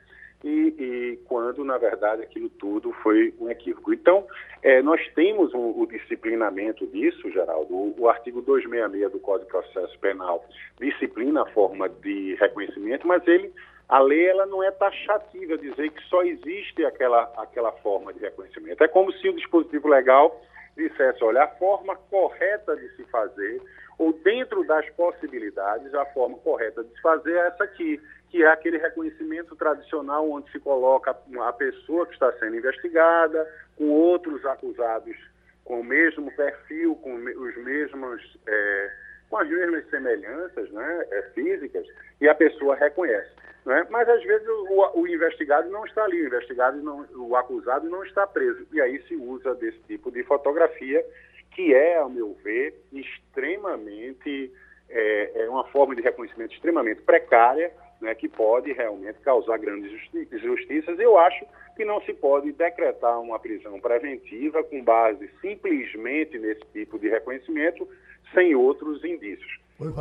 e, 0.44 0.74
e, 0.78 1.16
quando, 1.24 1.64
na 1.64 1.78
verdade, 1.78 2.22
aquilo 2.22 2.48
tudo 2.48 2.92
foi 3.02 3.34
um 3.40 3.50
equívoco. 3.50 3.92
Então, 3.92 4.24
é, 4.62 4.80
nós 4.82 5.00
temos 5.14 5.52
o, 5.52 5.80
o, 5.80 5.86
disciplinamento 5.86 6.86
disso, 6.86 7.30
Geraldo. 7.30 7.74
O, 7.74 7.94
o, 7.98 8.08
artigo 8.08 8.40
266 8.42 9.10
do 9.10 9.18
Código 9.18 9.46
de 9.46 9.50
Processo 9.50 9.98
Penal 9.98 10.44
disciplina 10.80 11.42
a 11.42 11.46
forma 11.46 11.88
de 11.88 12.36
reconhecimento, 12.36 13.06
mas 13.06 13.26
ele 13.26 13.52
a 13.89 13.99
lei 14.01 14.28
ela 14.28 14.45
não 14.45 14.62
é 14.62 14.70
taxativa, 14.70 15.57
dizer 15.57 15.91
que 15.91 16.03
só 16.05 16.22
existe 16.22 16.84
aquela, 16.84 17.22
aquela 17.39 17.72
forma 17.72 18.12
de 18.12 18.20
reconhecimento. 18.20 18.84
É 18.84 18.89
como 18.89 19.11
se 19.12 19.28
o 19.28 19.34
dispositivo 19.34 19.89
legal 19.89 20.41
dissesse, 20.76 21.24
olha, 21.24 21.45
a 21.45 21.49
forma 21.49 21.97
correta 21.97 22.76
de 22.76 22.89
se 22.97 23.05
fazer, 23.05 23.62
ou 23.99 24.12
dentro 24.12 24.64
das 24.66 24.89
possibilidades, 24.91 25.93
a 25.95 26.05
forma 26.07 26.36
correta 26.39 26.84
de 26.84 26.91
se 26.91 27.01
fazer 27.01 27.34
é 27.34 27.47
essa 27.49 27.64
aqui, 27.64 28.01
que 28.28 28.45
é 28.45 28.47
aquele 28.47 28.76
reconhecimento 28.76 29.57
tradicional 29.57 30.30
onde 30.30 30.51
se 30.53 30.61
coloca 30.61 31.16
a 31.41 31.53
pessoa 31.55 32.07
que 32.07 32.12
está 32.12 32.30
sendo 32.32 32.57
investigada 32.57 33.51
com 33.76 33.89
outros 33.89 34.45
acusados 34.45 35.16
com 35.64 35.80
o 35.80 35.84
mesmo 35.84 36.30
perfil, 36.32 36.95
com 36.97 37.14
os 37.14 37.57
mesmos... 37.57 38.39
É, 38.47 39.09
com 39.28 39.36
as 39.36 39.49
mesmas 39.49 39.86
semelhanças 39.91 40.70
né, 40.70 41.07
é, 41.11 41.22
físicas, 41.34 41.86
e 42.18 42.26
a 42.26 42.34
pessoa 42.34 42.74
reconhece. 42.76 43.30
Né? 43.68 43.86
Mas 43.90 44.08
às 44.08 44.24
vezes 44.24 44.48
o, 44.48 44.98
o, 44.98 45.06
investigado 45.06 45.68
não 45.68 45.84
está 45.84 46.02
ali, 46.02 46.22
o 46.22 46.26
investigado 46.26 46.82
não, 46.82 47.04
o 47.16 47.36
acusado 47.36 47.86
não 47.86 48.02
está 48.02 48.26
preso. 48.26 48.66
E 48.72 48.80
aí 48.80 48.98
se 49.02 49.14
usa 49.14 49.54
desse 49.54 49.78
tipo 49.80 50.10
de 50.10 50.24
fotografia, 50.24 51.04
que 51.50 51.74
é, 51.74 51.98
ao 51.98 52.08
meu 52.08 52.34
ver, 52.42 52.82
extremamente 52.90 54.50
é, 54.88 55.42
é 55.42 55.50
uma 55.50 55.64
forma 55.64 55.94
de 55.94 56.00
reconhecimento 56.00 56.54
extremamente 56.54 57.02
precária, 57.02 57.70
né, 58.00 58.14
que 58.14 58.26
pode 58.26 58.72
realmente 58.72 59.18
causar 59.18 59.58
grandes 59.58 59.92
injustiças. 60.32 60.98
Eu 60.98 61.18
acho 61.18 61.44
que 61.76 61.84
não 61.84 62.00
se 62.00 62.14
pode 62.14 62.50
decretar 62.52 63.20
uma 63.20 63.38
prisão 63.38 63.78
preventiva 63.80 64.64
com 64.64 64.82
base 64.82 65.28
simplesmente 65.42 66.38
nesse 66.38 66.64
tipo 66.72 66.98
de 66.98 67.10
reconhecimento, 67.10 67.86
sem 68.32 68.54
outros 68.54 69.04
indícios. 69.04 69.60
Oi, 69.78 69.92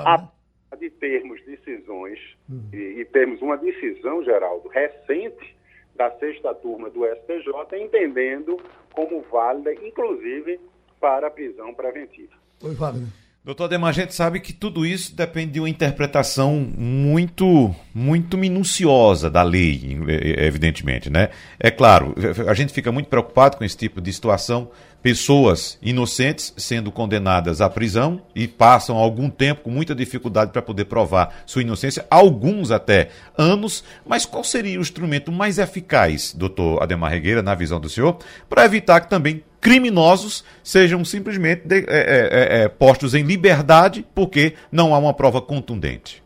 de 0.75 0.89
termos 0.89 1.43
decisões 1.45 2.19
uhum. 2.49 2.69
e, 2.73 2.99
e 2.99 3.05
termos 3.05 3.41
uma 3.41 3.57
decisão, 3.57 4.23
Geraldo, 4.23 4.67
recente 4.67 5.55
da 5.95 6.11
sexta 6.11 6.53
turma 6.53 6.89
do 6.89 7.05
STJ, 7.05 7.81
entendendo 7.81 8.59
como 8.93 9.21
válida, 9.21 9.73
inclusive, 9.73 10.59
para 10.99 11.27
a 11.27 11.31
prisão 11.31 11.73
preventiva. 11.73 12.33
Oi, 12.63 12.73
Wagner. 12.75 13.07
Doutor 13.47 13.63
Ademar, 13.63 13.91
a 13.91 13.93
gente 13.93 14.13
sabe 14.13 14.41
que 14.41 14.51
tudo 14.51 14.85
isso 14.85 15.15
depende 15.15 15.53
de 15.53 15.59
uma 15.61 15.69
interpretação 15.69 16.69
muito, 16.77 17.73
muito 17.95 18.37
minuciosa 18.37 19.29
da 19.29 19.41
lei, 19.41 19.97
evidentemente, 20.37 21.09
né? 21.09 21.29
É 21.57 21.71
claro, 21.71 22.13
a 22.45 22.53
gente 22.53 22.73
fica 22.73 22.91
muito 22.91 23.07
preocupado 23.07 23.55
com 23.55 23.63
esse 23.63 23.77
tipo 23.77 24.01
de 24.01 24.11
situação, 24.11 24.69
pessoas 25.01 25.77
inocentes 25.81 26.53
sendo 26.57 26.91
condenadas 26.91 27.61
à 27.61 27.69
prisão 27.69 28.21
e 28.35 28.49
passam 28.49 28.97
algum 28.97 29.29
tempo 29.29 29.61
com 29.61 29.71
muita 29.71 29.95
dificuldade 29.95 30.51
para 30.51 30.61
poder 30.61 30.83
provar 30.83 31.33
sua 31.45 31.61
inocência, 31.61 32.05
alguns 32.11 32.69
até 32.69 33.11
anos, 33.37 33.81
mas 34.05 34.25
qual 34.25 34.43
seria 34.43 34.77
o 34.77 34.81
instrumento 34.81 35.31
mais 35.31 35.57
eficaz, 35.57 36.33
doutor 36.33 36.83
Ademar 36.83 37.11
Regueira, 37.11 37.41
na 37.41 37.55
visão 37.55 37.79
do 37.79 37.87
senhor, 37.87 38.17
para 38.49 38.65
evitar 38.65 38.99
que 38.99 39.09
também 39.09 39.41
criminosos 39.61 40.45
sejam 40.63 41.03
simplesmente 41.03 41.67
de, 41.67 41.77
é, 41.77 41.83
é, 41.87 42.61
é, 42.61 42.63
é, 42.63 42.69
postos 42.69 43.13
em 43.13 43.23
liberdade 43.23 44.05
porque 44.15 44.53
não 44.71 44.93
há 44.93 44.97
uma 44.97 45.13
prova 45.13 45.41
contundente. 45.41 46.23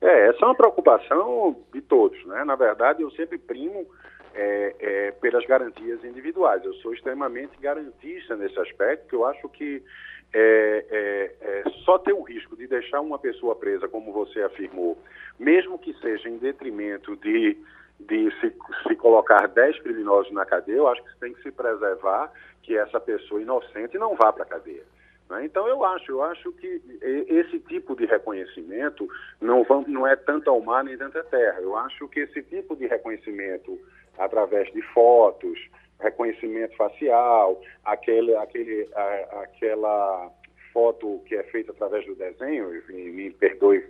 É, 0.00 0.28
essa 0.28 0.38
é 0.42 0.46
uma 0.46 0.54
preocupação 0.54 1.56
de 1.72 1.80
todos, 1.82 2.24
né? 2.26 2.44
Na 2.44 2.56
verdade, 2.56 3.02
eu 3.02 3.10
sempre 3.10 3.36
primo 3.38 3.86
é, 4.34 4.74
é, 4.78 5.10
pelas 5.12 5.44
garantias 5.46 6.02
individuais. 6.04 6.64
Eu 6.64 6.72
sou 6.74 6.94
extremamente 6.94 7.52
garantista 7.60 8.36
nesse 8.36 8.58
aspecto, 8.58 9.08
que 9.08 9.14
eu 9.14 9.26
acho 9.26 9.48
que 9.48 9.82
só 11.84 11.98
ter 11.98 12.12
o 12.12 12.22
risco 12.22 12.56
de 12.56 12.68
deixar 12.68 13.00
uma 13.00 13.18
pessoa 13.18 13.56
presa, 13.56 13.88
como 13.88 14.12
você 14.12 14.40
afirmou, 14.42 14.96
mesmo 15.36 15.76
que 15.76 15.92
seja 15.94 16.28
em 16.28 16.38
detrimento 16.38 17.16
de 17.16 17.56
de 18.08 18.30
se, 18.40 18.52
se, 18.86 18.96
colocar 18.96 19.46
10 19.46 19.80
criminosos 19.80 20.32
na 20.32 20.44
cadeia, 20.44 20.76
eu 20.76 20.88
acho 20.88 21.02
que 21.02 21.20
tem 21.20 21.32
que 21.32 21.42
se 21.42 21.50
preservar 21.50 22.32
que 22.62 22.76
essa 22.76 23.00
pessoa 23.00 23.40
inocente 23.40 23.98
não 23.98 24.16
vá 24.16 24.32
para 24.32 24.44
a 24.44 24.46
cadeia. 24.46 24.84
Né? 25.28 25.44
Então 25.44 25.66
eu 25.68 25.84
acho, 25.84 26.10
eu 26.10 26.22
acho 26.22 26.52
que 26.52 26.80
esse 27.28 27.60
tipo 27.60 27.94
de 27.94 28.04
reconhecimento 28.06 29.08
não, 29.40 29.62
vão, 29.64 29.84
não 29.86 30.06
é 30.06 30.16
tanto 30.16 30.50
ao 30.50 30.60
mar 30.60 30.82
nem 30.82 30.98
tanto 30.98 31.18
à 31.18 31.22
terra. 31.22 31.60
Eu 31.60 31.76
acho 31.76 32.08
que 32.08 32.20
esse 32.20 32.42
tipo 32.42 32.74
de 32.76 32.86
reconhecimento 32.86 33.78
através 34.18 34.70
de 34.72 34.82
fotos, 34.92 35.58
reconhecimento 36.00 36.76
facial, 36.76 37.60
aquele, 37.84 38.34
aquele, 38.36 38.88
a, 38.94 39.42
aquela 39.42 40.30
foto 40.72 41.22
que 41.26 41.34
é 41.34 41.42
feita 41.44 41.72
através 41.72 42.04
do 42.06 42.14
desenho, 42.14 42.70
me 42.88 43.30
perdoe, 43.30 43.84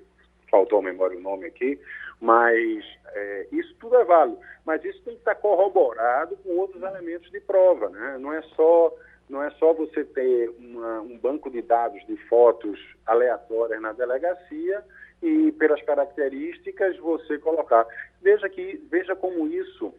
faltou 0.51 0.79
a 0.79 0.83
memória 0.83 1.17
o 1.17 1.23
nome 1.23 1.47
aqui, 1.47 1.79
mas 2.21 2.85
é, 3.07 3.47
isso 3.51 3.75
tudo 3.81 3.97
é 3.97 4.05
válido. 4.05 4.39
Mas 4.65 4.85
isso 4.85 5.03
tem 5.03 5.15
que 5.15 5.21
estar 5.21 5.35
corroborado 5.37 6.37
com 6.39 6.51
outros 6.59 6.83
elementos 6.83 7.31
de 7.31 7.41
prova, 7.41 7.89
né? 7.89 8.19
Não 8.19 8.33
é 8.33 8.43
só 8.55 8.95
não 9.29 9.43
é 9.43 9.51
só 9.53 9.73
você 9.73 10.05
ter 10.05 10.51
uma, 10.59 11.01
um 11.03 11.17
banco 11.17 11.49
de 11.49 11.63
dados 11.63 12.05
de 12.07 12.17
fotos 12.29 12.79
aleatórias 13.07 13.81
na 13.81 13.93
delegacia 13.93 14.85
e 15.23 15.53
pelas 15.53 15.81
características 15.83 16.97
você 16.99 17.39
colocar. 17.39 17.87
Veja 18.21 18.49
que 18.49 18.85
veja 18.91 19.15
como 19.15 19.47
isso 19.47 19.95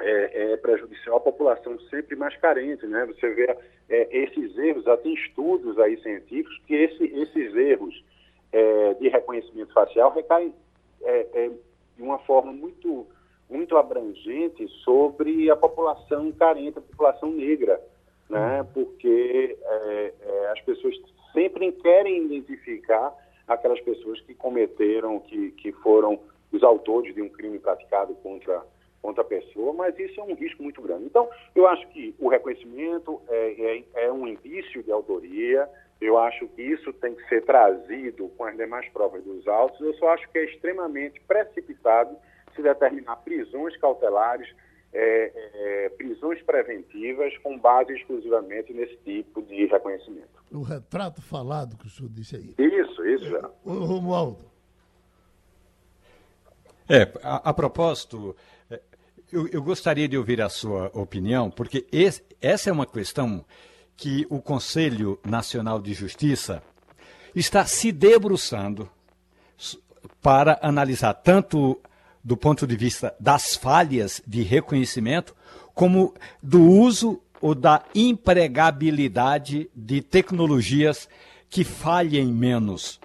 é, 0.00 0.52
é 0.52 0.56
prejudicial 0.58 1.16
à 1.16 1.20
população 1.20 1.78
sempre 1.90 2.14
mais 2.14 2.36
carente, 2.36 2.86
né? 2.86 3.04
Você 3.06 3.30
vê 3.30 3.56
é, 3.88 4.16
esses 4.16 4.56
erros, 4.56 4.84
tem 5.02 5.14
estudos 5.14 5.78
aí 5.78 6.00
científicos 6.00 6.60
que 6.66 6.74
esse, 6.74 7.04
esses 7.04 7.54
erros 7.54 8.04
é, 8.52 8.94
de 8.94 9.08
reconhecimento 9.08 9.72
facial 9.72 10.12
recaem 10.12 10.54
é, 11.04 11.26
é, 11.32 11.50
de 11.96 12.02
uma 12.02 12.18
forma 12.20 12.52
muito 12.52 13.06
muito 13.50 13.76
abrangente 13.76 14.66
sobre 14.82 15.50
a 15.50 15.56
população 15.56 16.32
carente, 16.32 16.78
a 16.78 16.80
população 16.80 17.30
negra, 17.30 17.78
né? 18.30 18.66
Porque 18.72 19.58
é, 19.62 20.12
as 20.52 20.60
pessoas 20.62 20.94
sempre 21.34 21.70
querem 21.72 22.24
identificar 22.24 23.14
aquelas 23.46 23.80
pessoas 23.80 24.20
que 24.22 24.34
cometeram, 24.34 25.20
que, 25.20 25.50
que 25.52 25.70
foram 25.72 26.18
os 26.50 26.62
autores 26.62 27.14
de 27.14 27.20
um 27.20 27.28
crime 27.28 27.58
praticado 27.58 28.14
contra 28.16 28.62
contra 29.02 29.22
a 29.22 29.26
pessoa, 29.26 29.72
mas 29.72 29.98
isso 29.98 30.20
é 30.20 30.22
um 30.22 30.34
risco 30.34 30.62
muito 30.62 30.80
grande. 30.80 31.04
Então, 31.04 31.28
eu 31.56 31.66
acho 31.66 31.86
que 31.88 32.14
o 32.20 32.28
reconhecimento 32.28 33.20
é, 33.28 33.82
é, 33.96 34.04
é 34.04 34.12
um 34.12 34.28
indício 34.28 34.80
de 34.80 34.92
autoria, 34.92 35.68
eu 36.02 36.18
acho 36.18 36.48
que 36.48 36.62
isso 36.62 36.92
tem 36.94 37.14
que 37.14 37.28
ser 37.28 37.44
trazido 37.44 38.28
com 38.36 38.44
as 38.44 38.56
demais 38.56 38.88
provas 38.90 39.22
dos 39.22 39.46
autos, 39.46 39.80
eu 39.80 39.94
só 39.94 40.10
acho 40.10 40.28
que 40.30 40.38
é 40.38 40.44
extremamente 40.44 41.20
precipitado 41.20 42.16
se 42.54 42.62
determinar 42.62 43.16
prisões 43.16 43.76
cautelares, 43.78 44.48
é, 44.92 45.32
é, 45.54 45.88
prisões 45.90 46.42
preventivas 46.42 47.36
com 47.38 47.58
base 47.58 47.94
exclusivamente 47.94 48.74
nesse 48.74 48.96
tipo 48.98 49.40
de 49.42 49.66
reconhecimento. 49.66 50.42
O 50.50 50.62
retrato 50.62 51.22
falado 51.22 51.76
que 51.78 51.86
o 51.86 51.90
senhor 51.90 52.10
disse 52.10 52.36
aí. 52.36 52.54
Isso, 52.58 53.06
isso 53.06 53.24
já. 53.30 53.50
O 53.64 53.72
Romualdo. 53.72 54.44
É, 56.88 57.10
a, 57.22 57.50
a 57.50 57.54
propósito, 57.54 58.36
eu, 59.32 59.48
eu, 59.48 59.62
gostaria 59.62 60.06
de 60.06 60.18
ouvir 60.18 60.42
a 60.42 60.50
sua 60.50 60.90
opinião, 60.92 61.50
porque 61.50 61.86
esse, 61.90 62.22
essa 62.40 62.68
é 62.68 62.72
uma 62.72 62.84
questão 62.84 63.42
que 63.96 64.26
o 64.30 64.40
Conselho 64.40 65.18
Nacional 65.24 65.80
de 65.80 65.94
Justiça 65.94 66.62
está 67.34 67.64
se 67.66 67.92
debruçando 67.92 68.90
para 70.20 70.58
analisar 70.62 71.14
tanto 71.14 71.80
do 72.22 72.36
ponto 72.36 72.66
de 72.66 72.76
vista 72.76 73.14
das 73.18 73.56
falhas 73.56 74.22
de 74.26 74.42
reconhecimento, 74.42 75.34
como 75.74 76.14
do 76.42 76.62
uso 76.62 77.20
ou 77.40 77.54
da 77.54 77.84
empregabilidade 77.94 79.68
de 79.74 80.00
tecnologias 80.00 81.08
que 81.50 81.64
falhem 81.64 82.26
menos. 82.26 83.00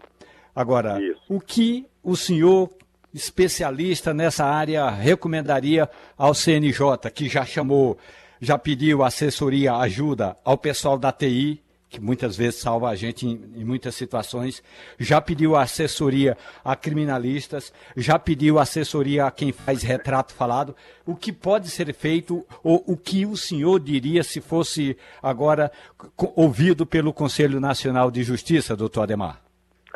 Agora, 0.56 1.02
Isso. 1.02 1.22
o 1.28 1.42
que 1.42 1.86
o 2.04 2.16
senhor 2.16 2.70
especialista 3.14 4.14
nessa 4.14 4.46
área 4.46 4.90
recomendaria 4.90 5.90
ao 6.16 6.34
CNJ, 6.34 7.10
que 7.14 7.28
já 7.28 7.44
chamou, 7.46 7.98
já 8.42 8.58
pediu 8.58 9.04
assessoria, 9.04 9.76
ajuda 9.76 10.36
ao 10.44 10.58
pessoal 10.58 10.98
da 10.98 11.12
TI, 11.12 11.62
que 11.90 12.02
muitas 12.02 12.36
vezes 12.36 12.60
salva 12.60 12.90
a 12.90 12.96
gente 12.96 13.26
em, 13.26 13.40
em, 13.56 13.64
muitas 13.64 13.96
situações, 13.96 14.62
já 15.00 15.22
pediu 15.22 15.56
assessoria 15.56 16.38
a 16.64 16.76
criminalistas, 16.76 17.72
já 17.96 18.20
pediu 18.20 18.60
assessoria 18.60 19.26
a 19.26 19.32
quem 19.32 19.52
faz 19.52 19.84
retrato 19.84 20.34
falado. 20.34 20.76
O 21.06 21.16
que 21.16 21.32
pode 21.32 21.70
ser 21.70 21.94
feito, 21.94 22.46
ou 22.62 22.84
o 22.86 22.98
que 22.98 23.26
o 23.26 23.38
senhor 23.38 23.80
diria 23.80 24.24
se 24.24 24.42
fosse 24.42 24.98
agora 25.24 25.72
ouvido 26.36 26.86
pelo 26.86 27.14
Conselho 27.14 27.60
Nacional 27.60 28.12
de 28.12 28.22
Justiça, 28.22 28.76
doutor 28.76 29.04
Ademar? 29.04 29.47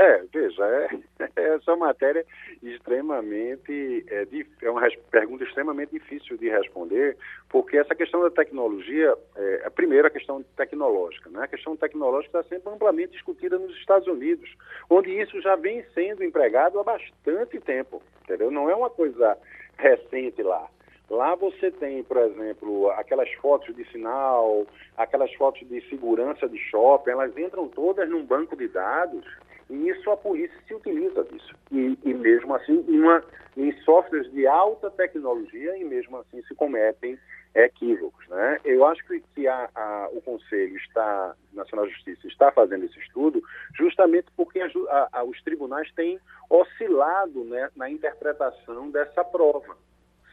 É, 0.01 0.23
veja, 0.33 0.65
é, 0.65 0.89
essa 1.53 1.75
matéria 1.75 2.25
extremamente 2.63 4.03
é, 4.09 4.25
é 4.63 4.69
uma 4.71 4.81
pergunta 5.11 5.43
extremamente 5.43 5.91
difícil 5.91 6.37
de 6.37 6.49
responder, 6.49 7.15
porque 7.47 7.77
essa 7.77 7.93
questão 7.93 8.23
da 8.23 8.31
tecnologia, 8.31 9.15
é, 9.35 9.61
a 9.63 9.69
primeira 9.69 10.09
questão 10.09 10.43
tecnológica, 10.57 11.29
né? 11.29 11.43
A 11.43 11.47
questão 11.47 11.77
tecnológica 11.77 12.39
está 12.39 12.49
sempre 12.49 12.73
amplamente 12.73 13.11
discutida 13.11 13.59
nos 13.59 13.77
Estados 13.77 14.07
Unidos, 14.07 14.49
onde 14.89 15.11
isso 15.11 15.39
já 15.39 15.55
vem 15.55 15.85
sendo 15.93 16.23
empregado 16.23 16.79
há 16.79 16.83
bastante 16.83 17.59
tempo, 17.59 18.01
entendeu? 18.23 18.49
Não 18.49 18.71
é 18.71 18.75
uma 18.75 18.89
coisa 18.89 19.37
recente 19.77 20.41
lá. 20.41 20.67
Lá 21.11 21.35
você 21.35 21.69
tem, 21.69 22.01
por 22.03 22.17
exemplo, 22.17 22.89
aquelas 22.91 23.31
fotos 23.33 23.75
de 23.75 23.83
sinal, 23.91 24.65
aquelas 24.97 25.31
fotos 25.35 25.67
de 25.67 25.79
segurança 25.89 26.49
de 26.49 26.57
shopping, 26.57 27.11
elas 27.11 27.37
entram 27.37 27.67
todas 27.67 28.09
num 28.09 28.25
banco 28.25 28.55
de 28.55 28.67
dados 28.67 29.23
e 29.71 29.89
isso 29.89 30.11
a 30.11 30.17
polícia 30.17 30.57
se 30.67 30.73
utiliza 30.73 31.23
disso. 31.23 31.55
E, 31.71 31.97
e 32.03 32.13
mesmo 32.13 32.53
assim, 32.53 32.83
uma, 32.87 33.23
em 33.55 33.71
softwares 33.83 34.29
de 34.31 34.45
alta 34.45 34.91
tecnologia, 34.91 35.77
e 35.77 35.83
mesmo 35.83 36.17
assim 36.17 36.41
se 36.43 36.53
cometem 36.53 37.17
equívocos. 37.55 38.27
Né? 38.27 38.59
Eu 38.63 38.85
acho 38.85 39.05
que, 39.07 39.21
que 39.33 39.47
a, 39.47 39.69
a, 39.73 40.09
o 40.11 40.21
Conselho 40.21 40.75
está, 40.77 41.35
Nacional 41.53 41.85
de 41.85 41.93
Justiça 41.93 42.27
está 42.27 42.51
fazendo 42.51 42.85
esse 42.85 42.99
estudo 42.99 43.41
justamente 43.75 44.27
porque 44.35 44.59
a, 44.61 45.23
os 45.23 45.41
tribunais 45.43 45.91
têm 45.93 46.19
oscilado 46.49 47.43
né, 47.45 47.69
na 47.75 47.89
interpretação 47.89 48.89
dessa 48.91 49.23
prova, 49.23 49.75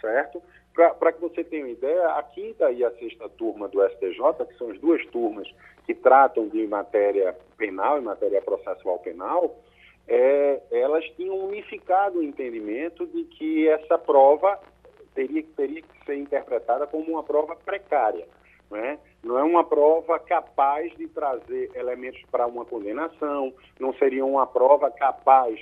certo? 0.01 0.43
Para 0.75 1.13
que 1.13 1.21
você 1.21 1.43
tenha 1.43 1.65
uma 1.65 1.73
ideia, 1.73 2.09
a 2.11 2.23
quinta 2.23 2.71
e 2.71 2.85
a 2.85 2.91
sexta 2.93 3.29
turma 3.31 3.69
do 3.69 3.85
STJ, 3.91 4.47
que 4.47 4.57
são 4.57 4.71
as 4.71 4.79
duas 4.79 5.05
turmas 5.07 5.49
que 5.85 5.95
tratam 5.95 6.49
de 6.49 6.67
matéria 6.67 7.37
penal 7.57 7.99
e 7.99 8.01
matéria 8.01 8.41
processual 8.41 8.99
penal, 9.01 9.57
é, 10.07 10.63
elas 10.71 11.05
tinham 11.17 11.37
unificado 11.37 12.19
o 12.19 12.23
entendimento 12.23 13.07
de 13.07 13.25
que 13.25 13.69
essa 13.69 13.99
prova 13.99 14.59
teria, 15.15 15.45
teria 15.57 15.83
que 15.83 16.05
ser 16.05 16.17
interpretada 16.17 16.87
como 16.87 17.11
uma 17.11 17.23
prova 17.23 17.57
precária. 17.57 18.27
Né? 18.71 18.99
Não 19.23 19.39
é 19.39 19.43
uma 19.43 19.65
prova 19.65 20.19
capaz 20.19 20.95
de 20.97 21.09
trazer 21.09 21.71
elementos 21.75 22.23
para 22.31 22.47
uma 22.47 22.65
condenação, 22.65 23.53
não 23.81 23.93
seria 23.95 24.25
uma 24.25 24.47
prova 24.47 24.91
capaz 24.91 25.59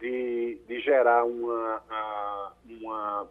de, 0.00 0.58
de 0.66 0.80
gerar 0.80 1.24
uma, 1.24 1.82
uma, 2.68 3.28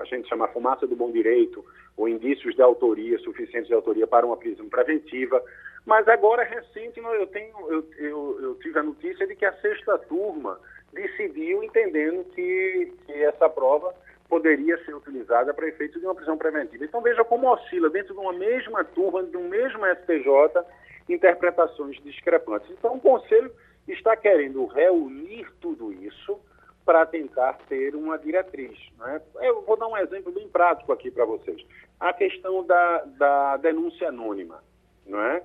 a 0.00 0.04
gente 0.04 0.28
chama 0.28 0.48
fumaça 0.48 0.86
do 0.86 0.96
bom 0.96 1.10
direito, 1.10 1.64
ou 1.96 2.08
indícios 2.08 2.54
de 2.54 2.62
autoria, 2.62 3.18
suficientes 3.18 3.68
de 3.68 3.74
autoria 3.74 4.06
para 4.06 4.26
uma 4.26 4.36
prisão 4.36 4.68
preventiva. 4.68 5.42
Mas 5.84 6.06
agora, 6.08 6.42
recente, 6.44 6.98
eu, 6.98 7.26
tenho, 7.26 7.54
eu, 7.70 7.88
eu, 7.98 8.40
eu 8.42 8.54
tive 8.56 8.78
a 8.78 8.82
notícia 8.82 9.26
de 9.26 9.34
que 9.34 9.44
a 9.44 9.52
sexta 9.60 9.98
turma 9.98 10.58
decidiu 10.92 11.62
entendendo 11.62 12.24
que, 12.32 12.92
que 13.06 13.12
essa 13.12 13.48
prova 13.48 13.94
poderia 14.28 14.82
ser 14.84 14.94
utilizada 14.94 15.52
para 15.52 15.68
efeito 15.68 15.98
de 15.98 16.06
uma 16.06 16.14
prisão 16.14 16.38
preventiva. 16.38 16.84
Então 16.84 17.02
veja 17.02 17.24
como 17.24 17.52
oscila 17.52 17.90
dentro 17.90 18.14
de 18.14 18.20
uma 18.20 18.32
mesma 18.32 18.84
turma, 18.84 19.22
de 19.22 19.36
um 19.36 19.48
mesmo 19.48 19.84
STJ, 19.86 20.64
interpretações 21.08 22.02
discrepantes. 22.02 22.70
Então 22.70 22.94
o 22.94 23.00
Conselho 23.00 23.52
está 23.88 24.16
querendo 24.16 24.64
reunir 24.66 25.50
tudo 25.60 25.92
isso 25.92 26.38
para 26.84 27.06
tentar 27.06 27.54
ter 27.68 27.94
uma 27.94 28.18
diretriz. 28.18 28.78
Né? 28.98 29.20
Eu 29.40 29.62
vou 29.62 29.76
dar 29.76 29.86
um 29.86 29.96
exemplo 29.96 30.32
bem 30.32 30.48
prático 30.48 30.92
aqui 30.92 31.10
para 31.10 31.24
vocês. 31.24 31.64
A 32.00 32.12
questão 32.12 32.64
da, 32.64 32.98
da 33.16 33.56
denúncia 33.58 34.08
anônima. 34.08 34.62
Não 35.06 35.20
é? 35.20 35.42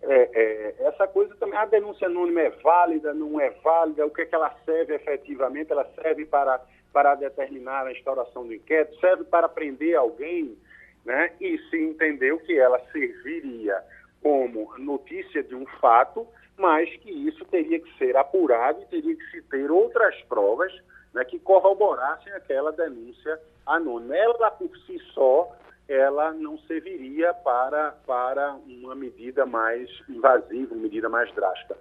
É, 0.00 0.30
é, 0.32 0.74
essa 0.86 1.08
coisa 1.08 1.34
também, 1.36 1.58
a 1.58 1.66
denúncia 1.66 2.06
anônima 2.06 2.42
é 2.42 2.50
válida, 2.50 3.12
não 3.12 3.40
é 3.40 3.50
válida, 3.50 4.06
o 4.06 4.10
que, 4.10 4.22
é 4.22 4.26
que 4.26 4.34
ela 4.34 4.54
serve 4.64 4.94
efetivamente? 4.94 5.72
Ela 5.72 5.88
serve 6.00 6.24
para, 6.24 6.60
para 6.92 7.16
determinar 7.16 7.84
a 7.84 7.92
instauração 7.92 8.46
do 8.46 8.54
inquérito, 8.54 8.98
serve 9.00 9.24
para 9.24 9.48
prender 9.48 9.96
alguém, 9.96 10.56
né? 11.04 11.32
e 11.40 11.58
se 11.70 11.76
entendeu 11.76 12.38
que 12.38 12.56
ela 12.56 12.78
serviria 12.92 13.82
como 14.22 14.72
notícia 14.78 15.42
de 15.42 15.54
um 15.54 15.66
fato, 15.80 16.26
mas 16.58 16.94
que 16.96 17.10
isso 17.10 17.44
teria 17.46 17.78
que 17.78 17.96
ser 17.96 18.16
apurado 18.16 18.82
e 18.82 18.86
teria 18.86 19.16
que 19.16 19.30
se 19.30 19.42
ter 19.42 19.70
outras 19.70 20.20
provas 20.22 20.72
né, 21.14 21.24
que 21.24 21.38
corroborassem 21.38 22.32
aquela 22.32 22.72
denúncia 22.72 23.40
anônima. 23.64 24.16
Ela, 24.16 24.50
por 24.50 24.76
si 24.78 24.98
só, 25.14 25.56
ela 25.88 26.32
não 26.32 26.58
serviria 26.58 27.32
para, 27.32 27.92
para 28.06 28.54
uma 28.66 28.94
medida 28.94 29.46
mais 29.46 29.88
invasiva, 30.08 30.74
uma 30.74 30.82
medida 30.82 31.08
mais 31.08 31.32
drástica. 31.32 31.76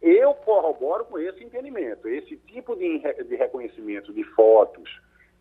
Eu 0.00 0.34
corroboro 0.34 1.04
com 1.04 1.18
esse 1.18 1.44
entendimento. 1.44 2.08
Esse 2.08 2.36
tipo 2.38 2.74
de, 2.74 2.98
de 2.98 3.36
reconhecimento 3.36 4.12
de 4.12 4.24
fotos, 4.24 4.90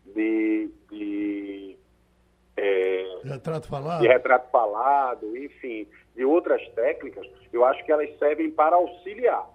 de, 0.06 0.70
de 0.92 1.78
é, 2.58 3.20
retrato 3.24 3.68
falado. 3.68 4.02
de 4.02 4.08
retrato 4.08 4.50
falado, 4.52 5.38
enfim, 5.38 5.88
de 6.16 6.26
outras 6.26 6.62
técnicas, 6.70 7.26
eu 7.52 7.66
acho 7.66 7.84
que 7.86 7.92
elas 7.92 8.10
servem 8.18 8.52
para 8.52 8.76
auxiliar, 8.76 9.48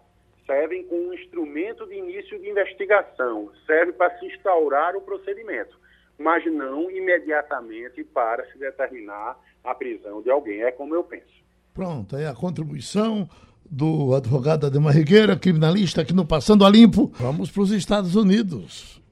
servem 0.47 0.84
como 0.84 1.09
um 1.09 1.14
instrumento 1.14 1.86
de 1.86 1.94
início 1.94 2.38
de 2.40 2.49
investigação, 2.49 3.51
serve 3.66 3.92
para 3.92 4.18
se 4.18 4.26
instaurar 4.26 4.97
o 4.97 5.01
procedimento, 5.01 5.78
mas 6.18 6.44
não 6.47 6.90
imediatamente 6.90 8.03
para 8.05 8.44
se 8.51 8.59
determinar 8.59 9.38
a 9.62 9.74
prisão 9.74 10.22
de 10.22 10.30
alguém. 10.30 10.62
É 10.62 10.72
como 10.72 10.94
eu 10.94 11.05
penso. 11.05 11.44
Pronto, 11.74 12.16
aí 12.16 12.24
a 12.24 12.34
contribuição 12.34 13.28
do 13.70 14.14
advogado 14.14 14.66
Ademar 14.66 14.94
Rigueira, 14.94 15.36
criminalista 15.36 16.01
aqui 16.01 16.12
no 16.12 16.24
Passando 16.24 16.64
a 16.64 16.70
Limpo. 16.70 17.12
Vamos 17.18 17.51
para 17.51 17.62
os 17.62 17.70
Estados 17.70 18.14
Unidos. 18.14 19.03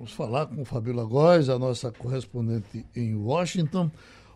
Vamos 0.00 0.14
falar 0.14 0.46
com 0.46 0.64
Fabiola 0.64 1.04
Góes, 1.04 1.50
a 1.50 1.58
nossa 1.58 1.92
correspondente 1.92 2.86
em 2.96 3.14
Washington. 3.14 3.90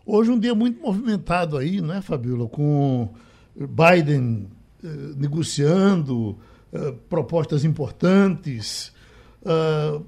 Hoje 0.05 0.29
um 0.29 0.37
dia 0.37 0.53
muito 0.53 0.79
movimentado 0.79 1.57
aí, 1.57 1.81
não 1.81 1.95
é, 1.95 2.03
Fabiola? 2.03 2.47
Com 2.47 3.09
Biden 3.55 4.47
eh, 4.83 4.87
negociando 5.17 6.37
eh, 6.71 6.93
propostas 7.09 7.65
importantes. 7.65 8.93
Uh, 9.41 10.05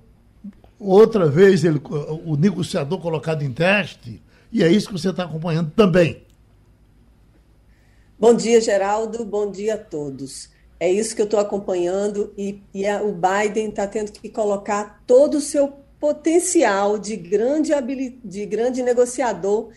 outra 0.80 1.28
vez 1.28 1.64
ele, 1.64 1.82
o 2.24 2.38
negociador 2.38 3.00
colocado 3.00 3.42
em 3.42 3.52
teste. 3.52 4.22
E 4.52 4.62
é 4.62 4.72
isso 4.72 4.86
que 4.86 4.94
você 4.94 5.10
está 5.10 5.24
acompanhando 5.24 5.72
também. 5.72 6.22
Bom 8.20 8.36
dia, 8.36 8.62
Geraldo. 8.62 9.26
Bom 9.26 9.50
dia 9.50 9.74
a 9.74 9.80
todos. 9.80 10.56
É 10.80 10.92
isso 10.92 11.16
que 11.16 11.22
eu 11.22 11.26
estou 11.26 11.40
acompanhando 11.40 12.34
e, 12.38 12.62
e 12.74 12.86
a, 12.86 13.02
o 13.02 13.12
Biden 13.14 13.70
está 13.70 13.88
tendo 13.88 14.12
que 14.12 14.30
colocar 14.30 15.02
todo 15.08 15.36
o 15.36 15.42
seu 15.42 15.74
potencial 16.00 17.00
de 17.00 17.16
grande, 17.16 17.72
de 18.24 18.46
grande 18.46 18.84
negociador, 18.84 19.70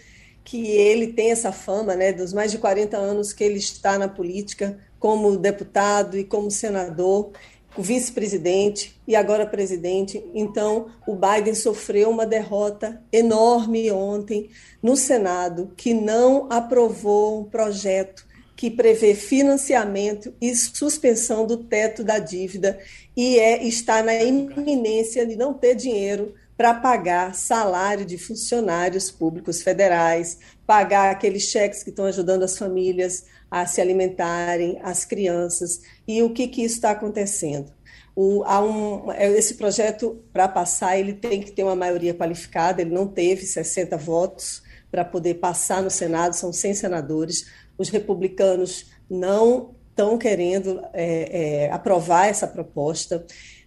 que 0.45 0.67
ele 0.67 1.09
tem 1.09 1.31
essa 1.31 1.53
fama, 1.53 1.95
né, 1.95 2.13
dos 2.13 2.33
mais 2.33 2.51
de 2.51 2.59
40 2.59 2.97
anos 2.97 3.33
que 3.33 3.45
ele 3.45 3.59
está 3.59 3.99
na 3.99 4.09
política, 4.09 4.79
como 4.99 5.37
deputado 5.37 6.19
e 6.19 6.25
como 6.25 6.51
senador, 6.51 7.31
vice-presidente 7.79 9.01
e 9.07 9.15
agora 9.15 9.47
presidente. 9.47 10.23
Então, 10.35 10.89
o 11.07 11.15
Biden 11.15 11.55
sofreu 11.55 12.11
uma 12.11 12.27
derrota 12.27 13.03
enorme 13.13 13.91
ontem 13.91 14.51
no 14.83 14.97
Senado, 14.97 15.73
que 15.77 15.95
não 15.95 16.47
aprovou 16.51 17.41
um 17.41 17.45
projeto 17.45 18.27
que 18.61 18.71
prevê 18.71 19.15
financiamento 19.15 20.35
e 20.39 20.55
suspensão 20.55 21.47
do 21.47 21.57
teto 21.57 22.05
da 22.05 22.19
dívida 22.19 22.79
e 23.17 23.39
é, 23.39 23.65
está 23.65 24.03
na 24.03 24.13
iminência 24.23 25.25
de 25.25 25.35
não 25.35 25.55
ter 25.55 25.75
dinheiro 25.75 26.35
para 26.59 26.75
pagar 26.75 27.35
salário 27.35 28.05
de 28.05 28.19
funcionários 28.19 29.11
públicos 29.11 29.63
federais, 29.63 30.39
pagar 30.67 31.11
aqueles 31.11 31.45
cheques 31.45 31.83
que 31.83 31.89
estão 31.89 32.05
ajudando 32.05 32.43
as 32.43 32.59
famílias 32.59 33.25
a 33.51 33.65
se 33.65 33.81
alimentarem, 33.81 34.79
as 34.83 35.07
crianças. 35.07 35.81
E 36.07 36.23
o 36.23 36.29
que, 36.29 36.47
que 36.47 36.63
está 36.63 36.91
acontecendo? 36.91 37.73
O, 38.15 38.45
um, 38.45 39.11
é, 39.11 39.27
esse 39.39 39.55
projeto, 39.55 40.23
para 40.35 40.47
passar, 40.47 40.99
ele 40.99 41.15
tem 41.15 41.41
que 41.41 41.51
ter 41.51 41.65
uma 41.65 41.75
maioria 41.75 42.13
qualificada, 42.13 42.83
ele 42.83 42.93
não 42.93 43.09
teve 43.09 43.47
60 43.47 43.97
votos 43.97 44.63
para 44.91 45.03
poder 45.03 45.37
passar 45.37 45.83
no 45.83 45.91
Senado, 45.91 46.35
são 46.35 46.53
100 46.53 46.75
senadores 46.75 47.47
os 47.81 47.89
republicanos 47.89 48.91
não 49.09 49.75
estão 49.89 50.19
querendo 50.19 50.83
é, 50.93 51.65
é, 51.65 51.73
aprovar 51.73 52.27
essa 52.27 52.47
proposta. 52.47 53.25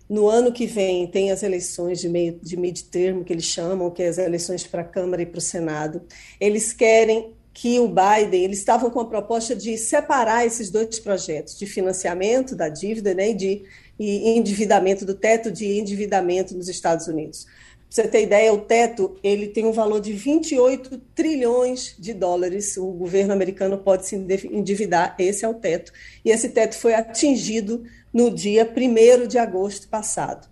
No 0.07 0.27
ano 0.27 0.51
que 0.51 0.67
vem 0.67 1.07
tem 1.07 1.31
as 1.31 1.41
eleições 1.41 1.99
de 1.99 2.07
meio 2.07 2.39
de 2.39 2.55
midterm 2.55 3.23
que 3.23 3.33
eles 3.33 3.45
chamam, 3.45 3.89
que 3.89 4.03
é 4.03 4.07
as 4.07 4.19
eleições 4.19 4.67
para 4.67 4.81
a 4.81 4.85
Câmara 4.85 5.23
e 5.23 5.25
para 5.25 5.39
o 5.39 5.41
Senado. 5.41 6.03
Eles 6.39 6.71
querem 6.71 7.33
que 7.51 7.79
o 7.79 7.87
Biden, 7.87 8.43
eles 8.43 8.59
estavam 8.59 8.91
com 8.91 8.99
a 8.99 9.05
proposta 9.05 9.55
de 9.55 9.77
separar 9.79 10.45
esses 10.45 10.69
dois 10.69 10.99
projetos, 10.99 11.57
de 11.57 11.65
financiamento 11.65 12.55
da 12.55 12.69
dívida 12.69 13.15
né, 13.15 13.31
e 13.31 13.33
de 13.33 13.63
e 13.99 14.37
endividamento 14.37 15.05
do 15.05 15.13
teto 15.13 15.51
de 15.51 15.77
endividamento 15.77 16.55
nos 16.55 16.67
Estados 16.67 17.07
Unidos 17.07 17.45
você 17.93 18.07
ter 18.07 18.23
ideia, 18.23 18.51
o 18.51 18.57
teto 18.57 19.15
ele 19.21 19.49
tem 19.49 19.67
um 19.67 19.71
valor 19.71 20.01
de 20.01 20.13
28 20.13 20.97
trilhões 21.13 21.95
de 21.99 22.11
dólares. 22.11 22.75
O 22.75 22.87
governo 22.87 23.33
americano 23.33 23.77
pode 23.77 24.07
se 24.07 24.15
endividar, 24.15 25.15
esse 25.19 25.45
é 25.45 25.47
o 25.47 25.53
teto. 25.53 25.91
E 26.25 26.31
esse 26.31 26.49
teto 26.49 26.75
foi 26.75 26.95
atingido 26.95 27.83
no 28.11 28.31
dia 28.31 28.67
1 28.67 29.27
de 29.27 29.37
agosto 29.37 29.87
passado. 29.89 30.47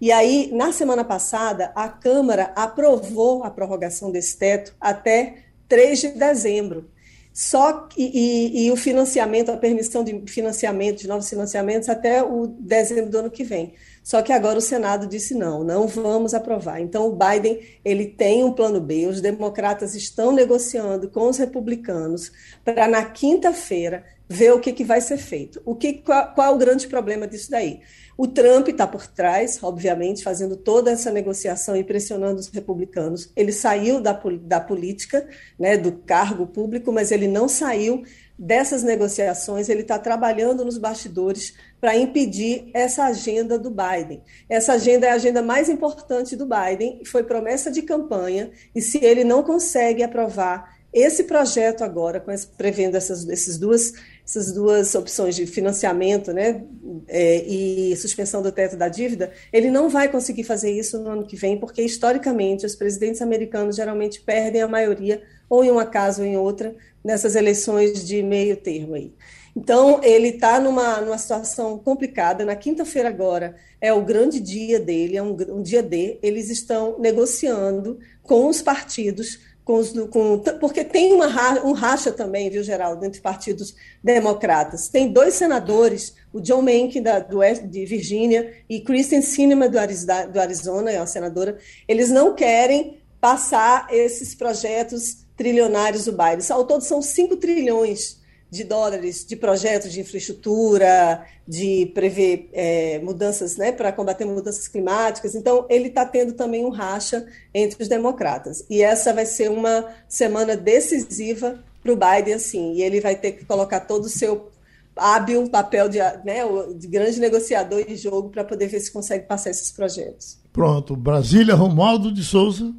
E 0.00 0.10
aí, 0.10 0.50
na 0.52 0.72
semana 0.72 1.04
passada, 1.04 1.70
a 1.76 1.88
Câmara 1.88 2.52
aprovou 2.56 3.44
a 3.44 3.50
prorrogação 3.52 4.10
desse 4.10 4.36
teto 4.36 4.74
até 4.80 5.44
3 5.68 6.00
de 6.00 6.08
dezembro. 6.08 6.90
Só 7.32 7.86
que, 7.86 8.02
e, 8.02 8.66
e, 8.66 8.70
o 8.72 8.76
financiamento, 8.76 9.52
a 9.52 9.56
permissão 9.56 10.02
de 10.02 10.24
financiamento, 10.26 11.02
de 11.02 11.06
novos 11.06 11.30
financiamentos, 11.30 11.88
até 11.88 12.20
o 12.20 12.48
dezembro 12.48 13.08
do 13.08 13.18
ano 13.18 13.30
que 13.30 13.44
vem. 13.44 13.74
Só 14.10 14.22
que 14.22 14.32
agora 14.32 14.58
o 14.58 14.60
Senado 14.60 15.06
disse 15.06 15.36
não, 15.36 15.62
não 15.62 15.86
vamos 15.86 16.34
aprovar. 16.34 16.80
Então 16.80 17.06
o 17.06 17.16
Biden 17.16 17.60
ele 17.84 18.06
tem 18.06 18.42
um 18.42 18.52
plano 18.52 18.80
B. 18.80 19.06
Os 19.06 19.20
democratas 19.20 19.94
estão 19.94 20.32
negociando 20.32 21.08
com 21.08 21.28
os 21.28 21.38
republicanos 21.38 22.32
para 22.64 22.88
na 22.88 23.04
quinta-feira 23.04 24.04
ver 24.28 24.52
o 24.52 24.58
que, 24.58 24.72
que 24.72 24.82
vai 24.82 25.00
ser 25.00 25.16
feito. 25.16 25.62
O 25.64 25.76
que 25.76 25.92
qual, 25.92 26.34
qual 26.34 26.50
é 26.50 26.54
o 26.56 26.58
grande 26.58 26.88
problema 26.88 27.24
disso 27.24 27.52
daí? 27.52 27.82
O 28.18 28.26
Trump 28.26 28.66
está 28.66 28.84
por 28.84 29.06
trás, 29.06 29.62
obviamente, 29.62 30.24
fazendo 30.24 30.56
toda 30.56 30.90
essa 30.90 31.12
negociação 31.12 31.76
e 31.76 31.84
pressionando 31.84 32.40
os 32.40 32.48
republicanos. 32.48 33.30
Ele 33.36 33.52
saiu 33.52 34.00
da, 34.00 34.20
da 34.42 34.60
política, 34.60 35.24
né, 35.56 35.76
do 35.76 35.92
cargo 35.92 36.48
público, 36.48 36.92
mas 36.92 37.12
ele 37.12 37.28
não 37.28 37.48
saiu 37.48 38.02
dessas 38.42 38.82
negociações, 38.82 39.68
ele 39.68 39.82
está 39.82 39.98
trabalhando 39.98 40.64
nos 40.64 40.78
bastidores 40.78 41.52
para 41.78 41.94
impedir 41.94 42.70
essa 42.72 43.04
agenda 43.04 43.58
do 43.58 43.70
Biden. 43.70 44.22
Essa 44.48 44.72
agenda 44.72 45.06
é 45.06 45.10
a 45.10 45.14
agenda 45.14 45.42
mais 45.42 45.68
importante 45.68 46.34
do 46.34 46.46
Biden, 46.46 47.02
foi 47.04 47.22
promessa 47.22 47.70
de 47.70 47.82
campanha, 47.82 48.50
e 48.74 48.80
se 48.80 48.96
ele 49.04 49.24
não 49.24 49.42
consegue 49.42 50.02
aprovar 50.02 50.80
esse 50.90 51.24
projeto 51.24 51.84
agora, 51.84 52.18
com 52.18 52.32
esse, 52.32 52.46
prevendo 52.46 52.96
essas, 52.96 53.28
essas, 53.28 53.58
duas, 53.58 53.92
essas 54.24 54.52
duas 54.52 54.94
opções 54.94 55.36
de 55.36 55.46
financiamento 55.46 56.32
né, 56.32 56.64
é, 57.08 57.44
e 57.44 57.94
suspensão 57.96 58.40
do 58.40 58.50
teto 58.50 58.74
da 58.74 58.88
dívida, 58.88 59.30
ele 59.52 59.70
não 59.70 59.90
vai 59.90 60.08
conseguir 60.08 60.44
fazer 60.44 60.72
isso 60.72 60.98
no 60.98 61.10
ano 61.10 61.26
que 61.26 61.36
vem, 61.36 61.58
porque 61.58 61.82
historicamente 61.82 62.64
os 62.64 62.74
presidentes 62.74 63.20
americanos 63.20 63.76
geralmente 63.76 64.20
perdem 64.22 64.62
a 64.62 64.66
maioria, 64.66 65.22
ou 65.50 65.64
em 65.64 65.70
uma 65.70 65.84
casa 65.84 66.22
ou 66.22 66.28
em 66.28 66.36
outra, 66.36 66.74
nessas 67.02 67.34
eleições 67.34 68.06
de 68.06 68.22
meio 68.22 68.56
termo 68.56 68.94
aí. 68.94 69.12
Então, 69.56 70.00
ele 70.04 70.28
está 70.28 70.60
numa, 70.60 71.00
numa 71.00 71.18
situação 71.18 71.76
complicada. 71.76 72.44
Na 72.44 72.54
quinta-feira, 72.54 73.08
agora, 73.08 73.56
é 73.80 73.92
o 73.92 74.04
grande 74.04 74.38
dia 74.38 74.78
dele, 74.78 75.16
é 75.16 75.22
um, 75.22 75.36
um 75.50 75.62
dia 75.62 75.82
D. 75.82 76.18
Eles 76.22 76.48
estão 76.50 76.96
negociando 77.00 77.98
com 78.22 78.46
os 78.46 78.62
partidos, 78.62 79.40
com 79.64 79.74
os, 79.74 79.92
com, 80.08 80.38
porque 80.60 80.84
tem 80.84 81.12
uma, 81.12 81.26
um 81.64 81.72
racha 81.72 82.12
também, 82.12 82.48
viu, 82.48 82.62
Geraldo, 82.62 83.04
entre 83.04 83.20
partidos 83.20 83.74
democratas. 84.02 84.88
Tem 84.88 85.12
dois 85.12 85.34
senadores, 85.34 86.14
o 86.32 86.40
John 86.40 86.62
Mencken, 86.62 87.02
da, 87.02 87.18
do, 87.18 87.40
de 87.68 87.84
Virgínia, 87.84 88.54
e 88.68 88.80
Kristen 88.80 89.20
Sinema, 89.20 89.68
do, 89.68 89.78
Arizona, 89.78 90.92
é 90.92 91.00
uma 91.00 91.06
senadora. 91.08 91.58
Eles 91.88 92.08
não 92.08 92.34
querem 92.34 92.98
passar 93.20 93.88
esses 93.90 94.34
projetos 94.34 95.26
trilionários 95.40 96.04
do 96.04 96.12
Biden. 96.12 96.44
Ao 96.50 96.66
todo 96.66 96.82
são 96.82 97.00
5 97.00 97.38
trilhões 97.38 98.20
de 98.50 98.62
dólares 98.62 99.24
de 99.24 99.36
projetos 99.36 99.90
de 99.90 100.00
infraestrutura, 100.00 101.24
de 101.48 101.90
prever 101.94 102.50
é, 102.52 102.98
mudanças, 102.98 103.56
né, 103.56 103.72
para 103.72 103.90
combater 103.90 104.26
mudanças 104.26 104.68
climáticas. 104.68 105.34
Então, 105.34 105.64
ele 105.70 105.88
está 105.88 106.04
tendo 106.04 106.34
também 106.34 106.62
um 106.62 106.68
racha 106.68 107.24
entre 107.54 107.82
os 107.82 107.88
democratas. 107.88 108.66
E 108.68 108.82
essa 108.82 109.14
vai 109.14 109.24
ser 109.24 109.50
uma 109.50 109.86
semana 110.06 110.58
decisiva 110.58 111.64
para 111.82 111.92
o 111.92 111.96
Biden, 111.96 112.34
assim, 112.34 112.74
e 112.74 112.82
ele 112.82 113.00
vai 113.00 113.16
ter 113.16 113.32
que 113.32 113.46
colocar 113.46 113.80
todo 113.80 114.04
o 114.04 114.10
seu 114.10 114.50
hábil 114.94 115.48
papel 115.48 115.88
de, 115.88 115.98
né, 115.98 116.40
de 116.76 116.86
grande 116.86 117.18
negociador 117.18 117.82
em 117.88 117.96
jogo 117.96 118.28
para 118.28 118.44
poder 118.44 118.66
ver 118.66 118.80
se 118.80 118.92
consegue 118.92 119.26
passar 119.26 119.48
esses 119.48 119.72
projetos. 119.72 120.38
Pronto, 120.52 120.94
Brasília, 120.94 121.54
Romualdo 121.54 122.12
de 122.12 122.22
Souza. 122.22 122.74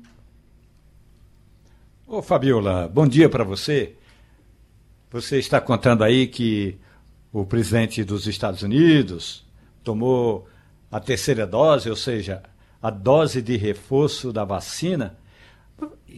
Ô 2.13 2.21
Fabiola, 2.21 2.89
bom 2.93 3.07
dia 3.07 3.29
para 3.29 3.41
você. 3.41 3.95
Você 5.11 5.39
está 5.39 5.61
contando 5.61 6.03
aí 6.03 6.27
que 6.27 6.77
o 7.31 7.45
presidente 7.45 8.03
dos 8.03 8.27
Estados 8.27 8.63
Unidos 8.63 9.47
tomou 9.81 10.45
a 10.91 10.99
terceira 10.99 11.47
dose, 11.47 11.89
ou 11.89 11.95
seja, 11.95 12.43
a 12.81 12.89
dose 12.89 13.41
de 13.41 13.55
reforço 13.55 14.33
da 14.33 14.43
vacina, 14.43 15.17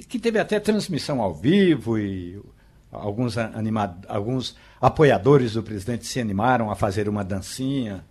que 0.09 0.17
teve 0.17 0.39
até 0.39 0.59
transmissão 0.59 1.21
ao 1.21 1.31
vivo 1.31 1.99
e 1.99 2.41
alguns, 2.91 3.35
alguns 4.07 4.57
apoiadores 4.81 5.53
do 5.53 5.61
presidente 5.61 6.07
se 6.07 6.19
animaram 6.19 6.71
a 6.71 6.75
fazer 6.75 7.07
uma 7.07 7.23
dancinha. 7.23 8.03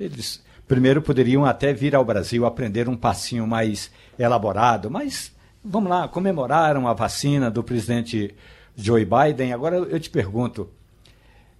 Eles 0.00 0.42
primeiro 0.66 1.00
poderiam 1.00 1.44
até 1.44 1.72
vir 1.72 1.94
ao 1.94 2.04
Brasil 2.04 2.44
aprender 2.44 2.88
um 2.88 2.96
passinho 2.96 3.46
mais 3.46 3.92
elaborado, 4.18 4.90
mas 4.90 5.32
vamos 5.64 5.90
lá, 5.90 6.08
comemoraram 6.08 6.86
a 6.88 6.92
vacina 6.92 7.50
do 7.50 7.62
presidente 7.62 8.34
Joe 8.76 9.04
Biden. 9.04 9.52
Agora 9.52 9.76
eu 9.76 10.00
te 10.00 10.10
pergunto, 10.10 10.68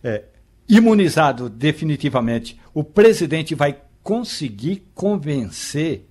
é, 0.02 0.24
imunizado 0.68 1.48
definitivamente, 1.48 2.60
o 2.74 2.82
presidente 2.82 3.54
vai 3.54 3.76
conseguir 4.02 4.88
convencer 4.94 6.08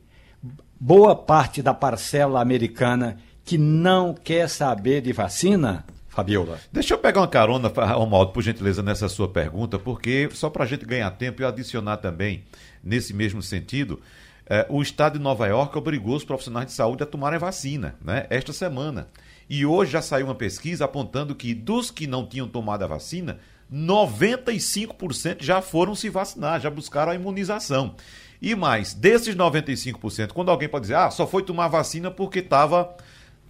boa 0.80 1.16
parte 1.16 1.62
da 1.62 1.74
parcela 1.74 2.42
americana 2.42 3.18
que 3.44 3.58
não 3.58 4.14
quer 4.14 4.48
saber 4.50 5.02
de 5.02 5.12
vacina? 5.12 5.86
Fabiola. 6.08 6.60
Deixa 6.72 6.94
eu 6.94 6.98
pegar 6.98 7.22
uma 7.22 7.28
carona, 7.28 7.70
Romualdo, 7.70 8.32
por 8.32 8.44
gentileza, 8.44 8.84
nessa 8.84 9.08
sua 9.08 9.30
pergunta, 9.30 9.80
porque 9.80 10.30
só 10.34 10.50
para 10.50 10.64
a 10.64 10.68
gente 10.68 10.86
ganhar 10.86 11.10
tempo 11.12 11.42
e 11.42 11.46
adicionar 11.46 11.98
também, 11.98 12.44
nesse 12.84 13.14
mesmo 13.14 13.42
sentido, 13.42 14.00
eh, 14.46 14.66
o 14.70 14.82
estado 14.82 15.18
de 15.18 15.24
Nova 15.24 15.48
York 15.48 15.78
obrigou 15.78 16.16
os 16.16 16.24
profissionais 16.24 16.68
de 16.68 16.74
saúde 16.74 17.04
a 17.04 17.06
tomarem 17.06 17.40
vacina, 17.40 17.96
né, 18.04 18.26
esta 18.30 18.54
semana. 18.54 19.08
E 19.50 19.66
hoje 19.66 19.92
já 19.92 20.02
saiu 20.02 20.28
uma 20.28 20.36
pesquisa 20.36 20.86
apontando 20.86 21.36
que 21.36 21.54
dos 21.54 21.92
que 21.92 22.08
não 22.08 22.26
tinham 22.26 22.48
tomado 22.48 22.84
a 22.84 22.88
vacina, 22.88 23.40
95% 23.72 25.38
já 25.42 25.62
foram 25.62 25.96
se 25.96 26.10
vacinar, 26.10 26.60
já 26.60 26.70
buscaram 26.70 27.12
a 27.12 27.16
imunização. 27.16 27.96
E 28.42 28.56
mais, 28.56 28.94
desses 28.94 29.36
95%, 29.36 30.32
quando 30.34 30.50
alguém 30.50 30.68
pode 30.68 30.84
dizer, 30.84 30.96
ah, 30.96 31.12
só 31.12 31.28
foi 31.28 31.44
tomar 31.44 31.68
vacina 31.68 32.10
porque 32.10 32.40
estava 32.40 32.96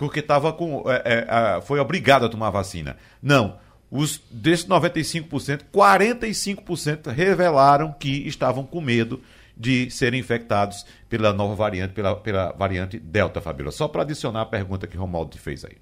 porque 0.02 0.20
estava 0.20 0.52
com. 0.52 0.84
É, 0.88 1.28
é, 1.30 1.62
foi 1.62 1.80
obrigado 1.80 2.26
a 2.26 2.30
tomar 2.30 2.50
vacina. 2.50 2.98
Não. 3.22 3.60
Os, 3.92 4.20
desses 4.32 4.66
95%, 4.66 5.62
45% 5.72 7.12
revelaram 7.12 7.94
que 7.94 8.28
estavam 8.28 8.64
com 8.64 8.82
medo 8.82 9.22
de 9.62 9.92
serem 9.92 10.20
infectados 10.20 10.84
pela 11.08 11.32
nova 11.32 11.54
variante, 11.54 11.94
pela, 11.94 12.16
pela 12.16 12.52
variante 12.52 12.98
Delta, 12.98 13.40
Fabíola. 13.40 13.72
Só 13.72 13.88
para 13.88 14.02
adicionar 14.02 14.42
a 14.42 14.46
pergunta 14.46 14.88
que 14.88 14.98
Romualdo 14.98 15.38
fez 15.38 15.64
aí. 15.64 15.78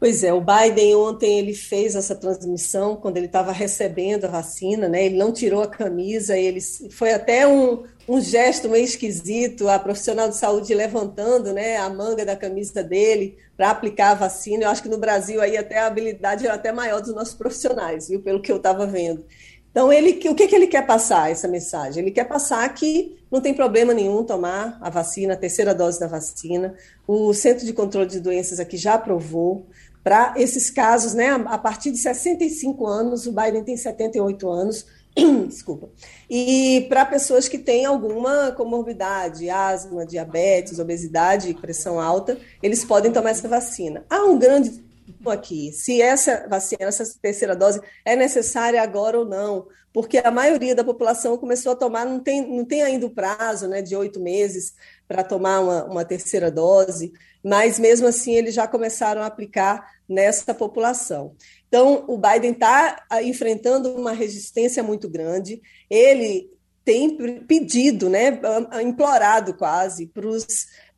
Pois 0.00 0.24
é, 0.24 0.32
o 0.32 0.40
Biden 0.40 0.96
ontem 0.96 1.38
ele 1.38 1.54
fez 1.54 1.94
essa 1.94 2.16
transmissão 2.16 2.96
quando 2.96 3.18
ele 3.18 3.26
estava 3.26 3.52
recebendo 3.52 4.24
a 4.24 4.28
vacina, 4.28 4.88
né? 4.88 5.04
Ele 5.04 5.18
não 5.18 5.30
tirou 5.30 5.62
a 5.62 5.68
camisa, 5.68 6.38
ele 6.38 6.58
foi 6.90 7.12
até 7.12 7.46
um, 7.46 7.84
um 8.08 8.18
gesto 8.18 8.66
meio 8.66 8.82
esquisito, 8.82 9.68
a 9.68 9.78
profissional 9.78 10.30
de 10.30 10.36
saúde 10.36 10.74
levantando, 10.74 11.52
né, 11.52 11.76
a 11.76 11.90
manga 11.90 12.24
da 12.24 12.34
camisa 12.34 12.82
dele 12.82 13.36
para 13.54 13.70
aplicar 13.70 14.12
a 14.12 14.14
vacina. 14.14 14.64
Eu 14.64 14.70
acho 14.70 14.82
que 14.82 14.88
no 14.88 14.96
Brasil 14.96 15.38
aí 15.40 15.56
até 15.56 15.78
a 15.78 15.86
habilidade 15.86 16.46
era 16.46 16.54
até 16.54 16.72
maior 16.72 17.02
dos 17.02 17.14
nossos 17.14 17.34
profissionais, 17.34 18.08
viu, 18.08 18.22
pelo 18.22 18.40
que 18.40 18.50
eu 18.50 18.56
estava 18.56 18.86
vendo. 18.86 19.22
Então, 19.70 19.92
ele, 19.92 20.10
o 20.28 20.34
que, 20.34 20.48
que 20.48 20.54
ele 20.54 20.66
quer 20.66 20.84
passar, 20.84 21.30
essa 21.30 21.46
mensagem? 21.46 22.02
Ele 22.02 22.10
quer 22.10 22.24
passar 22.24 22.68
que 22.74 23.16
não 23.30 23.40
tem 23.40 23.54
problema 23.54 23.94
nenhum 23.94 24.24
tomar 24.24 24.76
a 24.80 24.90
vacina, 24.90 25.34
a 25.34 25.36
terceira 25.36 25.72
dose 25.72 26.00
da 26.00 26.08
vacina. 26.08 26.74
O 27.06 27.32
Centro 27.32 27.64
de 27.64 27.72
Controle 27.72 28.08
de 28.08 28.18
Doenças 28.18 28.58
aqui 28.58 28.76
já 28.76 28.94
aprovou 28.94 29.66
para 30.02 30.34
esses 30.36 30.70
casos, 30.70 31.14
né, 31.14 31.28
a 31.28 31.58
partir 31.58 31.90
de 31.90 31.98
65 31.98 32.86
anos, 32.86 33.26
o 33.26 33.32
Biden 33.32 33.62
tem 33.62 33.76
78 33.76 34.48
anos, 34.48 34.86
desculpa, 35.46 35.90
e 36.28 36.86
para 36.88 37.04
pessoas 37.04 37.48
que 37.48 37.58
têm 37.58 37.84
alguma 37.84 38.52
comorbidade, 38.52 39.50
asma, 39.50 40.06
diabetes, 40.06 40.78
obesidade, 40.78 41.52
pressão 41.54 42.00
alta, 42.00 42.38
eles 42.62 42.82
podem 42.82 43.12
tomar 43.12 43.30
essa 43.30 43.46
vacina. 43.46 44.04
Há 44.08 44.24
um 44.24 44.38
grande 44.38 44.82
aqui, 45.26 45.72
se 45.72 46.00
essa 46.00 46.46
vacina, 46.48 46.84
essa 46.84 47.04
terceira 47.20 47.56
dose 47.56 47.80
é 48.04 48.16
necessária 48.16 48.82
agora 48.82 49.18
ou 49.18 49.24
não, 49.24 49.66
porque 49.92 50.18
a 50.18 50.30
maioria 50.30 50.74
da 50.74 50.84
população 50.84 51.36
começou 51.36 51.72
a 51.72 51.76
tomar, 51.76 52.04
não 52.04 52.20
tem, 52.20 52.46
não 52.46 52.64
tem 52.64 52.82
ainda 52.82 53.06
o 53.06 53.14
prazo 53.14 53.66
né, 53.66 53.82
de 53.82 53.96
oito 53.96 54.20
meses 54.20 54.74
para 55.08 55.24
tomar 55.24 55.60
uma, 55.60 55.84
uma 55.84 56.04
terceira 56.04 56.50
dose, 56.50 57.12
mas 57.44 57.78
mesmo 57.78 58.06
assim 58.06 58.34
eles 58.34 58.54
já 58.54 58.68
começaram 58.68 59.22
a 59.22 59.26
aplicar 59.26 59.84
nessa 60.08 60.54
população. 60.54 61.34
Então, 61.68 62.04
o 62.08 62.18
Biden 62.18 62.52
está 62.52 63.04
ah, 63.08 63.22
enfrentando 63.22 63.94
uma 63.94 64.12
resistência 64.12 64.82
muito 64.82 65.08
grande, 65.08 65.60
ele 65.88 66.50
tem 66.84 67.16
pedido, 67.46 68.08
né, 68.08 68.40
implorado 68.82 69.54
quase, 69.54 70.06
para 70.06 70.26
os 70.26 70.46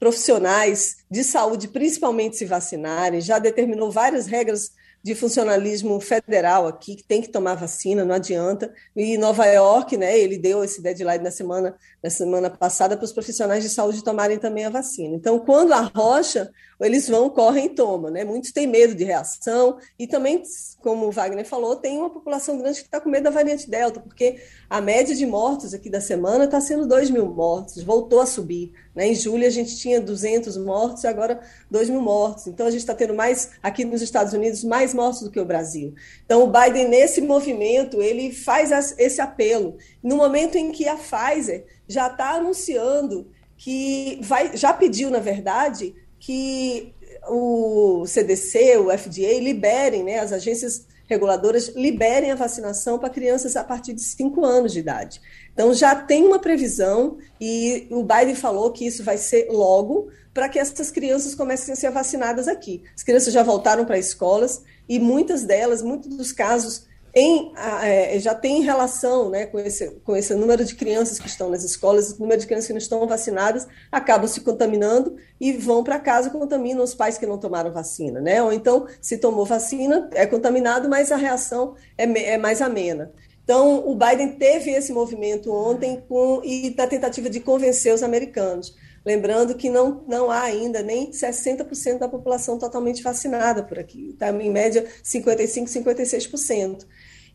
profissionais 0.02 0.96
de 1.08 1.22
saúde, 1.22 1.68
principalmente 1.68 2.36
se 2.36 2.44
vacinarem, 2.44 3.20
já 3.20 3.38
determinou 3.38 3.88
várias 3.88 4.26
regras 4.26 4.72
de 5.00 5.14
funcionalismo 5.14 6.00
federal 6.00 6.66
aqui, 6.66 6.96
que 6.96 7.04
tem 7.04 7.22
que 7.22 7.28
tomar 7.28 7.54
vacina, 7.54 8.04
não 8.04 8.16
adianta. 8.16 8.74
E 8.96 9.16
Nova 9.16 9.46
York, 9.46 9.96
né, 9.96 10.18
ele 10.18 10.38
deu 10.38 10.64
esse 10.64 10.82
deadline 10.82 11.22
na 11.22 11.30
semana, 11.30 11.76
na 12.02 12.10
semana 12.10 12.50
passada 12.50 12.96
para 12.96 13.04
os 13.04 13.12
profissionais 13.12 13.62
de 13.62 13.70
saúde 13.70 14.02
tomarem 14.02 14.38
também 14.38 14.64
a 14.64 14.70
vacina. 14.70 15.14
Então, 15.14 15.38
quando 15.38 15.72
arrocha, 15.72 16.50
eles 16.80 17.08
vão, 17.08 17.30
correm 17.30 17.66
e 17.66 17.68
tomam. 17.70 18.10
Né? 18.10 18.24
Muitos 18.24 18.50
têm 18.50 18.66
medo 18.66 18.94
de 18.94 19.04
reação 19.04 19.78
e 19.98 20.06
também, 20.06 20.42
como 20.80 21.06
o 21.06 21.12
Wagner 21.12 21.46
falou, 21.46 21.76
tem 21.76 21.98
uma 21.98 22.10
população 22.10 22.58
grande 22.58 22.80
que 22.80 22.86
está 22.86 23.00
com 23.00 23.08
medo 23.08 23.24
da 23.24 23.30
variante 23.30 23.70
Delta, 23.70 24.00
porque 24.00 24.40
a 24.68 24.80
média 24.80 25.14
de 25.14 25.24
mortos 25.24 25.74
aqui 25.74 25.88
da 25.88 26.00
semana 26.00 26.44
está 26.44 26.60
sendo 26.60 26.86
2 26.86 27.10
mil 27.10 27.26
mortos, 27.26 27.82
voltou 27.82 28.20
a 28.20 28.26
subir. 28.26 28.72
Né? 28.94 29.08
Em 29.08 29.14
julho 29.14 29.46
a 29.46 29.50
gente 29.50 29.76
tinha 29.76 30.00
200 30.00 30.56
mortos 30.56 31.04
e 31.04 31.06
agora 31.06 31.40
2 31.70 31.88
mil 31.88 32.00
mortos. 32.00 32.48
Então 32.48 32.66
a 32.66 32.70
gente 32.70 32.80
está 32.80 32.94
tendo 32.94 33.14
mais, 33.14 33.50
aqui 33.62 33.84
nos 33.84 34.02
Estados 34.02 34.32
Unidos, 34.32 34.64
mais 34.64 34.92
mortos 34.92 35.22
do 35.22 35.30
que 35.30 35.38
o 35.38 35.44
Brasil. 35.44 35.94
Então 36.24 36.42
o 36.42 36.46
Biden, 36.48 36.88
nesse 36.88 37.20
movimento, 37.20 38.02
ele 38.02 38.32
faz 38.32 38.72
esse 38.98 39.20
apelo. 39.20 39.76
No 40.02 40.16
momento 40.16 40.56
em 40.56 40.72
que 40.72 40.88
a 40.88 40.96
Pfizer 40.96 41.64
já 41.92 42.08
está 42.08 42.34
anunciando 42.34 43.30
que 43.56 44.18
vai, 44.22 44.56
já 44.56 44.72
pediu, 44.72 45.10
na 45.10 45.20
verdade, 45.20 45.94
que 46.18 46.92
o 47.28 48.04
CDC, 48.06 48.78
o 48.78 48.96
FDA 48.96 49.38
liberem, 49.38 50.02
né, 50.02 50.18
as 50.18 50.32
agências 50.32 50.86
reguladoras 51.06 51.68
liberem 51.76 52.30
a 52.30 52.34
vacinação 52.34 52.98
para 52.98 53.10
crianças 53.10 53.54
a 53.54 53.62
partir 53.62 53.92
de 53.92 54.02
5 54.02 54.44
anos 54.44 54.72
de 54.72 54.78
idade. 54.78 55.20
Então 55.52 55.74
já 55.74 55.94
tem 55.94 56.24
uma 56.24 56.38
previsão 56.38 57.18
e 57.40 57.86
o 57.90 58.02
Biden 58.02 58.34
falou 58.34 58.70
que 58.72 58.86
isso 58.86 59.04
vai 59.04 59.18
ser 59.18 59.48
logo 59.50 60.08
para 60.32 60.48
que 60.48 60.58
essas 60.58 60.90
crianças 60.90 61.34
comecem 61.34 61.74
a 61.74 61.76
ser 61.76 61.90
vacinadas 61.90 62.48
aqui. 62.48 62.82
As 62.96 63.02
crianças 63.02 63.32
já 63.32 63.42
voltaram 63.42 63.84
para 63.84 63.98
escolas 63.98 64.62
e 64.88 64.98
muitas 64.98 65.44
delas, 65.44 65.82
muitos 65.82 66.08
dos 66.16 66.32
casos 66.32 66.86
em, 67.14 67.52
é, 67.82 68.18
já 68.18 68.34
tem 68.34 68.62
relação 68.62 69.28
né, 69.28 69.44
com, 69.44 69.58
esse, 69.58 69.90
com 70.02 70.16
esse 70.16 70.34
número 70.34 70.64
de 70.64 70.74
crianças 70.74 71.18
que 71.18 71.26
estão 71.26 71.50
nas 71.50 71.62
escolas, 71.62 72.12
o 72.12 72.20
número 72.20 72.40
de 72.40 72.46
crianças 72.46 72.66
que 72.66 72.72
não 72.72 72.78
estão 72.78 73.06
vacinadas, 73.06 73.66
acabam 73.90 74.26
se 74.26 74.40
contaminando 74.40 75.16
e 75.38 75.52
vão 75.52 75.84
para 75.84 75.98
casa 75.98 76.30
contaminam 76.30 76.82
os 76.82 76.94
pais 76.94 77.18
que 77.18 77.26
não 77.26 77.36
tomaram 77.36 77.70
vacina. 77.70 78.20
Né? 78.20 78.42
Ou 78.42 78.52
então, 78.52 78.86
se 79.00 79.18
tomou 79.18 79.44
vacina, 79.44 80.08
é 80.12 80.26
contaminado, 80.26 80.88
mas 80.88 81.12
a 81.12 81.16
reação 81.16 81.74
é, 81.98 82.04
é 82.04 82.38
mais 82.38 82.62
amena. 82.62 83.12
Então, 83.44 83.86
o 83.86 83.94
Biden 83.94 84.32
teve 84.38 84.70
esse 84.70 84.92
movimento 84.92 85.52
ontem 85.52 86.02
com, 86.08 86.40
e 86.44 86.70
da 86.70 86.86
tentativa 86.86 87.28
de 87.28 87.40
convencer 87.40 87.92
os 87.92 88.02
americanos. 88.02 88.74
Lembrando 89.04 89.56
que 89.56 89.68
não, 89.68 90.04
não 90.06 90.30
há 90.30 90.42
ainda 90.42 90.80
nem 90.80 91.10
60% 91.10 91.98
da 91.98 92.08
população 92.08 92.56
totalmente 92.56 93.02
vacinada 93.02 93.62
por 93.62 93.78
aqui. 93.78 94.10
Está 94.10 94.30
em 94.30 94.50
média 94.50 94.86
55%, 95.04 95.64
56%. 95.64 96.86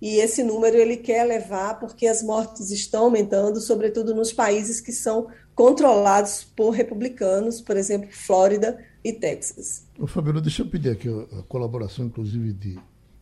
E 0.02 0.20
esse 0.20 0.44
número 0.44 0.78
ele 0.78 0.98
quer 0.98 1.24
levar 1.24 1.80
porque 1.80 2.06
as 2.06 2.22
mortes 2.22 2.70
estão 2.70 3.06
aumentando, 3.06 3.60
sobretudo 3.60 4.14
nos 4.14 4.32
países 4.32 4.80
que 4.80 4.92
são 4.92 5.28
controlados 5.56 6.44
por 6.44 6.70
republicanos, 6.70 7.60
por 7.60 7.76
exemplo, 7.76 8.10
Flórida 8.12 8.78
e 9.04 9.12
Texas. 9.12 9.88
Ô, 9.98 10.06
Fabiano, 10.06 10.40
deixa 10.40 10.62
eu 10.62 10.68
pedir 10.68 10.92
aqui 10.92 11.10
a 11.10 11.42
colaboração, 11.44 12.06
inclusive, 12.06 12.54
de, 12.54 12.78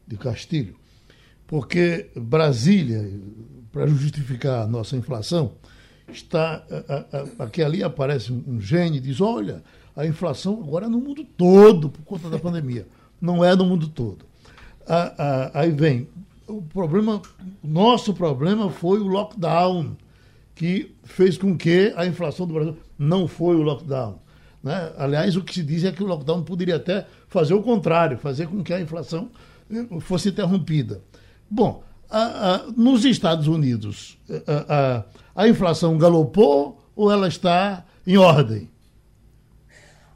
de 0.05 0.17
Castilho, 0.17 0.75
porque 1.47 2.09
Brasília, 2.13 3.09
para 3.71 3.87
justificar 3.87 4.63
a 4.63 4.67
nossa 4.67 4.97
inflação, 4.97 5.53
está 6.11 6.65
aqui 7.39 7.63
ali 7.63 7.83
aparece 7.83 8.31
um 8.31 8.59
gênio 8.59 8.97
e 8.97 9.01
diz: 9.01 9.21
olha, 9.21 9.63
a 9.95 10.05
inflação 10.05 10.61
agora 10.61 10.87
é 10.87 10.89
no 10.89 10.99
mundo 10.99 11.23
todo 11.23 11.89
por 11.89 12.03
conta 12.03 12.29
da 12.29 12.37
pandemia. 12.37 12.85
Não 13.21 13.43
é 13.43 13.55
no 13.55 13.65
mundo 13.65 13.87
todo. 13.87 14.25
Aí 15.53 15.71
vem 15.71 16.07
o 16.47 16.61
problema, 16.61 17.21
nosso 17.63 18.13
problema 18.13 18.69
foi 18.69 18.99
o 18.99 19.07
lockdown 19.07 19.95
que 20.53 20.95
fez 21.03 21.37
com 21.37 21.57
que 21.57 21.93
a 21.95 22.05
inflação 22.05 22.47
do 22.47 22.53
Brasil 22.53 22.77
não 22.97 23.27
foi 23.27 23.55
o 23.55 23.61
lockdown. 23.61 24.19
Né? 24.63 24.93
Aliás, 24.97 25.35
o 25.35 25.43
que 25.43 25.53
se 25.53 25.63
diz 25.63 25.83
é 25.83 25.91
que 25.91 26.03
o 26.03 26.07
lockdown 26.07 26.43
poderia 26.43 26.77
até 26.77 27.05
fazer 27.27 27.53
o 27.53 27.61
contrário, 27.61 28.17
fazer 28.17 28.47
com 28.47 28.63
que 28.63 28.73
a 28.73 28.79
inflação 28.79 29.29
eh, 29.71 29.99
fosse 29.99 30.29
interrompida. 30.29 31.01
Bom, 31.49 31.83
a, 32.09 32.55
a, 32.55 32.57
nos 32.75 33.05
Estados 33.05 33.47
Unidos, 33.47 34.17
a, 34.47 35.03
a, 35.35 35.47
inflação 35.47 35.97
galopou 35.97 36.81
ou 36.95 37.11
ela 37.11 37.27
está 37.27 37.85
em 38.07 38.17
ordem? 38.17 38.69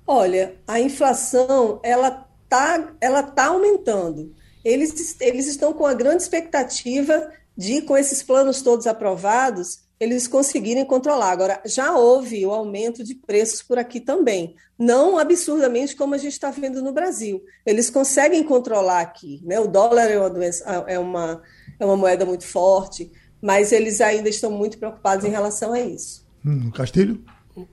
Olha, 0.07 0.55
a 0.67 0.79
inflação 0.79 1.79
ela 1.83 2.25
está 2.43 2.93
ela 2.99 3.21
tá 3.21 3.47
aumentando. 3.47 4.33
Eles, 4.63 5.15
eles 5.19 5.47
estão 5.47 5.73
com 5.73 5.85
a 5.85 5.93
grande 5.93 6.23
expectativa 6.23 7.31
de, 7.55 7.81
com 7.81 7.97
esses 7.97 8.23
planos 8.23 8.61
todos 8.61 8.87
aprovados, 8.87 9.79
eles 9.99 10.27
conseguirem 10.27 10.85
controlar. 10.85 11.31
Agora, 11.31 11.61
já 11.65 11.95
houve 11.95 12.45
o 12.45 12.51
aumento 12.51 13.03
de 13.03 13.15
preços 13.15 13.61
por 13.61 13.77
aqui 13.77 13.99
também, 13.99 14.55
não 14.77 15.17
absurdamente 15.17 15.95
como 15.95 16.15
a 16.15 16.17
gente 16.17 16.33
está 16.33 16.49
vendo 16.51 16.81
no 16.81 16.93
Brasil. 16.93 17.43
Eles 17.65 17.89
conseguem 17.89 18.43
controlar 18.43 19.01
aqui, 19.01 19.41
né? 19.43 19.59
O 19.59 19.67
dólar 19.67 20.09
é 20.09 20.17
uma, 20.17 20.29
doença, 20.29 20.63
é 20.87 20.97
uma, 20.97 21.41
é 21.77 21.85
uma 21.85 21.97
moeda 21.97 22.25
muito 22.25 22.45
forte, 22.45 23.11
mas 23.41 23.71
eles 23.73 23.99
ainda 23.99 24.29
estão 24.29 24.49
muito 24.51 24.77
preocupados 24.77 25.25
em 25.25 25.29
relação 25.29 25.73
a 25.73 25.81
isso. 25.81 26.25
Hum, 26.45 26.71
Castilho? 26.71 27.21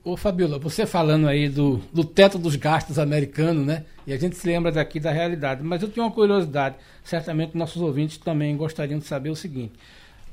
Ô, 0.03 0.17
Fabiola, 0.17 0.57
você 0.57 0.85
falando 0.85 1.27
aí 1.27 1.47
do, 1.49 1.77
do 1.93 2.03
teto 2.03 2.37
dos 2.37 2.55
gastos 2.55 2.97
americano, 2.97 3.63
né? 3.63 3.85
E 4.05 4.13
a 4.13 4.17
gente 4.17 4.35
se 4.35 4.47
lembra 4.47 4.71
daqui 4.71 4.99
da 4.99 5.11
realidade. 5.11 5.63
Mas 5.63 5.81
eu 5.81 5.89
tenho 5.89 6.05
uma 6.05 6.11
curiosidade, 6.11 6.75
certamente 7.03 7.55
nossos 7.55 7.81
ouvintes 7.81 8.17
também 8.17 8.55
gostariam 8.57 8.99
de 8.99 9.05
saber 9.05 9.29
o 9.29 9.35
seguinte. 9.35 9.73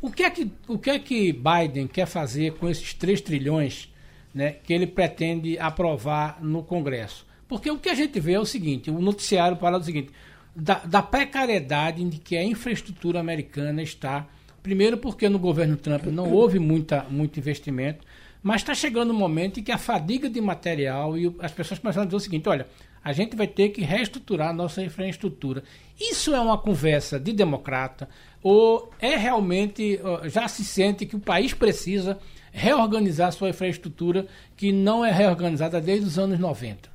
O 0.01 0.11
que 0.11 0.23
é 0.23 0.31
que, 0.31 0.51
o 0.69 0.79
que, 0.79 0.91
é 0.91 0.99
que 0.99 1.33
Biden 1.33 1.87
quer 1.87 2.07
fazer 2.07 2.53
com 2.55 2.69
esses 2.69 2.95
3 2.95 3.21
trilhões 3.21 3.93
né, 4.35 4.53
que 4.53 4.73
ele 4.73 4.87
pretende 4.87 5.59
aprovar 5.59 6.39
no 6.43 6.63
Congresso? 6.63 7.27
Porque 7.49 7.71
o 7.71 7.79
que 7.79 7.89
a 7.89 7.95
gente 7.95 8.19
vê 8.21 8.35
é 8.35 8.41
o 8.41 8.47
seguinte: 8.47 8.91
o 8.91 9.01
noticiário 9.01 9.57
fala 9.57 9.79
o 9.79 9.83
seguinte, 9.83 10.11
da, 10.55 10.75
da 10.85 11.03
precariedade 11.03 12.05
de 12.05 12.19
que 12.19 12.37
a 12.37 12.45
infraestrutura 12.45 13.21
americana 13.21 13.83
está. 13.83 14.27
Primeiro, 14.63 14.97
porque 14.97 15.29
no 15.29 15.39
governo 15.39 15.77
Trump 15.77 16.07
não 16.07 16.33
houve 16.33 16.59
muita, 16.59 17.05
muito 17.11 17.39
investimento, 17.39 18.05
mas 18.45 18.61
está 18.61 18.75
chegando 18.75 19.11
um 19.11 19.17
momento 19.17 19.59
em 19.59 19.63
que 19.63 19.73
a 19.73 19.79
fadiga 19.79 20.29
de 20.29 20.39
material 20.39 21.17
e 21.17 21.35
as 21.39 21.51
pessoas 21.51 21.81
começam 21.81 22.03
a 22.03 22.05
dizer 22.05 22.17
o 22.17 22.21
seguinte: 22.21 22.47
olha, 22.47 22.67
a 23.03 23.11
gente 23.11 23.35
vai 23.35 23.47
ter 23.47 23.71
que 23.71 23.81
reestruturar 23.81 24.51
a 24.51 24.53
nossa 24.53 24.83
infraestrutura. 24.83 25.65
Isso 25.99 26.35
é 26.35 26.39
uma 26.39 26.59
conversa 26.59 27.19
de 27.19 27.33
democrata 27.33 28.07
ou 28.43 28.91
é 29.01 29.17
realmente 29.17 29.99
já 30.27 30.47
se 30.47 30.63
sente 30.63 31.07
que 31.07 31.17
o 31.17 31.21
país 31.21 31.55
precisa 31.55 32.19
reorganizar 32.53 33.33
sua 33.33 33.49
infraestrutura 33.49 34.27
que 34.55 34.73
não 34.73 35.03
é 35.03 35.11
reorganizada 35.11 35.81
desde 35.81 36.07
os 36.07 36.19
anos 36.19 36.39
90? 36.39 36.93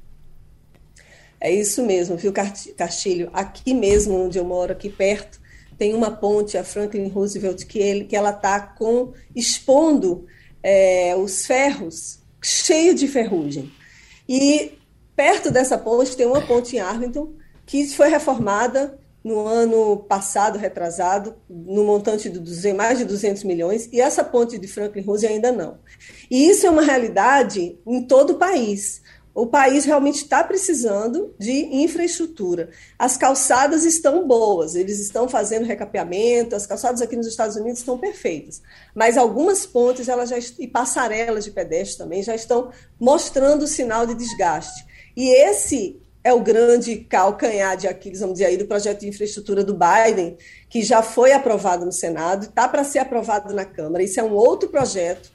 É 1.42 1.52
isso 1.52 1.84
mesmo, 1.84 2.16
viu, 2.16 2.32
Castilho? 2.32 3.32
Aqui 3.34 3.74
mesmo, 3.74 4.26
onde 4.26 4.38
eu 4.38 4.46
moro, 4.46 4.72
aqui 4.72 4.90
perto, 4.90 5.40
tem 5.80 5.96
uma 5.96 6.12
ponte, 6.12 6.58
a 6.58 6.64
Franklin 6.64 7.08
Roosevelt, 7.08 7.66
que, 7.66 7.80
ele, 7.80 8.06
que 8.06 8.16
ela 8.16 8.30
está 8.30 8.76
expondo 9.36 10.28
é, 10.64 11.16
os 11.16 11.46
ferros 11.46 12.20
cheio 12.42 12.94
de 12.94 13.08
ferrugem. 13.08 13.72
E 14.28 14.80
Perto 15.20 15.52
dessa 15.52 15.78
ponte 15.78 16.16
tem 16.16 16.26
uma 16.26 16.40
ponte 16.40 16.78
em 16.78 16.80
Arlington 16.80 17.34
que 17.66 17.86
foi 17.90 18.08
reformada 18.08 18.98
no 19.22 19.46
ano 19.46 19.98
passado, 19.98 20.58
retrasado, 20.58 21.36
no 21.50 21.84
montante 21.84 22.30
de 22.30 22.40
200, 22.40 22.78
mais 22.78 23.00
de 23.00 23.04
200 23.04 23.44
milhões, 23.44 23.90
e 23.92 24.00
essa 24.00 24.24
ponte 24.24 24.58
de 24.58 24.66
Franklin 24.66 25.02
Roosevelt 25.02 25.36
ainda 25.36 25.52
não. 25.52 25.78
E 26.32 26.50
isso 26.50 26.66
é 26.66 26.70
uma 26.70 26.82
realidade 26.82 27.78
em 27.86 28.02
todo 28.04 28.30
o 28.30 28.38
país. 28.38 29.02
O 29.34 29.46
país 29.46 29.86
realmente 29.86 30.24
está 30.24 30.44
precisando 30.44 31.34
de 31.38 31.52
infraestrutura. 31.52 32.70
As 32.98 33.16
calçadas 33.16 33.86
estão 33.86 34.28
boas, 34.28 34.76
eles 34.76 35.00
estão 35.00 35.30
fazendo 35.30 35.66
recapeamento, 35.66 36.56
as 36.56 36.66
calçadas 36.66 37.02
aqui 37.02 37.16
nos 37.16 37.28
Estados 37.28 37.56
Unidos 37.56 37.80
estão 37.80 37.98
perfeitas. 37.98 38.62
Mas 38.94 39.18
algumas 39.18 39.66
pontes 39.66 40.10
elas 40.10 40.30
já, 40.30 40.38
e 40.58 40.68
passarelas 40.68 41.46
de 41.46 41.52
pedestre 41.52 41.98
também 41.98 42.24
já 42.24 42.36
estão 42.36 42.72
mostrando 43.00 43.68
sinal 43.68 44.06
de 44.06 44.16
desgaste. 44.16 44.86
E 45.16 45.30
esse 45.30 46.02
é 46.24 46.34
o 46.34 46.42
grande 46.42 46.98
calcanhar 46.98 47.78
de 47.78 47.88
Aquiles, 47.88 48.20
vamos 48.20 48.36
dizer 48.36 48.46
aí, 48.46 48.58
do 48.58 48.66
projeto 48.66 49.02
de 49.02 49.08
infraestrutura 49.08 49.64
do 49.64 49.78
Biden, 49.78 50.38
que 50.70 50.82
já 50.82 51.02
foi 51.02 51.32
aprovado 51.32 51.86
no 51.86 51.92
Senado, 51.92 52.46
está 52.46 52.68
para 52.68 52.84
ser 52.84 53.00
aprovado 53.00 53.54
na 53.54 53.66
Câmara. 53.66 54.04
Isso 54.04 54.20
é 54.20 54.24
um 54.24 54.34
outro 54.34 54.70
projeto. 54.70 55.32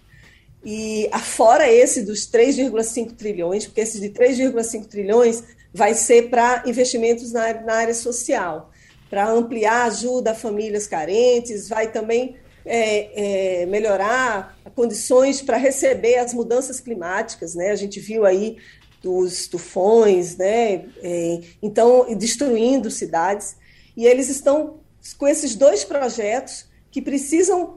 E 0.64 1.10
fora 1.22 1.70
esse 1.70 2.02
dos 2.02 2.26
3,5 2.26 3.12
trilhões, 3.12 3.66
porque 3.66 3.82
esse 3.82 4.00
de 4.00 4.08
3,5 4.08 4.86
trilhões 4.86 5.42
vai 5.72 5.92
ser 5.92 6.30
para 6.30 6.62
investimentos 6.66 7.32
na, 7.32 7.52
na, 7.60 7.74
área 7.74 7.94
social, 7.94 8.70
para 9.10 9.28
ampliar 9.28 9.86
ajuda 9.86 10.30
a 10.30 10.34
famílias 10.34 10.86
carentes, 10.86 11.68
vai 11.68 11.90
também 11.92 12.36
é, 12.64 13.62
é, 13.62 13.66
melhorar 13.66 14.56
condições 14.74 15.42
para 15.42 15.56
receber 15.56 16.16
as 16.16 16.32
mudanças 16.32 16.80
climáticas. 16.80 17.54
Né? 17.54 17.70
A 17.70 17.76
gente 17.76 18.00
viu 18.00 18.24
aí 18.24 18.56
dos 19.02 19.46
tufões, 19.46 20.36
né? 20.36 20.86
É, 21.02 21.40
então, 21.62 22.06
destruindo 22.16 22.90
cidades. 22.90 23.56
E 23.94 24.06
eles 24.06 24.30
estão 24.30 24.80
com 25.18 25.28
esses 25.28 25.54
dois 25.54 25.84
projetos 25.84 26.66
que 26.94 27.02
precisam 27.02 27.74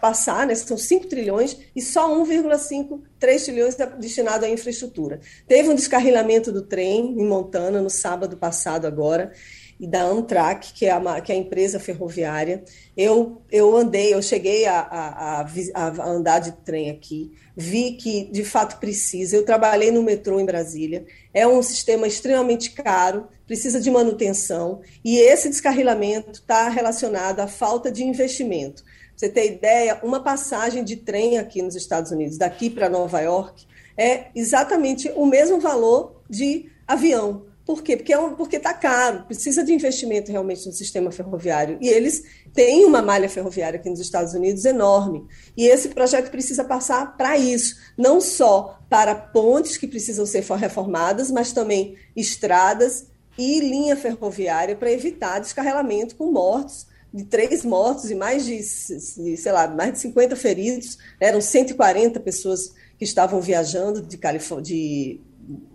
passar, 0.00 0.46
né, 0.46 0.54
são 0.54 0.78
5 0.78 1.08
trilhões, 1.08 1.58
e 1.74 1.82
só 1.82 2.08
1,5, 2.16 3.00
3 3.18 3.44
trilhões 3.46 3.76
destinado 3.98 4.44
à 4.44 4.48
infraestrutura. 4.48 5.18
Teve 5.48 5.70
um 5.70 5.74
descarrilamento 5.74 6.52
do 6.52 6.62
trem 6.62 7.18
em 7.18 7.26
Montana 7.26 7.82
no 7.82 7.90
sábado 7.90 8.36
passado 8.36 8.86
agora, 8.86 9.32
e 9.78 9.86
da 9.86 10.02
Amtrak, 10.02 10.72
que 10.72 10.86
é 10.86 10.90
a, 10.90 11.20
que 11.20 11.32
é 11.32 11.34
a 11.34 11.38
empresa 11.38 11.80
ferroviária. 11.80 12.62
Eu, 12.96 13.42
eu 13.50 13.76
andei, 13.76 14.14
eu 14.14 14.22
cheguei 14.22 14.66
a, 14.66 14.80
a, 14.80 15.46
a, 15.74 16.08
andar 16.08 16.38
de 16.38 16.52
trem 16.52 16.90
aqui, 16.90 17.32
vi 17.56 17.92
que 17.92 18.24
de 18.30 18.44
fato 18.44 18.78
precisa. 18.78 19.36
Eu 19.36 19.44
trabalhei 19.44 19.90
no 19.90 20.02
metrô 20.02 20.38
em 20.38 20.46
Brasília. 20.46 21.04
É 21.32 21.46
um 21.46 21.62
sistema 21.62 22.06
extremamente 22.06 22.70
caro, 22.70 23.28
precisa 23.46 23.80
de 23.80 23.90
manutenção, 23.90 24.80
e 25.04 25.18
esse 25.18 25.48
descarrilamento 25.48 26.32
está 26.32 26.68
relacionado 26.68 27.40
à 27.40 27.46
falta 27.46 27.90
de 27.90 28.02
investimento. 28.04 28.82
Pra 28.82 28.92
você 29.16 29.28
ter 29.28 29.46
ideia, 29.46 30.00
uma 30.02 30.22
passagem 30.22 30.82
de 30.82 30.96
trem 30.96 31.38
aqui 31.38 31.62
nos 31.62 31.76
Estados 31.76 32.10
Unidos, 32.10 32.38
daqui 32.38 32.70
para 32.70 32.88
Nova 32.88 33.20
York, 33.20 33.66
é 33.96 34.26
exatamente 34.34 35.10
o 35.14 35.26
mesmo 35.26 35.60
valor 35.60 36.20
de 36.28 36.70
avião. 36.86 37.44
Por 37.66 37.82
quê? 37.82 37.96
Porque 37.96 38.12
é 38.12 38.18
um, 38.18 38.36
está 38.42 38.74
caro, 38.74 39.24
precisa 39.24 39.64
de 39.64 39.72
investimento 39.72 40.30
realmente 40.30 40.66
no 40.66 40.72
sistema 40.72 41.10
ferroviário. 41.10 41.78
E 41.80 41.88
eles 41.88 42.22
têm 42.52 42.84
uma 42.84 43.00
malha 43.00 43.28
ferroviária 43.28 43.78
aqui 43.78 43.88
nos 43.88 44.00
Estados 44.00 44.34
Unidos 44.34 44.66
enorme. 44.66 45.26
E 45.56 45.66
esse 45.66 45.88
projeto 45.88 46.30
precisa 46.30 46.62
passar 46.62 47.16
para 47.16 47.38
isso, 47.38 47.76
não 47.96 48.20
só 48.20 48.78
para 48.90 49.14
pontes 49.14 49.78
que 49.78 49.86
precisam 49.86 50.26
ser 50.26 50.42
reformadas, 50.42 51.30
mas 51.30 51.52
também 51.52 51.96
estradas 52.14 53.06
e 53.38 53.60
linha 53.60 53.96
ferroviária 53.96 54.76
para 54.76 54.92
evitar 54.92 55.40
descarregamento 55.40 56.16
com 56.16 56.30
mortos, 56.30 56.86
de 57.12 57.24
três 57.24 57.64
mortos 57.64 58.10
e 58.10 58.14
mais 58.14 58.44
de, 58.44 58.60
sei 58.62 59.52
lá, 59.52 59.68
mais 59.68 59.92
de 59.92 60.00
50 60.00 60.36
feridos. 60.36 60.98
Eram 61.20 61.40
140 61.40 62.18
pessoas 62.20 62.74
que 62.98 63.04
estavam 63.04 63.40
viajando 63.40 64.02
de, 64.02 64.18
de 64.62 65.20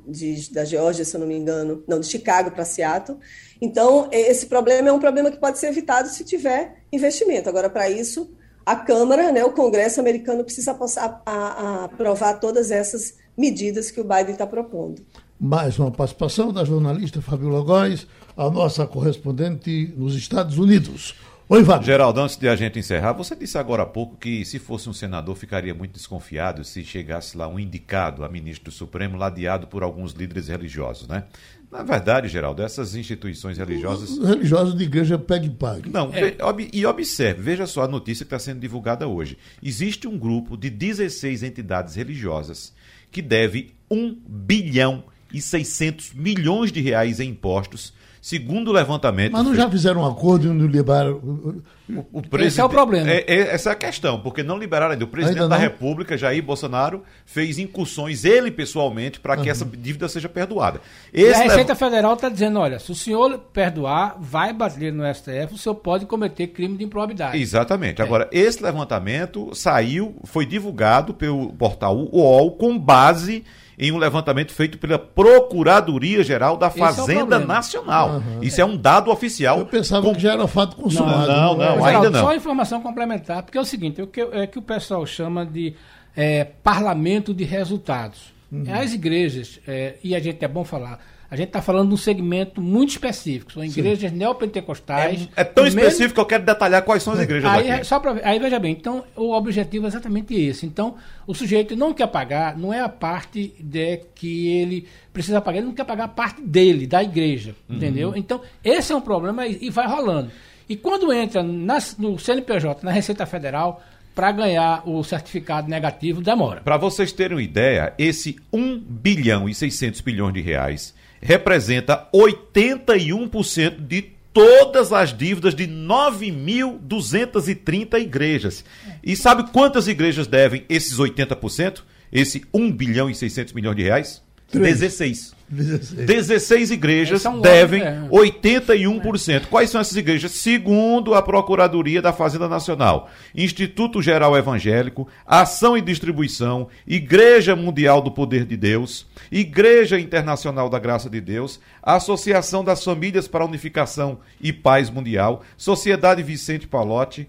de, 0.08 0.52
da 0.52 0.66
Geórgia, 0.66 1.06
se 1.06 1.16
eu 1.16 1.20
não 1.20 1.28
me 1.28 1.36
engano, 1.36 1.84
não, 1.88 2.00
de 2.00 2.08
Chicago 2.08 2.52
para 2.52 2.66
Seattle. 2.66 3.18
Então, 3.62 4.08
esse 4.12 4.46
problema 4.46 4.90
é 4.90 4.92
um 4.92 5.00
problema 5.00 5.30
que 5.30 5.38
pode 5.38 5.60
ser 5.60 5.68
evitado 5.68 6.08
se 6.10 6.24
tiver 6.24 6.84
investimento. 6.92 7.50
Agora, 7.50 7.70
para 7.70 7.90
isso, 7.90 8.32
a 8.66 8.76
Câmara, 8.76 9.32
né, 9.32 9.44
o 9.44 9.52
Congresso 9.52 10.00
americano 10.00 10.44
precisa 10.44 10.74
passar 10.74 11.22
a, 11.26 11.32
a 11.32 11.84
aprovar 11.86 12.40
todas 12.40 12.72
essas 12.72 13.16
medidas 13.38 13.90
que 13.92 14.02
o 14.02 14.04
Biden 14.04 14.32
está 14.32 14.46
propondo. 14.46 15.02
Mais 15.40 15.80
uma 15.80 15.90
participação 15.90 16.52
da 16.52 16.66
jornalista 16.66 17.22
Fabiola 17.22 17.64
Góes, 17.64 18.06
a 18.36 18.50
nossa 18.50 18.86
correspondente 18.86 19.94
nos 19.96 20.16
Estados 20.16 20.58
Unidos. 20.58 21.16
Oi, 21.52 21.64
Wagner. 21.64 21.84
Geraldo, 21.84 22.22
antes 22.22 22.38
de 22.38 22.48
a 22.48 22.56
gente 22.56 22.78
encerrar, 22.78 23.14
você 23.14 23.36
disse 23.36 23.58
agora 23.58 23.82
há 23.82 23.86
pouco 23.88 24.16
que 24.16 24.46
se 24.46 24.60
fosse 24.60 24.88
um 24.88 24.94
senador 24.94 25.36
ficaria 25.36 25.74
muito 25.74 25.94
desconfiado 25.94 26.64
se 26.64 26.86
chegasse 26.86 27.36
lá 27.36 27.48
um 27.48 27.60
indicado 27.60 28.24
a 28.24 28.30
ministro 28.30 28.66
do 28.66 28.72
Supremo 28.72 29.18
ladeado 29.18 29.66
por 29.66 29.82
alguns 29.82 30.12
líderes 30.12 30.48
religiosos, 30.48 31.08
né? 31.08 31.24
Na 31.72 31.82
verdade, 31.82 32.28
Geraldo, 32.28 32.62
essas 32.62 32.94
instituições 32.94 33.58
religiosas. 33.58 34.12
Os 34.12 34.30
religiosos 34.30 34.78
de 34.78 34.84
igreja 34.84 35.18
pegue 35.18 35.50
pague. 35.50 35.90
Não, 35.90 36.12
é. 36.14 36.36
e 36.72 36.86
observe, 36.86 37.42
veja 37.42 37.66
só 37.66 37.82
a 37.82 37.88
notícia 37.88 38.24
que 38.24 38.28
está 38.28 38.38
sendo 38.38 38.60
divulgada 38.60 39.08
hoje. 39.08 39.36
Existe 39.64 40.08
um 40.08 40.20
grupo 40.20 40.56
de 40.56 40.70
16 40.70 41.42
entidades 41.42 41.96
religiosas 41.96 42.76
que 43.10 43.24
deve 43.24 43.74
1 43.90 44.22
bilhão 44.24 45.04
e 45.34 45.42
600 45.42 46.14
milhões 46.14 46.72
de 46.72 46.80
reais 46.80 47.20
em 47.20 47.30
impostos 47.30 47.98
Segundo 48.22 48.70
o 48.70 48.74
levantamento. 48.74 49.32
Mas 49.32 49.46
não 49.46 49.56
já 49.56 49.70
fizeram 49.70 50.02
um 50.02 50.06
acordo 50.06 50.46
e 50.46 50.50
não 50.50 50.68
liberaram. 50.68 51.14
O, 51.14 51.64
o 52.12 52.22
presidente, 52.22 52.48
Esse 52.48 52.62
é 52.62 52.64
o 52.64 52.70
problema. 52.70 53.10
É, 53.10 53.24
é, 53.28 53.40
essa 53.54 53.70
é 53.70 53.74
a 53.74 53.76
questão, 53.76 54.20
porque 54.20 54.44
não 54.44 54.58
liberaram 54.58 54.92
ainda. 54.92 55.06
O 55.06 55.08
presidente 55.08 55.42
ainda 55.42 55.56
da 55.56 55.58
República, 55.58 56.18
Jair 56.18 56.44
Bolsonaro, 56.44 57.04
fez 57.26 57.58
incursões, 57.58 58.26
ele 58.26 58.52
pessoalmente, 58.52 59.20
para 59.20 59.36
que 59.38 59.44
uhum. 59.44 59.50
essa 59.50 59.66
dívida 59.66 60.08
seja 60.10 60.28
perdoada. 60.28 60.82
Esse 61.14 61.32
e 61.32 61.34
a 61.34 61.44
Receita 61.44 61.76
Federal 61.76 62.14
está 62.14 62.30
dizendo: 62.30 62.60
olha, 62.60 62.78
se 62.78 62.92
o 62.92 62.96
senhor 62.96 63.38
perdoar, 63.54 64.18
vai 64.20 64.54
bater 64.54 64.92
no 64.92 65.04
STF, 65.14 65.54
o 65.54 65.58
senhor 65.58 65.76
pode 65.76 66.06
cometer 66.06 66.48
crime 66.48 66.78
de 66.78 66.84
improbidade. 66.84 67.38
Exatamente. 67.42 68.02
É. 68.02 68.06
Agora, 68.06 68.28
esse 68.32 68.62
levantamento 68.62 69.50
saiu, 69.54 70.16
foi 70.26 70.46
divulgado 70.46 71.14
pelo 71.14 71.54
portal 71.54 71.98
UOL 71.98 72.52
com 72.52 72.78
base 72.78 73.44
em 73.80 73.94
um 73.94 73.98
levantamento 73.98 74.52
feito 74.52 74.78
pela 74.78 75.00
Procuradoria-Geral 75.00 76.58
da 76.58 76.70
Fazenda 76.70 77.38
é 77.38 77.40
Nacional. 77.40 78.16
Uhum. 78.16 78.44
Isso 78.44 78.60
é 78.60 78.66
um 78.66 78.76
dado 78.76 79.10
oficial. 79.10 79.60
Eu 79.60 79.66
pensava 79.66 80.06
com... 80.06 80.14
que 80.14 80.20
já 80.20 80.34
era 80.34 80.46
fato 80.48 80.76
consumado. 80.76 81.28
Não, 81.28 81.58
não, 81.58 81.78
não 81.78 81.86
ainda 81.86 82.10
não. 82.10 82.20
Só 82.20 82.36
informação 82.36 82.82
complementar, 82.82 83.44
porque 83.44 83.58
é 83.58 83.62
o 83.62 83.66
seguinte, 83.66 84.02
é 84.02 84.04
o 84.04 84.08
que, 84.08 84.20
é 84.20 84.46
que 84.46 84.60
o 84.60 84.62
pessoal 84.62 85.06
chama 85.06 85.46
de 85.46 85.74
é, 86.16 86.44
parlamento 86.44 87.34
de 87.34 87.46
resultados. 87.46 88.34
Uhum. 88.52 88.66
As 88.70 88.94
igrejas, 88.94 89.60
é, 89.66 89.96
e 90.04 90.14
a 90.14 90.20
gente 90.20 90.44
é 90.44 90.48
bom 90.48 90.66
falar, 90.66 91.00
a 91.32 91.36
gente 91.36 91.48
está 91.48 91.62
falando 91.62 91.90
de 91.90 91.94
um 91.94 91.98
segmento 91.98 92.60
muito 92.60 92.90
específico. 92.90 93.54
São 93.54 93.64
igrejas 93.64 94.10
Sim. 94.10 94.18
neopentecostais. 94.18 95.30
É, 95.36 95.42
é 95.42 95.44
tão 95.44 95.68
específico 95.68 96.02
mesmo... 96.02 96.14
que 96.16 96.20
eu 96.20 96.26
quero 96.26 96.44
detalhar 96.44 96.82
quais 96.82 97.04
são 97.04 97.14
as 97.14 97.20
igrejas 97.20 97.50
aí, 97.50 97.68
daqui. 97.68 97.84
Só 97.84 98.00
pra, 98.00 98.20
aí 98.24 98.40
veja 98.40 98.58
bem, 98.58 98.72
então 98.72 99.04
o 99.16 99.32
objetivo 99.34 99.86
é 99.86 99.90
exatamente 99.90 100.34
esse. 100.34 100.66
Então, 100.66 100.96
o 101.28 101.36
sujeito 101.36 101.76
não 101.76 101.94
quer 101.94 102.08
pagar, 102.08 102.58
não 102.58 102.74
é 102.74 102.80
a 102.80 102.90
parte 102.90 103.54
de 103.60 104.02
que 104.16 104.48
ele 104.48 104.88
precisa 105.14 105.40
pagar, 105.40 105.60
ele 105.60 105.68
não 105.68 105.76
quer 105.76 105.86
pagar 105.86 106.06
a 106.06 106.10
parte 106.10 106.42
dele, 106.42 106.88
da 106.88 107.04
igreja. 107.04 107.56
Uhum. 107.70 107.76
Entendeu? 107.76 108.14
Então, 108.16 108.42
esse 108.64 108.92
é 108.92 108.96
um 108.96 109.02
problema 109.02 109.46
e, 109.46 109.60
e 109.62 109.70
vai 109.70 109.88
rolando. 109.88 110.32
E 110.68 110.76
quando 110.76 111.14
entra 111.14 111.44
nas, 111.44 111.96
no 111.98 112.18
CNPJ, 112.18 112.84
na 112.84 112.92
Receita 112.92 113.28
Federal, 113.28 113.84
para 114.16 114.32
ganhar 114.32 114.82
o 114.88 115.04
certificado 115.04 115.70
negativo 115.70 116.22
demora. 116.22 116.62
Para 116.62 116.78
vocês 116.78 117.12
terem 117.12 117.38
uma 117.38 117.44
ideia, 117.44 117.94
esse 117.98 118.36
1 118.52 118.80
bilhão 118.80 119.48
e 119.48 119.54
600 119.54 120.02
bilhões 120.02 120.34
de 120.34 120.42
reais 120.42 120.94
representa 121.22 122.10
81% 122.14 123.80
de 123.80 124.20
todas 124.34 124.92
as 124.94 125.16
dívidas 125.16 125.54
de 125.56 125.68
9.230 125.68 128.00
igrejas. 128.00 128.66
E 129.04 129.16
sabe 129.16 129.52
quantas 129.52 129.88
igrejas 129.88 130.26
devem 130.28 130.66
esses 130.70 130.98
80%? 130.98 131.84
Esse 132.12 132.44
1 132.54 132.72
bilhão 132.72 133.10
e 133.10 133.16
600 133.16 133.54
milhões 133.54 133.76
de 133.76 133.82
reais? 133.84 134.22
16. 134.52 135.40
16. 135.50 136.06
16 136.06 136.72
igrejas 136.72 137.26
é 137.26 137.32
devem 137.40 137.82
é. 137.82 138.08
81%. 138.12 139.48
Quais 139.48 139.70
são 139.70 139.82
essas 139.82 139.96
igrejas? 139.96 140.32
Segundo 140.32 141.16
a 141.16 141.22
Procuradoria 141.22 142.02
da 142.02 142.14
Fazenda 142.14 142.48
Nacional, 142.48 143.10
Instituto 143.34 144.02
Geral 144.02 144.38
Evangélico, 144.38 145.08
Ação 145.26 145.76
e 145.76 145.82
Distribuição, 145.82 146.68
Igreja 146.86 147.56
Mundial 147.56 148.02
do 148.02 148.12
Poder 148.12 148.46
de 148.46 148.56
Deus, 148.56 149.08
Igreja 149.32 150.00
Internacional 150.00 150.70
da 150.70 150.78
Graça 150.78 151.10
de 151.10 151.20
Deus, 151.20 151.60
Associação 151.82 152.64
das 152.64 152.84
Famílias 152.84 153.28
para 153.28 153.44
a 153.44 153.48
Unificação 153.48 154.20
e 154.40 154.54
Paz 154.54 154.90
Mundial, 154.90 155.44
Sociedade 155.58 156.22
Vicente 156.22 156.68
Palotti, 156.68 157.28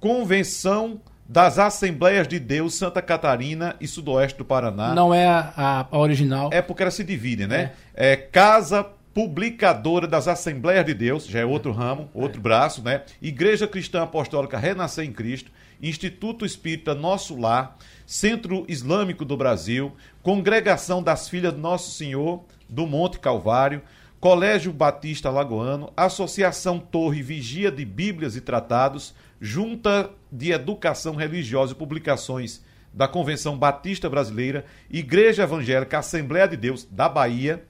Convenção 0.00 1.00
das 1.28 1.58
Assembleias 1.58 2.26
de 2.26 2.38
Deus 2.38 2.74
Santa 2.76 3.02
Catarina 3.02 3.76
e 3.78 3.86
Sudoeste 3.86 4.38
do 4.38 4.44
Paraná. 4.46 4.94
Não 4.94 5.12
é 5.12 5.26
a, 5.26 5.86
a 5.90 5.98
original. 5.98 6.48
É 6.52 6.62
porque 6.62 6.82
ela 6.82 6.90
se 6.90 7.04
divide, 7.04 7.46
né? 7.46 7.72
É, 7.94 8.12
é 8.12 8.16
Casa 8.16 8.86
Publicadora 9.12 10.06
das 10.06 10.28
Assembleias 10.28 10.86
de 10.86 10.94
Deus, 10.94 11.26
já 11.26 11.40
é 11.40 11.44
outro 11.44 11.72
ramo, 11.72 12.08
outro 12.14 12.38
é. 12.38 12.42
braço, 12.42 12.82
né? 12.82 13.02
Igreja 13.20 13.66
Cristã 13.66 14.02
Apostólica 14.02 14.56
Renascer 14.56 15.04
em 15.04 15.12
Cristo, 15.12 15.50
Instituto 15.82 16.46
Espírita 16.46 16.94
Nosso 16.94 17.36
Lar, 17.36 17.76
Centro 18.06 18.64
Islâmico 18.68 19.24
do 19.24 19.36
Brasil, 19.36 19.92
Congregação 20.22 21.02
das 21.02 21.28
Filhas 21.28 21.52
do 21.52 21.58
Nosso 21.58 21.90
Senhor 21.90 22.44
do 22.68 22.86
Monte 22.86 23.18
Calvário, 23.18 23.82
Colégio 24.20 24.72
Batista 24.72 25.30
Lagoano, 25.30 25.92
Associação 25.96 26.78
Torre 26.78 27.22
Vigia 27.22 27.70
de 27.70 27.84
Bíblias 27.84 28.34
e 28.34 28.40
Tratados, 28.40 29.14
Junta 29.40 30.10
de 30.30 30.52
Educação 30.52 31.14
Religiosa 31.14 31.72
e 31.72 31.76
Publicações 31.76 32.62
da 32.92 33.06
Convenção 33.06 33.56
Batista 33.56 34.08
Brasileira, 34.08 34.64
Igreja 34.90 35.44
Evangélica 35.44 35.98
Assembleia 35.98 36.48
de 36.48 36.56
Deus 36.56 36.86
da 36.90 37.08
Bahia. 37.08 37.64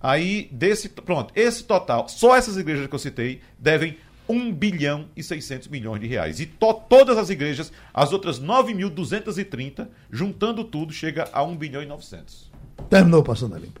Aí, 0.00 0.48
desse. 0.52 0.88
Pronto, 0.88 1.32
esse 1.34 1.64
total, 1.64 2.08
só 2.08 2.36
essas 2.36 2.56
igrejas 2.56 2.86
que 2.86 2.94
eu 2.94 2.98
citei, 2.98 3.40
devem 3.58 3.96
1 4.28 4.52
bilhão 4.52 5.06
e 5.16 5.22
600 5.22 5.68
milhões 5.68 6.00
de 6.00 6.06
reais. 6.06 6.40
E 6.40 6.46
to, 6.46 6.74
todas 6.88 7.16
as 7.16 7.30
igrejas, 7.30 7.72
as 7.92 8.12
outras 8.12 8.40
9.230, 8.40 9.88
juntando 10.10 10.64
tudo, 10.64 10.92
chega 10.92 11.28
a 11.32 11.42
1 11.42 11.56
bilhão 11.56 11.82
e 11.82 11.86
900. 11.86 12.50
Terminou 12.90 13.22
passando 13.22 13.54
a 13.54 13.58
limpo. 13.58 13.80